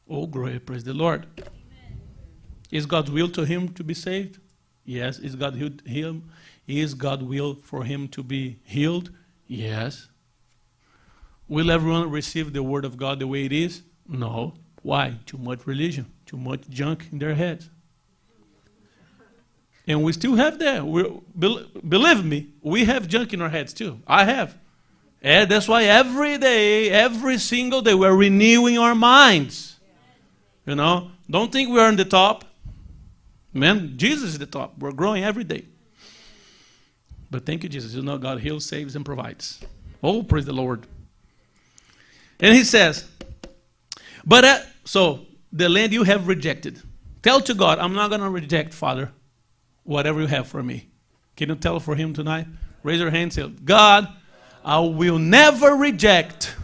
Oh, 0.10 0.28
glory, 0.28 0.60
praise 0.60 0.84
the 0.84 0.94
Lord. 0.94 1.26
Amen. 1.38 2.02
Is 2.72 2.86
God's 2.86 3.12
will 3.12 3.30
to 3.30 3.46
him 3.46 3.70
to 3.70 3.84
be 3.84 3.94
saved? 3.94 4.40
Yes. 4.84 5.20
Is 5.20 5.36
God 5.36 5.56
him? 5.56 6.30
Is 6.68 6.94
God 6.94 7.24
will 7.24 7.56
for 7.56 7.84
him 7.84 8.08
to 8.10 8.24
be 8.24 8.60
healed? 8.64 9.12
Yes. 9.48 10.08
Will 11.48 11.70
everyone 11.70 12.10
receive 12.10 12.54
the 12.54 12.64
word 12.64 12.86
of 12.86 12.98
God 12.98 13.20
the 13.20 13.28
way 13.28 13.46
it 13.46 13.52
is? 13.52 13.84
No. 14.08 14.54
Why? 14.82 15.16
Too 15.26 15.38
much 15.38 15.68
religion, 15.68 16.12
too 16.26 16.38
much 16.38 16.68
junk 16.70 17.08
in 17.12 17.20
their 17.20 17.36
heads. 17.36 17.70
And 19.88 20.04
we 20.04 20.14
still 20.14 20.36
have 20.36 20.60
that. 20.60 20.86
We're, 20.86 21.10
believe 21.38 22.24
me, 22.24 22.50
we 22.62 22.86
have 22.86 23.08
junk 23.08 23.34
in 23.34 23.42
our 23.42 23.50
heads 23.50 23.74
too. 23.74 24.00
I 24.08 24.26
have. 24.26 24.58
And 25.22 25.52
that's 25.52 25.68
why 25.68 25.84
every 25.84 26.38
day, 26.38 26.90
every 26.90 27.38
single 27.38 27.82
day, 27.82 27.94
we're 27.94 28.16
renewing 28.16 28.78
our 28.78 28.96
minds. 28.96 29.71
You 30.66 30.76
know, 30.76 31.12
don't 31.30 31.52
think 31.52 31.70
we're 31.70 31.86
on 31.86 31.96
the 31.96 32.06
top. 32.06 32.46
Man, 33.54 33.98
Jesus 33.98 34.30
is 34.30 34.40
the 34.40 34.46
top. 34.46 34.78
We're 34.78 34.92
growing 34.92 35.24
every 35.24 35.44
day. 35.44 35.66
But 37.30 37.46
thank 37.46 37.64
you, 37.64 37.70
Jesus. 37.70 37.94
You 37.94 38.02
know, 38.02 38.18
God 38.18 38.40
heals, 38.40 38.66
saves, 38.66 38.96
and 38.96 39.06
provides. 39.06 39.60
Oh, 40.04 40.24
praise 40.24 40.46
the 40.46 40.54
Lord. 40.54 40.86
And 42.40 42.56
he 42.56 42.64
says, 42.64 43.08
but 44.26 44.46
uh, 44.46 44.60
so 44.84 45.26
the 45.52 45.70
land 45.70 45.94
you 45.94 46.04
have 46.04 46.28
rejected. 46.28 46.82
Tell 47.22 47.40
to 47.42 47.54
God, 47.54 47.80
I'm 47.80 47.94
not 47.94 48.10
going 48.10 48.22
to 48.22 48.30
reject, 48.30 48.74
Father, 48.74 49.12
whatever 49.84 50.22
you 50.22 50.28
have 50.28 50.48
for 50.48 50.64
me. 50.64 50.90
Can 51.36 51.50
you 51.50 51.56
tell 51.56 51.80
for 51.80 51.96
him 51.96 52.14
tonight? 52.14 52.48
Raise 52.84 53.00
your 53.00 53.12
hand 53.12 53.34
say, 53.34 53.48
God, 53.48 54.08
I 54.66 54.80
will 54.80 55.20
never 55.20 55.76
reject 55.76 56.56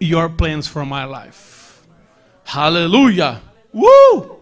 your 0.00 0.28
plans 0.28 0.68
for 0.68 0.84
my 0.84 1.04
life. 1.04 1.55
Hallelujah. 2.46 3.42
Woo! 3.72 4.36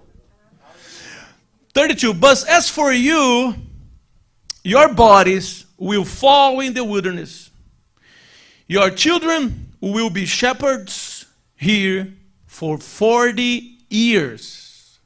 32. 1.72 2.12
But 2.14 2.44
as 2.48 2.68
for 2.68 2.92
you, 2.92 3.54
your 4.62 4.92
bodies 4.92 5.64
will 5.78 6.04
fall 6.04 6.60
in 6.60 6.74
the 6.74 6.84
wilderness. 6.84 7.50
Your 8.66 8.90
children 8.90 9.72
will 9.80 10.10
be 10.10 10.26
shepherds 10.26 11.26
here 11.56 12.12
for 12.46 12.76
40 12.78 13.78
years, 13.88 14.98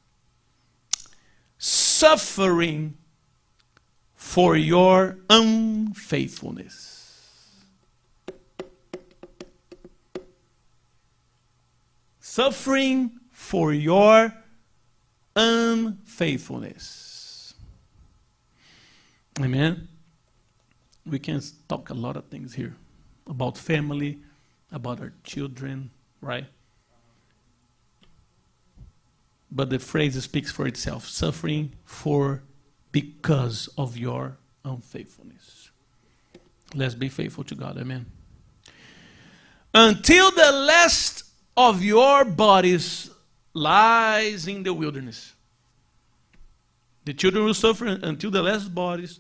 suffering 1.56 2.96
for 4.16 4.56
your 4.56 5.18
unfaithfulness. 5.30 6.87
Suffering 12.30 13.12
for 13.32 13.72
your 13.72 14.34
unfaithfulness. 15.34 17.54
Amen. 19.40 19.88
We 21.06 21.20
can 21.20 21.40
talk 21.68 21.88
a 21.88 21.94
lot 21.94 22.18
of 22.18 22.26
things 22.26 22.54
here 22.54 22.76
about 23.26 23.56
family, 23.56 24.18
about 24.70 25.00
our 25.00 25.14
children, 25.24 25.90
right? 26.20 26.44
But 29.50 29.70
the 29.70 29.78
phrase 29.78 30.22
speaks 30.22 30.52
for 30.52 30.66
itself 30.66 31.08
suffering 31.08 31.72
for 31.86 32.42
because 32.92 33.70
of 33.78 33.96
your 33.96 34.36
unfaithfulness. 34.66 35.70
Let's 36.74 36.94
be 36.94 37.08
faithful 37.08 37.44
to 37.44 37.54
God. 37.54 37.78
Amen. 37.78 38.04
Until 39.72 40.30
the 40.30 40.52
last 40.52 41.24
of 41.58 41.82
your 41.82 42.24
bodies 42.24 43.10
lies 43.52 44.46
in 44.46 44.62
the 44.62 44.72
wilderness. 44.72 45.32
The 47.04 47.12
children 47.12 47.44
will 47.44 47.54
suffer 47.54 47.86
until 47.86 48.30
the 48.30 48.42
last 48.42 48.72
bodies 48.72 49.18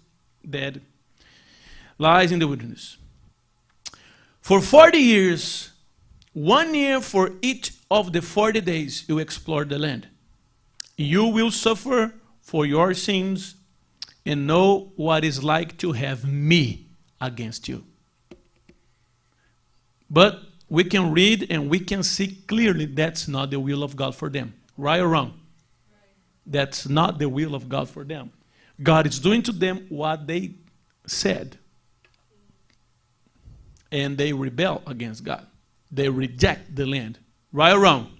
dead 0.48 0.80
lies 1.98 2.30
in 2.30 2.38
the 2.38 2.46
wilderness. 2.46 2.96
For 4.40 4.60
40 4.60 4.98
years, 4.98 5.72
one 6.32 6.76
year 6.76 7.00
for 7.00 7.32
each 7.42 7.72
of 7.90 8.12
the 8.12 8.22
40 8.22 8.60
days 8.60 9.04
you 9.08 9.18
explore 9.18 9.64
the 9.64 9.78
land. 9.78 10.06
You 10.96 11.24
will 11.24 11.50
suffer 11.50 12.14
for 12.40 12.64
your 12.64 12.94
sins 12.94 13.56
and 14.24 14.46
know 14.46 14.92
what 14.94 15.24
it's 15.24 15.42
like 15.42 15.76
to 15.78 15.90
have 15.90 16.24
me 16.24 16.86
against 17.20 17.66
you. 17.66 17.82
But 20.08 20.47
we 20.68 20.84
can 20.84 21.12
read 21.12 21.46
and 21.50 21.70
we 21.70 21.80
can 21.80 22.02
see 22.02 22.28
clearly 22.46 22.84
that's 22.84 23.28
not 23.28 23.50
the 23.50 23.60
will 23.60 23.82
of 23.82 23.96
God 23.96 24.14
for 24.14 24.28
them. 24.28 24.54
Right 24.76 25.00
or 25.00 25.08
wrong? 25.08 25.40
That's 26.46 26.88
not 26.88 27.18
the 27.18 27.28
will 27.28 27.54
of 27.54 27.68
God 27.68 27.88
for 27.88 28.04
them. 28.04 28.32
God 28.82 29.06
is 29.06 29.18
doing 29.18 29.42
to 29.42 29.52
them 29.52 29.86
what 29.88 30.26
they 30.26 30.54
said 31.06 31.58
and 33.90 34.16
they 34.18 34.32
rebel 34.32 34.82
against 34.86 35.24
God. 35.24 35.46
They 35.90 36.08
reject 36.08 36.76
the 36.76 36.86
land. 36.86 37.18
Right 37.52 37.74
or 37.74 37.80
wrong? 37.80 38.10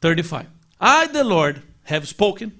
35. 0.00 0.46
I, 0.80 1.06
the 1.08 1.24
Lord, 1.24 1.62
have 1.84 2.06
spoken, 2.06 2.58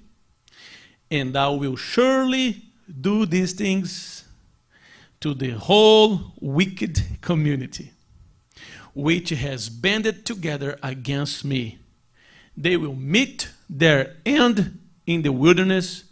and 1.11 1.37
I 1.37 1.49
will 1.49 1.75
surely 1.75 2.63
do 2.99 3.25
these 3.25 3.53
things 3.53 4.25
to 5.21 5.33
the 5.33 5.51
whole 5.51 6.33
wicked 6.39 7.01
community, 7.21 7.91
which 8.93 9.29
has 9.29 9.69
banded 9.69 10.25
together 10.25 10.77
against 10.81 11.43
me. 11.43 11.79
They 12.55 12.77
will 12.77 12.95
meet 12.95 13.49
their 13.69 14.15
end 14.25 14.79
in 15.05 15.21
the 15.21 15.31
wilderness. 15.31 16.05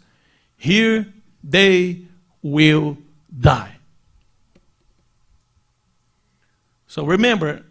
Here 0.56 1.06
they 1.42 2.02
will 2.42 2.98
die. 3.38 3.76
So 6.86 7.04
remember, 7.04 7.64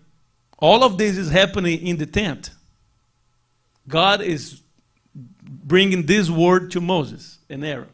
all 0.59 0.83
of 0.83 0.97
this 0.97 1.17
is 1.17 1.29
happening 1.29 1.85
in 1.85 1.97
the 1.97 2.05
tent. 2.05 2.51
God 3.87 4.21
is 4.21 4.61
bringing 5.13 6.05
this 6.05 6.29
word 6.29 6.71
to 6.71 6.81
Moses 6.81 7.39
and 7.49 7.63
Aaron. 7.65 7.89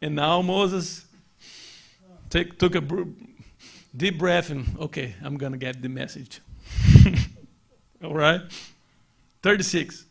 And 0.00 0.16
now 0.16 0.42
Moses 0.42 1.06
take, 2.32 2.58
took 2.58 2.74
a 2.74 2.82
deep 3.94 4.18
breath 4.18 4.50
and, 4.50 4.66
okay, 4.78 5.14
I'm 5.22 5.36
going 5.36 5.52
to 5.52 5.58
get 5.58 5.82
the 5.82 5.88
message. 5.88 6.40
All 8.04 8.14
right? 8.14 8.40
36. 9.42 10.06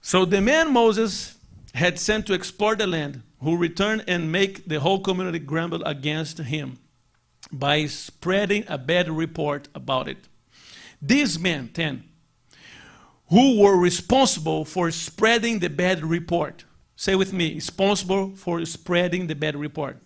So 0.00 0.24
the 0.24 0.40
man 0.40 0.72
Moses 0.72 1.36
had 1.74 1.98
sent 1.98 2.26
to 2.26 2.32
explore 2.32 2.76
the 2.76 2.86
land 2.86 3.22
who 3.42 3.56
return 3.56 4.02
and 4.06 4.32
make 4.32 4.68
the 4.68 4.80
whole 4.80 5.00
community 5.00 5.38
grumble 5.38 5.82
against 5.84 6.38
him 6.38 6.78
by 7.52 7.86
spreading 7.86 8.64
a 8.68 8.78
bad 8.78 9.10
report 9.10 9.68
about 9.74 10.08
it. 10.08 10.28
These 11.00 11.38
men, 11.38 11.68
10, 11.68 12.04
who 13.30 13.60
were 13.60 13.76
responsible 13.76 14.64
for 14.64 14.90
spreading 14.90 15.58
the 15.58 15.68
bad 15.68 16.04
report. 16.04 16.64
Say 16.96 17.14
with 17.14 17.32
me, 17.32 17.54
responsible 17.54 18.30
for 18.34 18.64
spreading 18.64 19.26
the 19.26 19.34
bad 19.34 19.54
report. 19.54 19.98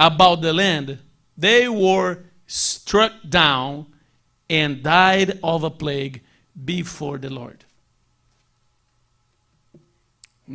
About 0.00 0.42
the 0.42 0.52
land, 0.52 0.98
they 1.36 1.68
were 1.68 2.20
struck 2.46 3.12
down 3.28 3.86
and 4.48 4.82
died 4.82 5.38
of 5.42 5.64
a 5.64 5.70
plague 5.70 6.22
before 6.64 7.18
the 7.18 7.30
Lord 7.30 7.64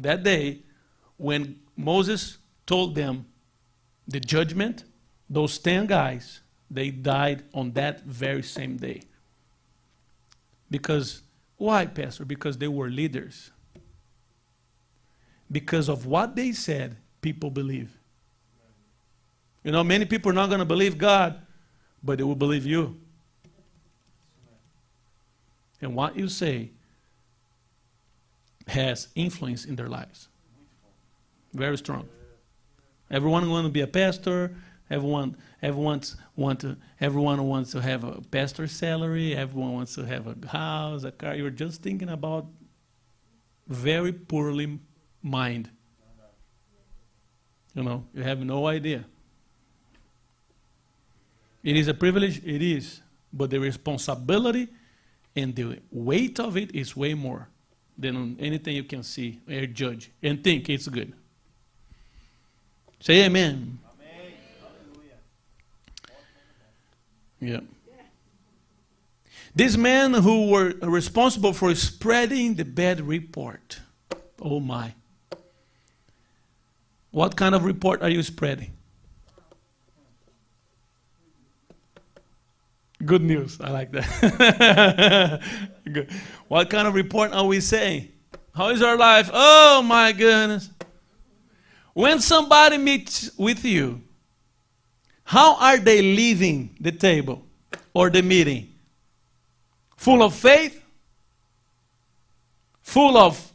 that 0.02 0.24
day 0.24 0.60
when 1.18 1.60
Moses 1.78 2.38
told 2.66 2.96
them 2.96 3.26
the 4.08 4.20
judgment, 4.20 4.84
those 5.30 5.58
10 5.60 5.86
guys, 5.86 6.42
they 6.70 6.90
died 6.90 7.44
on 7.54 7.72
that 7.74 8.04
very 8.04 8.44
same 8.44 8.78
day. 8.78 9.02
Because, 10.70 11.22
why, 11.58 11.86
Pastor? 11.86 12.26
Because 12.26 12.58
they 12.58 12.68
were 12.68 12.90
leaders. 12.90 13.52
Because 15.52 15.88
of 15.88 16.06
what 16.06 16.36
they 16.36 16.52
said, 16.52 16.98
people 17.22 17.52
believe. 17.52 17.96
You 19.64 19.72
know, 19.72 19.84
many 19.84 20.06
people 20.06 20.32
are 20.32 20.36
not 20.36 20.48
going 20.48 20.60
to 20.60 20.66
believe 20.66 20.98
God, 20.98 21.42
but 22.04 22.18
they 22.18 22.24
will 22.24 22.36
believe 22.36 22.66
you. 22.66 23.00
And 25.82 25.96
what 25.96 26.18
you 26.18 26.28
say 26.28 26.72
has 28.68 29.10
influence 29.16 29.66
in 29.66 29.76
their 29.76 29.90
lives. 29.90 30.30
Very 31.54 31.78
strong. 31.78 32.08
Everyone 33.12 33.50
wants 33.50 33.68
to 33.68 33.72
be 33.72 33.82
a 33.82 33.88
pastor. 33.88 34.56
Everyone, 34.90 35.38
everyone 35.62 36.02
want 36.36 36.62
to, 36.62 36.78
everyone 37.00 37.44
wants 37.44 37.72
to 37.72 37.82
have 37.82 38.04
a 38.04 38.22
pastor 38.22 38.68
salary. 38.68 39.36
Everyone 39.36 39.74
wants 39.74 39.96
to 39.96 40.06
have 40.06 40.28
a 40.28 40.48
house, 40.48 41.04
a 41.04 41.12
car. 41.12 41.36
You're 41.36 41.50
just 41.50 41.82
thinking 41.82 42.10
about 42.10 42.48
very 43.68 44.12
poorly 44.12 44.80
mind. 45.22 45.70
You 47.76 47.84
know, 47.84 48.06
you 48.14 48.24
have 48.24 48.40
no 48.40 48.68
idea. 48.68 49.06
It 51.64 51.78
is 51.78 51.88
a 51.88 51.94
privilege, 51.94 52.40
it 52.44 52.62
is, 52.62 53.02
but 53.32 53.50
the 53.50 53.60
responsibility 53.60 54.68
and 55.36 55.56
the 55.56 55.80
weight 55.92 56.40
of 56.40 56.58
it 56.58 56.76
is 56.76 56.96
way 56.96 57.14
more 57.14 57.48
than 57.98 58.38
anything 58.40 58.76
you 58.76 58.84
can 58.84 59.04
see 59.04 59.40
or 59.50 59.66
judge 59.66 60.12
and 60.22 60.44
think 60.44 60.70
it's 60.70 60.88
good. 60.88 61.14
Say 63.00 63.26
amen. 63.26 63.80
amen. 67.42 67.60
Yeah. 67.60 67.60
These 69.56 69.78
men 69.78 70.14
who 70.14 70.50
were 70.50 70.74
responsible 70.82 71.54
for 71.54 71.74
spreading 71.76 72.56
the 72.56 72.66
bad 72.66 73.02
report. 73.02 73.80
Oh 74.42 74.60
my. 74.60 74.94
What 77.12 77.36
kind 77.36 77.54
of 77.54 77.64
report 77.64 78.02
are 78.02 78.10
you 78.10 78.24
spreading? 78.24 78.72
Good 83.06 83.22
news. 83.22 83.60
I 83.60 83.70
like 83.72 83.92
that. 83.92 85.42
Good. 85.92 86.10
What 86.48 86.70
kind 86.70 86.88
of 86.88 86.94
report 86.94 87.34
are 87.34 87.46
we 87.46 87.60
saying? 87.60 88.10
How 88.56 88.70
is 88.70 88.82
our 88.82 88.98
life? 88.98 89.30
Oh 89.34 89.82
my 89.82 90.12
goodness. 90.12 90.70
When 91.94 92.20
somebody 92.20 92.78
meets 92.78 93.36
with 93.38 93.66
you, 93.66 94.02
how 95.24 95.56
are 95.56 95.78
they 95.78 96.02
leaving 96.02 96.76
the 96.80 96.92
table 96.92 97.46
or 97.94 98.10
the 98.10 98.22
meeting? 98.22 98.74
Full 99.98 100.22
of 100.24 100.34
faith? 100.34 100.84
Full 102.82 103.18
of 103.18 103.52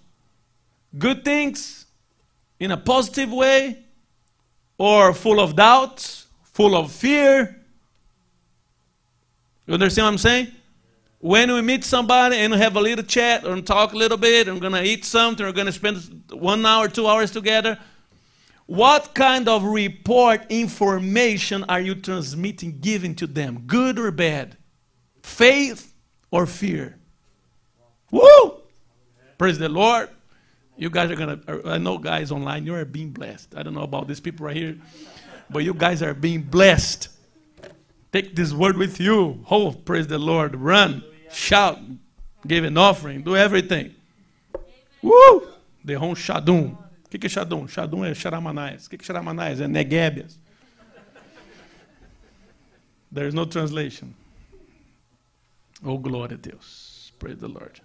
good 0.96 1.24
things? 1.24 1.78
in 2.61 2.70
a 2.70 2.76
positive 2.76 3.32
way 3.32 3.78
or 4.76 5.14
full 5.14 5.40
of 5.40 5.57
doubts, 5.57 6.26
full 6.42 6.76
of 6.76 6.90
fear. 6.90 7.58
You 9.69 9.75
understand 9.75 10.07
what 10.07 10.12
I'm 10.12 10.19
saying? 10.19 10.49
When 11.19 11.53
we 11.53 11.61
meet 11.61 11.85
somebody 11.85 12.37
and 12.37 12.55
have 12.55 12.75
a 12.75 12.81
little 12.81 13.05
chat 13.05 13.45
and 13.45 13.66
talk 13.66 13.93
a 13.93 13.97
little 13.97 14.16
bit, 14.16 14.49
and 14.49 14.57
we're 14.57 14.71
going 14.71 14.83
to 14.83 14.89
eat 14.89 15.05
something, 15.05 15.45
we're 15.45 15.53
going 15.53 15.66
to 15.66 15.73
spend 15.73 16.23
one 16.33 16.64
hour, 16.64 16.89
two 16.89 17.07
hours 17.07 17.31
together. 17.31 17.79
What 18.64 19.14
kind 19.14 19.47
of 19.47 19.64
report, 19.64 20.47
information 20.49 21.64
are 21.69 21.81
you 21.81 21.97
transmitting, 21.97 22.79
giving 22.81 23.14
to 23.16 23.27
them? 23.27 23.64
Good 23.66 23.99
or 23.99 24.11
bad? 24.11 24.57
Faith 25.23 25.93
or 26.31 26.47
fear? 26.47 26.99
Woo! 28.11 28.62
Praise 29.37 29.59
the 29.59 29.69
Lord. 29.69 30.09
You 30.79 30.89
guys 30.89 31.11
are 31.11 31.16
going 31.16 31.43
to, 31.43 31.62
I 31.69 31.77
know 31.77 31.99
guys 31.99 32.33
online, 32.33 32.64
you 32.64 32.75
are 32.75 32.87
being 32.87 33.11
blessed. 33.11 33.55
I 33.55 33.62
don't 33.62 33.75
know 33.75 33.83
about 33.83 34.09
these 34.09 34.21
people 34.21 34.47
right 34.47 34.57
here, 34.57 34.79
but 35.51 35.59
you 35.59 35.75
guys 35.75 36.03
are 36.03 36.14
being 36.14 36.41
blessed. 36.41 37.09
Take 38.13 38.35
this 38.35 38.53
word 38.53 38.77
with 38.77 39.01
you. 39.01 39.45
Oh, 39.51 39.73
praise 39.73 40.07
the 40.07 40.19
Lord. 40.19 40.57
Run, 40.57 41.03
shout, 41.31 41.79
give 42.47 42.65
an 42.65 42.79
offering, 42.79 43.23
do 43.23 43.37
everything. 43.37 43.95
Woo! 45.03 45.49
The 45.85 45.95
home 45.95 46.15
Shadum. 46.15 46.77
O 46.77 47.09
que, 47.09 47.27
é 47.27 47.29
Shadum? 47.29 47.67
Shadum 47.69 48.05
é 48.05 48.15
Xaramanais. 48.15 48.87
O 48.87 48.91
que, 48.91 48.97
é 48.97 49.03
Xaramanais? 49.03 49.61
É 49.61 49.67
Negebias. 49.67 50.39
There 53.11 53.27
is 53.27 53.35
no 53.35 53.47
translation. 53.47 54.15
Oh, 55.85 55.99
glória 55.99 56.35
a 56.35 56.39
Deus. 56.39 57.13
Praise 57.19 57.39
the 57.39 57.49
Lord. 57.49 57.81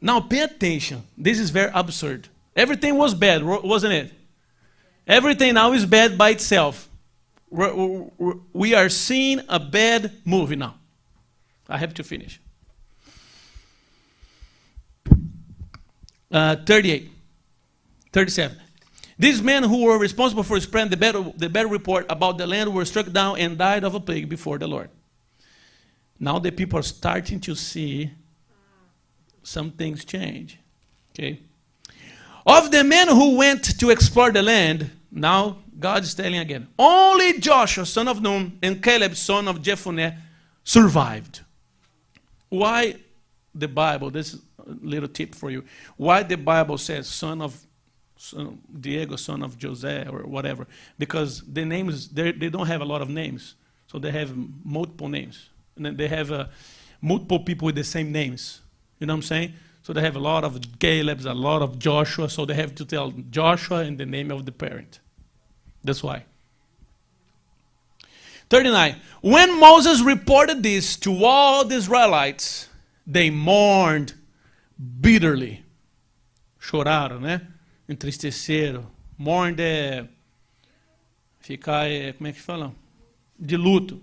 Now 0.00 0.20
pay 0.20 0.40
attention. 0.40 1.02
This 1.16 1.38
is 1.38 1.50
very 1.50 1.70
absurd. 1.74 2.28
Everything 2.56 2.96
was 2.96 3.14
bad, 3.14 3.42
wasn't 3.42 3.92
it? 3.92 4.12
Everything 5.06 5.54
now 5.54 5.72
is 5.72 5.84
bad 5.84 6.16
by 6.16 6.30
itself. 6.30 6.88
We 7.52 8.74
are 8.74 8.88
seeing 8.88 9.40
a 9.48 9.60
bad 9.60 10.12
movie 10.24 10.56
now. 10.56 10.76
I 11.68 11.76
have 11.76 11.92
to 11.94 12.02
finish. 12.02 12.40
Uh, 16.30 16.56
38. 16.64 17.10
37. 18.12 18.56
These 19.18 19.42
men 19.42 19.62
who 19.62 19.84
were 19.84 19.98
responsible 19.98 20.42
for 20.42 20.58
spreading 20.60 20.90
the 20.90 20.96
bad, 20.96 21.38
the 21.38 21.48
bad 21.50 21.70
report 21.70 22.06
about 22.08 22.38
the 22.38 22.46
land 22.46 22.72
were 22.72 22.86
struck 22.86 23.12
down 23.12 23.38
and 23.38 23.58
died 23.58 23.84
of 23.84 23.94
a 23.94 24.00
plague 24.00 24.28
before 24.28 24.58
the 24.58 24.66
Lord. 24.66 24.88
Now 26.18 26.38
the 26.38 26.50
people 26.50 26.78
are 26.78 26.82
starting 26.82 27.38
to 27.40 27.54
see 27.54 28.10
some 29.42 29.70
things 29.72 30.04
change. 30.04 30.58
Okay? 31.10 31.40
Of 32.46 32.70
the 32.70 32.82
men 32.82 33.08
who 33.08 33.36
went 33.36 33.78
to 33.78 33.90
explore 33.90 34.32
the 34.32 34.42
land, 34.42 34.90
now 35.10 35.58
God 35.82 36.02
is 36.02 36.14
telling 36.14 36.38
again, 36.38 36.68
only 36.78 37.40
Joshua, 37.40 37.84
son 37.84 38.08
of 38.08 38.22
Nun, 38.22 38.58
and 38.62 38.82
Caleb, 38.82 39.16
son 39.16 39.48
of 39.48 39.60
Jephunneh, 39.60 40.16
survived. 40.64 41.40
Why 42.48 42.96
the 43.54 43.68
Bible, 43.68 44.10
this 44.10 44.34
is 44.34 44.40
a 44.58 44.70
little 44.82 45.08
tip 45.08 45.34
for 45.34 45.50
you, 45.50 45.64
why 45.96 46.22
the 46.22 46.36
Bible 46.36 46.78
says 46.78 47.08
son 47.08 47.42
of 47.42 47.66
son, 48.16 48.58
Diego, 48.80 49.16
son 49.16 49.42
of 49.42 49.60
Jose, 49.60 50.06
or 50.08 50.20
whatever? 50.20 50.66
Because 50.98 51.42
the 51.46 51.64
names, 51.64 52.08
they 52.08 52.32
don't 52.32 52.66
have 52.66 52.80
a 52.80 52.84
lot 52.84 53.02
of 53.02 53.10
names. 53.10 53.56
So 53.88 53.98
they 53.98 54.10
have 54.10 54.34
multiple 54.64 55.08
names. 55.08 55.50
And 55.76 55.84
then 55.84 55.96
they 55.96 56.08
have 56.08 56.32
uh, 56.32 56.46
multiple 57.02 57.40
people 57.40 57.66
with 57.66 57.74
the 57.74 57.84
same 57.84 58.10
names. 58.10 58.60
You 58.98 59.06
know 59.06 59.14
what 59.14 59.18
I'm 59.18 59.22
saying? 59.22 59.52
So 59.82 59.92
they 59.92 60.00
have 60.00 60.16
a 60.16 60.20
lot 60.20 60.44
of 60.44 60.60
Caleb's, 60.78 61.26
a 61.26 61.34
lot 61.34 61.60
of 61.60 61.78
Joshua, 61.78 62.30
so 62.30 62.46
they 62.46 62.54
have 62.54 62.74
to 62.76 62.84
tell 62.84 63.10
Joshua 63.30 63.82
in 63.82 63.96
the 63.96 64.06
name 64.06 64.30
of 64.30 64.46
the 64.46 64.52
parent. 64.52 65.00
That's 65.84 66.02
why. 66.02 66.24
39. 68.48 68.96
When 69.22 69.58
Moses 69.58 70.02
reported 70.02 70.62
this 70.62 70.96
to 70.96 71.24
all 71.24 71.64
the 71.64 71.76
Israelites, 71.76 72.68
they 73.06 73.30
mourned 73.30 74.14
bitterly. 75.00 75.64
Choraram, 76.60 77.20
né? 77.20 77.40
Entristeceram. 77.88 78.86
Mourned 79.18 79.60
é 79.60 80.06
ficar, 81.40 81.86
como 82.18 82.28
é 82.28 82.32
que 82.32 82.40
fala? 82.40 82.74
De 83.38 83.56
luto. 83.56 84.00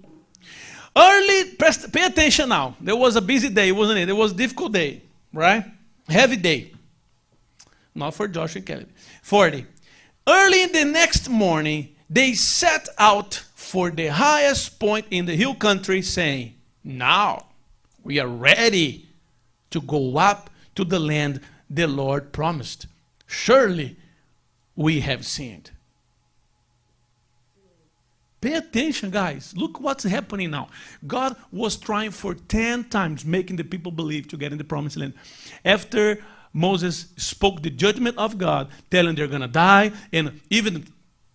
Early, 0.95 1.55
pay 1.91 2.03
attention 2.03 2.49
now. 2.49 2.75
There 2.82 2.95
was 2.95 3.15
a 3.15 3.21
busy 3.21 3.49
day, 3.49 3.71
wasn't 3.71 3.99
it? 3.99 4.05
There 4.07 4.15
was 4.15 4.32
a 4.32 4.36
difficult 4.36 4.73
day, 4.73 5.03
right? 5.32 5.63
Heavy 6.07 6.36
day. 6.36 6.73
Not 7.93 8.15
for 8.15 8.27
Josh 8.27 8.55
and 8.55 8.65
Caleb. 8.65 8.89
40. 9.21 9.65
Early 10.30 10.61
in 10.61 10.71
the 10.71 10.86
next 10.86 11.27
morning, 11.27 11.95
they 12.07 12.34
set 12.34 12.88
out 12.99 13.34
for 13.55 13.89
the 13.89 14.07
highest 14.07 14.80
point 14.80 15.07
in 15.09 15.25
the 15.25 15.36
hill 15.36 15.55
country, 15.55 16.03
saying, 16.03 16.53
Now 16.84 17.47
we 18.03 18.19
are 18.19 18.27
ready 18.27 19.07
to 19.71 19.82
go 19.82 20.17
up 20.17 20.51
to 20.75 20.86
the 20.86 20.99
land 20.99 21.41
the 21.67 21.88
Lord 21.88 22.32
promised. 22.32 22.86
Surely 23.25 23.97
we 24.75 24.99
have 24.99 25.25
sinned. 25.25 25.71
Pay 28.39 28.53
attention, 28.53 29.09
guys. 29.09 29.53
Look 29.57 29.82
what's 29.82 30.03
happening 30.03 30.51
now. 30.51 30.69
God 31.07 31.36
was 31.51 31.75
trying 31.75 32.11
for 32.11 32.36
10 32.36 32.86
times 32.86 33.25
making 33.25 33.55
the 33.55 33.63
people 33.63 33.91
believe 33.91 34.27
to 34.27 34.38
get 34.38 34.51
in 34.51 34.59
the 34.59 34.63
promised 34.63 34.95
land. 34.95 35.13
After 35.65 36.23
Moses 36.54 37.08
spoke 37.18 37.62
the 37.62 37.70
judgment 37.70 38.18
of 38.18 38.38
God, 38.38 38.70
telling 38.89 39.16
they're 39.16 39.28
going 39.28 39.41
to 39.41 39.47
die, 39.47 39.91
and 40.12 40.41
even 40.50 40.88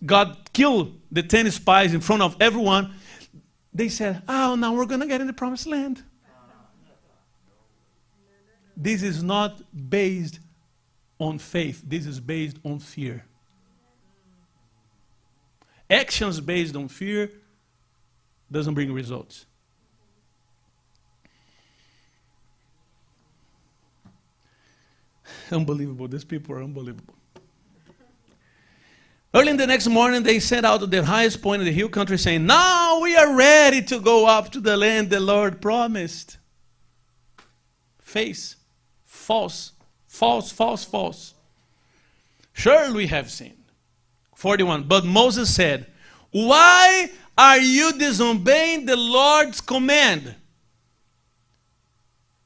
God 0.04 0.36
killed 0.52 1.00
the 1.10 1.22
10 1.22 1.50
spies 1.50 1.94
in 1.94 2.00
front 2.00 2.22
of 2.22 2.36
everyone, 2.40 2.94
they 3.72 3.88
said, 3.88 4.22
Oh, 4.28 4.54
now 4.54 4.74
we're 4.74 4.86
going 4.86 5.00
to 5.00 5.06
get 5.06 5.20
in 5.20 5.26
the 5.26 5.32
promised 5.32 5.66
land. 5.66 6.02
This 8.76 9.02
is 9.02 9.22
not 9.22 9.62
based 9.88 10.40
on 11.18 11.38
faith, 11.38 11.82
this 11.86 12.06
is 12.06 12.18
based 12.18 12.58
on 12.64 12.80
fear. 12.80 13.24
Actions 15.88 16.40
based 16.40 16.74
on 16.74 16.88
fear 16.88 17.30
doesn't 18.50 18.74
bring 18.74 18.92
results. 18.92 19.46
Unbelievable. 25.50 26.08
These 26.08 26.24
people 26.24 26.54
are 26.54 26.62
unbelievable. 26.62 27.14
Early 29.34 29.50
in 29.50 29.56
the 29.56 29.66
next 29.66 29.88
morning, 29.88 30.22
they 30.22 30.38
set 30.38 30.64
out 30.64 30.78
to 30.80 30.86
the 30.86 31.04
highest 31.04 31.42
point 31.42 31.60
of 31.60 31.66
the 31.66 31.72
hill 31.72 31.88
country, 31.88 32.16
saying, 32.16 32.46
Now 32.46 33.00
we 33.00 33.16
are 33.16 33.34
ready 33.34 33.82
to 33.82 33.98
go 33.98 34.26
up 34.26 34.52
to 34.52 34.60
the 34.60 34.76
land 34.76 35.10
the 35.10 35.18
Lord 35.18 35.60
promised. 35.60 36.38
Face, 37.98 38.54
false, 39.02 39.72
false, 40.06 40.52
false, 40.52 40.84
false. 40.84 41.34
Surely 42.52 42.94
we 42.94 43.06
have 43.08 43.28
sinned. 43.28 43.64
41. 44.36 44.84
But 44.84 45.04
Moses 45.04 45.52
said, 45.52 45.86
Why 46.30 47.10
are 47.36 47.58
you 47.58 47.92
disobeying 47.98 48.86
the 48.86 48.96
Lord's 48.96 49.60
command? 49.60 50.36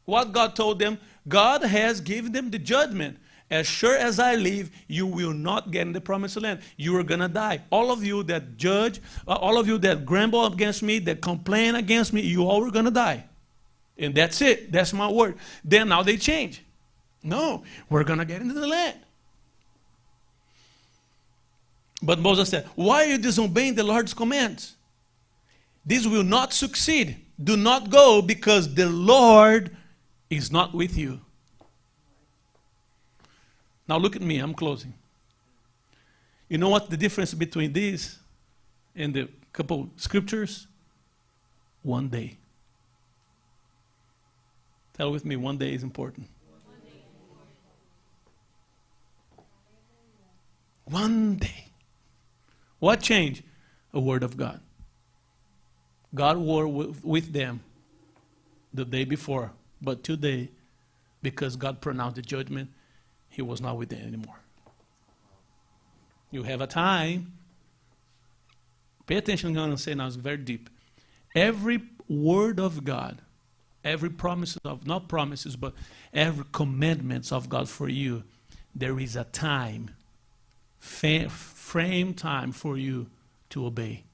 What 0.06 0.32
God 0.32 0.56
told 0.56 0.78
them, 0.78 0.98
God 1.28 1.62
has 1.62 2.00
given 2.00 2.32
them 2.32 2.50
the 2.50 2.58
judgment. 2.58 3.18
As 3.50 3.66
sure 3.66 3.96
as 3.96 4.18
I 4.18 4.34
live, 4.34 4.70
you 4.88 5.06
will 5.06 5.32
not 5.32 5.70
get 5.70 5.86
in 5.86 5.92
the 5.92 6.00
promised 6.00 6.40
land. 6.40 6.60
You 6.76 6.96
are 6.98 7.02
going 7.02 7.20
to 7.20 7.28
die. 7.28 7.62
All 7.70 7.90
of 7.90 8.04
you 8.04 8.22
that 8.24 8.58
judge, 8.58 9.00
uh, 9.26 9.32
all 9.32 9.58
of 9.58 9.66
you 9.66 9.78
that 9.78 10.04
grumble 10.04 10.44
against 10.44 10.82
me, 10.82 10.98
that 11.00 11.22
complain 11.22 11.74
against 11.74 12.12
me, 12.12 12.20
you 12.20 12.44
all 12.44 12.62
are 12.66 12.70
going 12.70 12.84
to 12.84 12.90
die. 12.90 13.24
And 13.96 14.14
that's 14.14 14.42
it. 14.42 14.70
That's 14.70 14.92
my 14.92 15.10
word. 15.10 15.36
Then 15.64 15.88
now 15.88 16.02
they 16.02 16.18
change. 16.18 16.62
No, 17.22 17.64
we're 17.88 18.04
going 18.04 18.18
to 18.18 18.24
get 18.24 18.42
into 18.42 18.54
the 18.54 18.66
land. 18.66 18.98
But 22.02 22.18
Moses 22.20 22.48
said, 22.48 22.66
Why 22.76 23.04
are 23.04 23.06
you 23.06 23.18
disobeying 23.18 23.74
the 23.74 23.82
Lord's 23.82 24.14
commands? 24.14 24.76
This 25.84 26.06
will 26.06 26.22
not 26.22 26.52
succeed. 26.52 27.16
Do 27.42 27.56
not 27.56 27.90
go 27.90 28.20
because 28.22 28.74
the 28.74 28.88
Lord 28.88 29.76
is 30.30 30.52
not 30.52 30.74
with 30.74 30.96
you. 30.96 31.20
Now 33.88 33.96
look 33.96 34.16
at 34.16 34.22
me, 34.22 34.38
I'm 34.38 34.54
closing. 34.54 34.94
You 36.48 36.58
know 36.58 36.68
what 36.68 36.90
the 36.90 36.96
difference 36.96 37.34
between 37.34 37.72
this 37.72 38.18
and 38.94 39.14
the 39.14 39.28
couple 39.52 39.90
scriptures? 39.96 40.66
One 41.82 42.08
day. 42.08 42.36
Tell 44.94 45.12
with 45.12 45.24
me, 45.24 45.36
one 45.36 45.58
day 45.58 45.72
is 45.74 45.82
important. 45.82 46.28
One 50.84 51.36
day. 51.36 51.66
What 52.78 53.00
changed? 53.00 53.42
A 53.92 54.00
word 54.00 54.22
of 54.22 54.36
God. 54.36 54.60
God 56.14 56.38
war 56.38 56.66
with 56.66 57.32
them 57.32 57.60
the 58.72 58.84
day 58.84 59.04
before, 59.04 59.52
but 59.80 60.02
today, 60.02 60.50
because 61.22 61.56
God 61.56 61.80
pronounced 61.80 62.16
the 62.16 62.22
judgment, 62.22 62.70
He 63.28 63.42
was 63.42 63.60
not 63.60 63.76
with 63.76 63.88
them 63.90 64.06
anymore. 64.06 64.40
You 66.30 66.42
have 66.42 66.60
a 66.60 66.66
time. 66.66 67.32
Pay 69.06 69.16
attention 69.16 69.56
I'm 69.56 69.76
saying 69.78 69.98
now, 69.98 70.06
it's 70.06 70.16
very 70.16 70.36
deep. 70.36 70.68
Every 71.34 71.80
word 72.08 72.60
of 72.60 72.84
God, 72.84 73.22
every 73.82 74.10
promise 74.10 74.58
of, 74.64 74.86
not 74.86 75.08
promises, 75.08 75.56
but 75.56 75.72
every 76.12 76.44
commandments 76.52 77.32
of 77.32 77.48
God 77.48 77.68
for 77.68 77.88
you, 77.88 78.24
there 78.74 78.98
is 79.00 79.16
a 79.16 79.24
time, 79.24 79.94
frame 80.78 82.14
time 82.14 82.52
for 82.52 82.76
you 82.76 83.06
to 83.50 83.64
obey. 83.66 84.04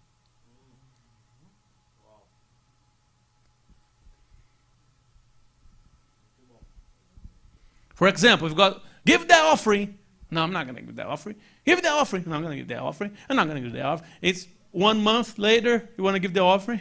For 7.94 8.08
example, 8.08 8.46
we've 8.46 8.56
got 8.56 8.82
give 9.04 9.26
that 9.28 9.44
offering. 9.44 9.98
No, 10.30 10.42
I'm 10.42 10.52
not 10.52 10.66
going 10.66 10.76
to 10.76 10.82
give 10.82 10.96
that 10.96 11.06
offering. 11.06 11.36
Give 11.64 11.80
that 11.82 11.92
offering. 11.92 12.24
No, 12.26 12.34
I'm 12.34 12.42
going 12.42 12.52
to 12.52 12.58
give 12.58 12.68
that 12.68 12.80
offering. 12.80 13.16
I'm 13.28 13.36
not 13.36 13.46
going 13.46 13.62
to 13.62 13.68
give 13.68 13.72
that 13.72 13.84
offering. 13.84 14.10
It's 14.20 14.48
one 14.72 15.02
month 15.02 15.38
later. 15.38 15.88
You 15.96 16.04
want 16.04 16.16
to 16.16 16.20
give 16.20 16.34
the 16.34 16.40
offering? 16.40 16.80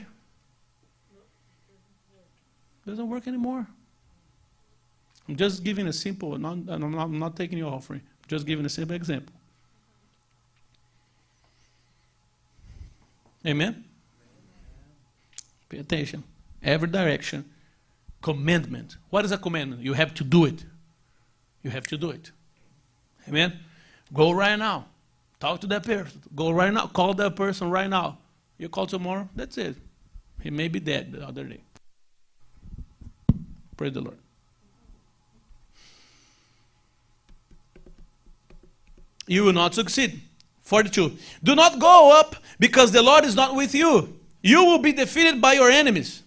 Doesn't 2.86 3.08
work 3.08 3.28
anymore. 3.28 3.68
I'm 5.30 5.36
just 5.38 5.64
giving 5.64 5.88
a 5.88 5.94
simple. 5.94 6.38
Not, 6.38 6.58
I'm, 6.68 6.92
not, 6.92 7.04
I'm 7.04 7.20
not 7.20 7.36
taking 7.36 7.58
your 7.58 7.72
offering. 7.72 8.02
I'm 8.02 8.28
just 8.28 8.46
giving 8.46 8.66
a 8.66 8.70
simple 8.70 8.96
example. 8.96 9.34
Amen. 13.46 13.84
Pay 15.70 15.80
attention. 15.80 16.24
Every 16.62 16.88
direction. 16.88 17.46
Commandment. 18.22 18.98
What 19.10 19.26
is 19.26 19.32
a 19.32 19.38
commandment? 19.38 19.82
You 19.82 19.94
have 19.94 20.14
to 20.16 20.24
do 20.24 20.46
it. 20.46 20.66
You 21.64 21.72
have 21.72 21.88
to 21.88 21.98
do 21.98 22.12
it. 22.12 22.32
Amen. 23.28 23.58
Go 24.14 24.32
right 24.32 24.58
now. 24.58 24.86
Talk 25.40 25.62
to 25.62 25.68
that 25.68 25.84
person. 25.84 26.22
Go 26.36 26.52
right 26.52 26.72
now. 26.72 26.88
Call 26.88 27.14
that 27.16 27.36
person 27.36 27.70
right 27.70 27.90
now. 27.90 28.18
You 28.58 28.70
call 28.70 28.86
tomorrow. 28.86 29.28
That's 29.36 29.58
it. 29.58 29.76
He 30.42 30.50
may 30.50 30.68
be 30.68 30.80
dead 30.80 31.14
the 31.14 31.26
other 31.26 31.44
day. 31.44 31.62
Praise 33.78 33.94
the 33.94 34.02
Lord. 34.02 34.18
You 39.26 39.46
will 39.46 39.54
not 39.54 39.74
succeed. 39.74 40.22
42. 40.64 41.18
Do 41.44 41.56
not 41.56 41.80
go 41.80 42.18
up 42.18 42.36
because 42.60 42.92
the 42.92 43.02
Lord 43.02 43.26
is 43.26 43.36
not 43.36 43.56
with 43.56 43.74
you. 43.74 44.20
You 44.42 44.66
will 44.66 44.80
be 44.80 44.92
defeated 44.92 45.42
by 45.42 45.54
your 45.54 45.70
enemies. 45.70 46.24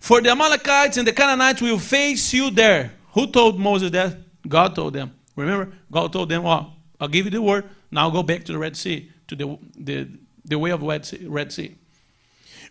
For 0.00 0.20
the 0.20 0.30
Amalekites 0.30 0.96
and 0.96 1.06
the 1.06 1.12
Canaanites 1.12 1.60
will 1.60 1.78
face 1.78 2.32
you 2.32 2.50
there. 2.50 2.92
Who 3.12 3.26
told 3.28 3.58
Moses 3.58 3.90
that? 3.92 4.16
God 4.50 4.74
told 4.74 4.92
them. 4.92 5.14
Remember, 5.36 5.72
God 5.90 6.12
told 6.12 6.28
them, 6.28 6.42
"Well, 6.42 6.74
I'll 7.00 7.08
give 7.08 7.24
you 7.24 7.30
the 7.30 7.40
word. 7.40 7.64
Now 7.90 8.10
go 8.10 8.22
back 8.22 8.44
to 8.44 8.52
the 8.52 8.58
Red 8.58 8.76
Sea, 8.76 9.10
to 9.28 9.34
the, 9.34 9.58
the, 9.78 10.08
the 10.44 10.58
way 10.58 10.70
of 10.70 10.82
Red 10.82 11.06
sea, 11.06 11.24
Red 11.26 11.52
sea. 11.52 11.76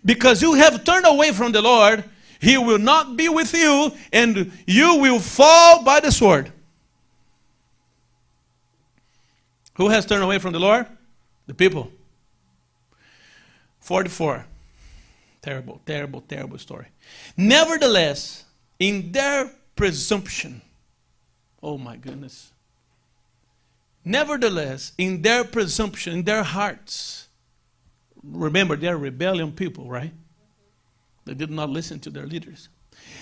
Because 0.05 0.41
you 0.41 0.53
have 0.53 0.83
turned 0.83 1.05
away 1.05 1.31
from 1.31 1.51
the 1.51 1.61
Lord, 1.61 2.03
He 2.39 2.57
will 2.57 2.77
not 2.77 3.17
be 3.17 3.27
with 3.27 3.53
you, 3.53 3.91
and 4.13 4.51
you 4.67 4.97
will 4.97 5.19
fall 5.19 5.83
by 5.83 5.99
the 5.99 6.11
sword. 6.11 6.51
Who 9.75 9.89
has 9.89 10.05
turned 10.05 10.23
away 10.23 10.39
from 10.39 10.53
the 10.53 10.59
Lord? 10.59 10.85
The 11.47 11.53
people. 11.53 11.91
44. 13.79 14.45
Terrible, 15.41 15.81
terrible, 15.85 16.21
terrible 16.21 16.57
story. 16.57 16.87
Nevertheless, 17.37 18.43
in 18.77 19.11
their 19.11 19.49
presumption, 19.75 20.61
Oh 21.61 21.77
my 21.77 21.97
goodness. 21.97 22.51
Nevertheless, 24.05 24.93
in 24.97 25.21
their 25.21 25.43
presumption, 25.43 26.13
in 26.13 26.23
their 26.23 26.43
hearts, 26.43 27.27
remember 28.23 28.75
they're 28.75 28.97
rebellion 28.97 29.51
people, 29.51 29.89
right? 29.89 30.13
They 31.25 31.33
did 31.33 31.51
not 31.51 31.69
listen 31.69 31.99
to 32.01 32.09
their 32.09 32.25
leaders. 32.25 32.69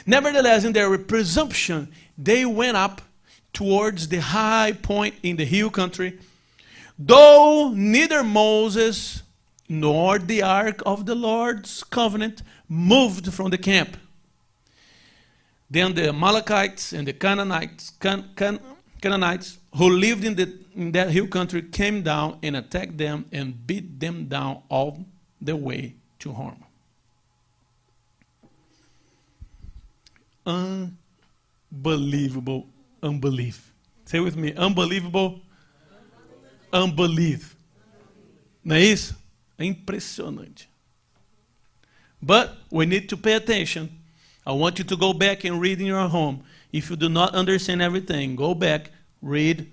Nevertheless, 0.05 0.63
in 0.63 0.73
their 0.73 0.97
presumption, 0.97 1.91
they 2.17 2.45
went 2.45 2.77
up 2.77 3.01
towards 3.53 4.07
the 4.07 4.21
high 4.21 4.71
point 4.71 5.15
in 5.23 5.35
the 5.35 5.45
hill 5.45 5.69
country, 5.69 6.19
though 6.97 7.71
neither 7.75 8.23
Moses 8.23 9.23
nor 9.67 10.19
the 10.19 10.43
ark 10.43 10.81
of 10.85 11.05
the 11.05 11.15
Lord's 11.15 11.83
covenant 11.83 12.43
moved 12.69 13.33
from 13.33 13.49
the 13.49 13.57
camp. 13.57 13.97
Then 15.69 15.93
the 15.93 16.09
Amalekites 16.09 16.93
and 16.93 17.07
the 17.07 17.13
Canaanites, 17.13 17.91
Can, 17.99 18.29
Can, 18.35 18.59
Canaanites 19.01 19.57
who 19.75 19.89
lived 19.89 20.23
in, 20.23 20.35
the, 20.35 20.57
in 20.75 20.91
that 20.93 21.09
hill 21.11 21.27
country 21.27 21.61
came 21.61 22.01
down 22.03 22.39
and 22.41 22.55
attacked 22.55 22.97
them 22.97 23.25
and 23.31 23.67
beat 23.67 23.99
them 23.99 24.27
down 24.27 24.63
all 24.69 25.05
the 25.41 25.55
way 25.55 25.95
to 26.19 26.29
Hormah. 26.29 26.63
Unbelievable 31.71 32.67
unbelief. 33.03 33.73
Say 34.05 34.19
with 34.21 34.37
me, 34.37 34.53
unbelievable 34.53 35.41
unbelief. 36.71 37.55
Não 38.63 38.75
é 38.75 38.81
isso? 38.81 39.15
Impressionante. 39.59 40.69
But 42.21 42.57
we 42.71 42.85
need 42.85 43.07
to 43.09 43.17
pay 43.17 43.33
attention 43.33 43.89
I 44.47 44.53
want 44.53 44.79
you 44.79 44.85
to 44.85 44.95
go 44.95 45.11
back 45.11 45.43
and 45.43 45.59
read 45.59 45.81
in 45.81 45.87
your 45.87 46.07
home. 46.07 46.41
If 46.71 46.89
you 46.89 46.95
do 46.95 47.09
not 47.09 47.35
understand 47.35 47.81
everything, 47.81 48.37
go 48.37 48.55
back, 48.55 48.91
read, 49.21 49.69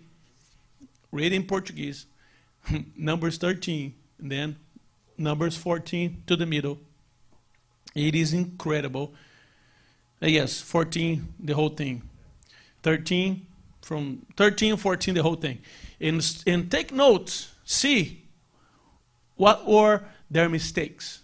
read 1.13 1.33
in 1.33 1.45
Portuguese, 1.45 2.07
Numbers 2.97 3.39
13, 3.39 3.95
and 4.19 4.33
then 4.33 4.57
Numbers 5.17 5.57
14 5.57 6.25
to 6.27 6.35
the 6.35 6.45
middle. 6.45 6.81
It 7.95 8.17
is 8.17 8.35
incredible. 8.35 9.15
Uh, 10.21 10.27
yes, 10.27 10.61
14, 10.61 11.35
the 11.39 11.55
whole 11.55 11.69
thing. 11.69 12.03
13, 12.83 13.47
from 13.81 14.27
13, 14.37 14.77
14, 14.77 15.15
the 15.15 15.23
whole 15.23 15.37
thing. 15.37 15.61
And, 16.01 16.43
and 16.49 16.69
take 16.69 16.91
notes. 16.91 17.55
See 17.65 18.25
what 19.37 19.69
were 19.69 20.03
their 20.29 20.49
mistakes 20.49 21.21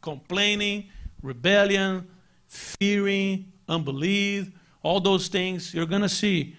complaining, 0.00 0.88
rebellion, 1.22 2.08
fearing, 2.54 3.52
unbelief, 3.68 4.50
all 4.82 5.00
those 5.00 5.28
things, 5.28 5.74
you're 5.74 5.86
going 5.86 6.02
to 6.02 6.08
see 6.08 6.56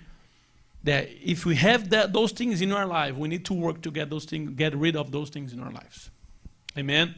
that 0.83 1.09
if 1.23 1.45
we 1.45 1.55
have 1.55 1.89
that, 1.89 2.13
those 2.13 2.31
things 2.31 2.61
in 2.61 2.71
our 2.71 2.85
life, 2.85 3.15
we 3.15 3.27
need 3.27 3.45
to 3.45 3.53
work 3.53 3.81
to 3.81 3.91
get 3.91 4.09
those 4.09 4.25
things, 4.25 4.51
get 4.51 4.75
rid 4.75 4.95
of 4.95 5.11
those 5.11 5.29
things 5.29 5.53
in 5.53 5.59
our 5.59 5.71
lives. 5.71 6.09
Amen. 6.77 7.15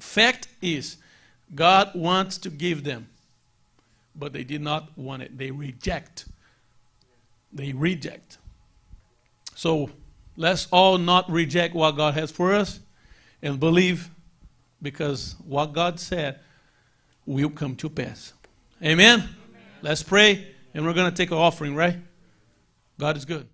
Fact 0.00 0.48
is, 0.60 0.96
God 1.54 1.90
wants 1.94 2.38
to 2.38 2.50
give 2.50 2.84
them, 2.84 3.08
but 4.14 4.32
they 4.32 4.44
did 4.44 4.60
not 4.60 4.96
want 4.96 5.22
it. 5.22 5.36
They 5.36 5.50
reject. 5.50 6.26
They 7.52 7.72
reject. 7.72 8.38
So 9.54 9.90
let's 10.36 10.66
all 10.70 10.98
not 10.98 11.30
reject 11.30 11.74
what 11.74 11.92
God 11.92 12.14
has 12.14 12.30
for 12.30 12.52
us 12.52 12.80
and 13.42 13.58
believe 13.58 14.10
because 14.80 15.36
what 15.44 15.72
God 15.72 15.98
said 15.98 16.40
will 17.26 17.50
come 17.50 17.76
to 17.76 17.88
pass. 17.88 18.32
Amen? 18.82 19.28
Let's 19.80 20.02
pray 20.02 20.48
and 20.74 20.84
we're 20.84 20.94
going 20.94 21.10
to 21.10 21.16
take 21.16 21.30
an 21.30 21.36
offering, 21.36 21.74
right? 21.74 21.96
God 22.98 23.16
is 23.16 23.24
good. 23.24 23.48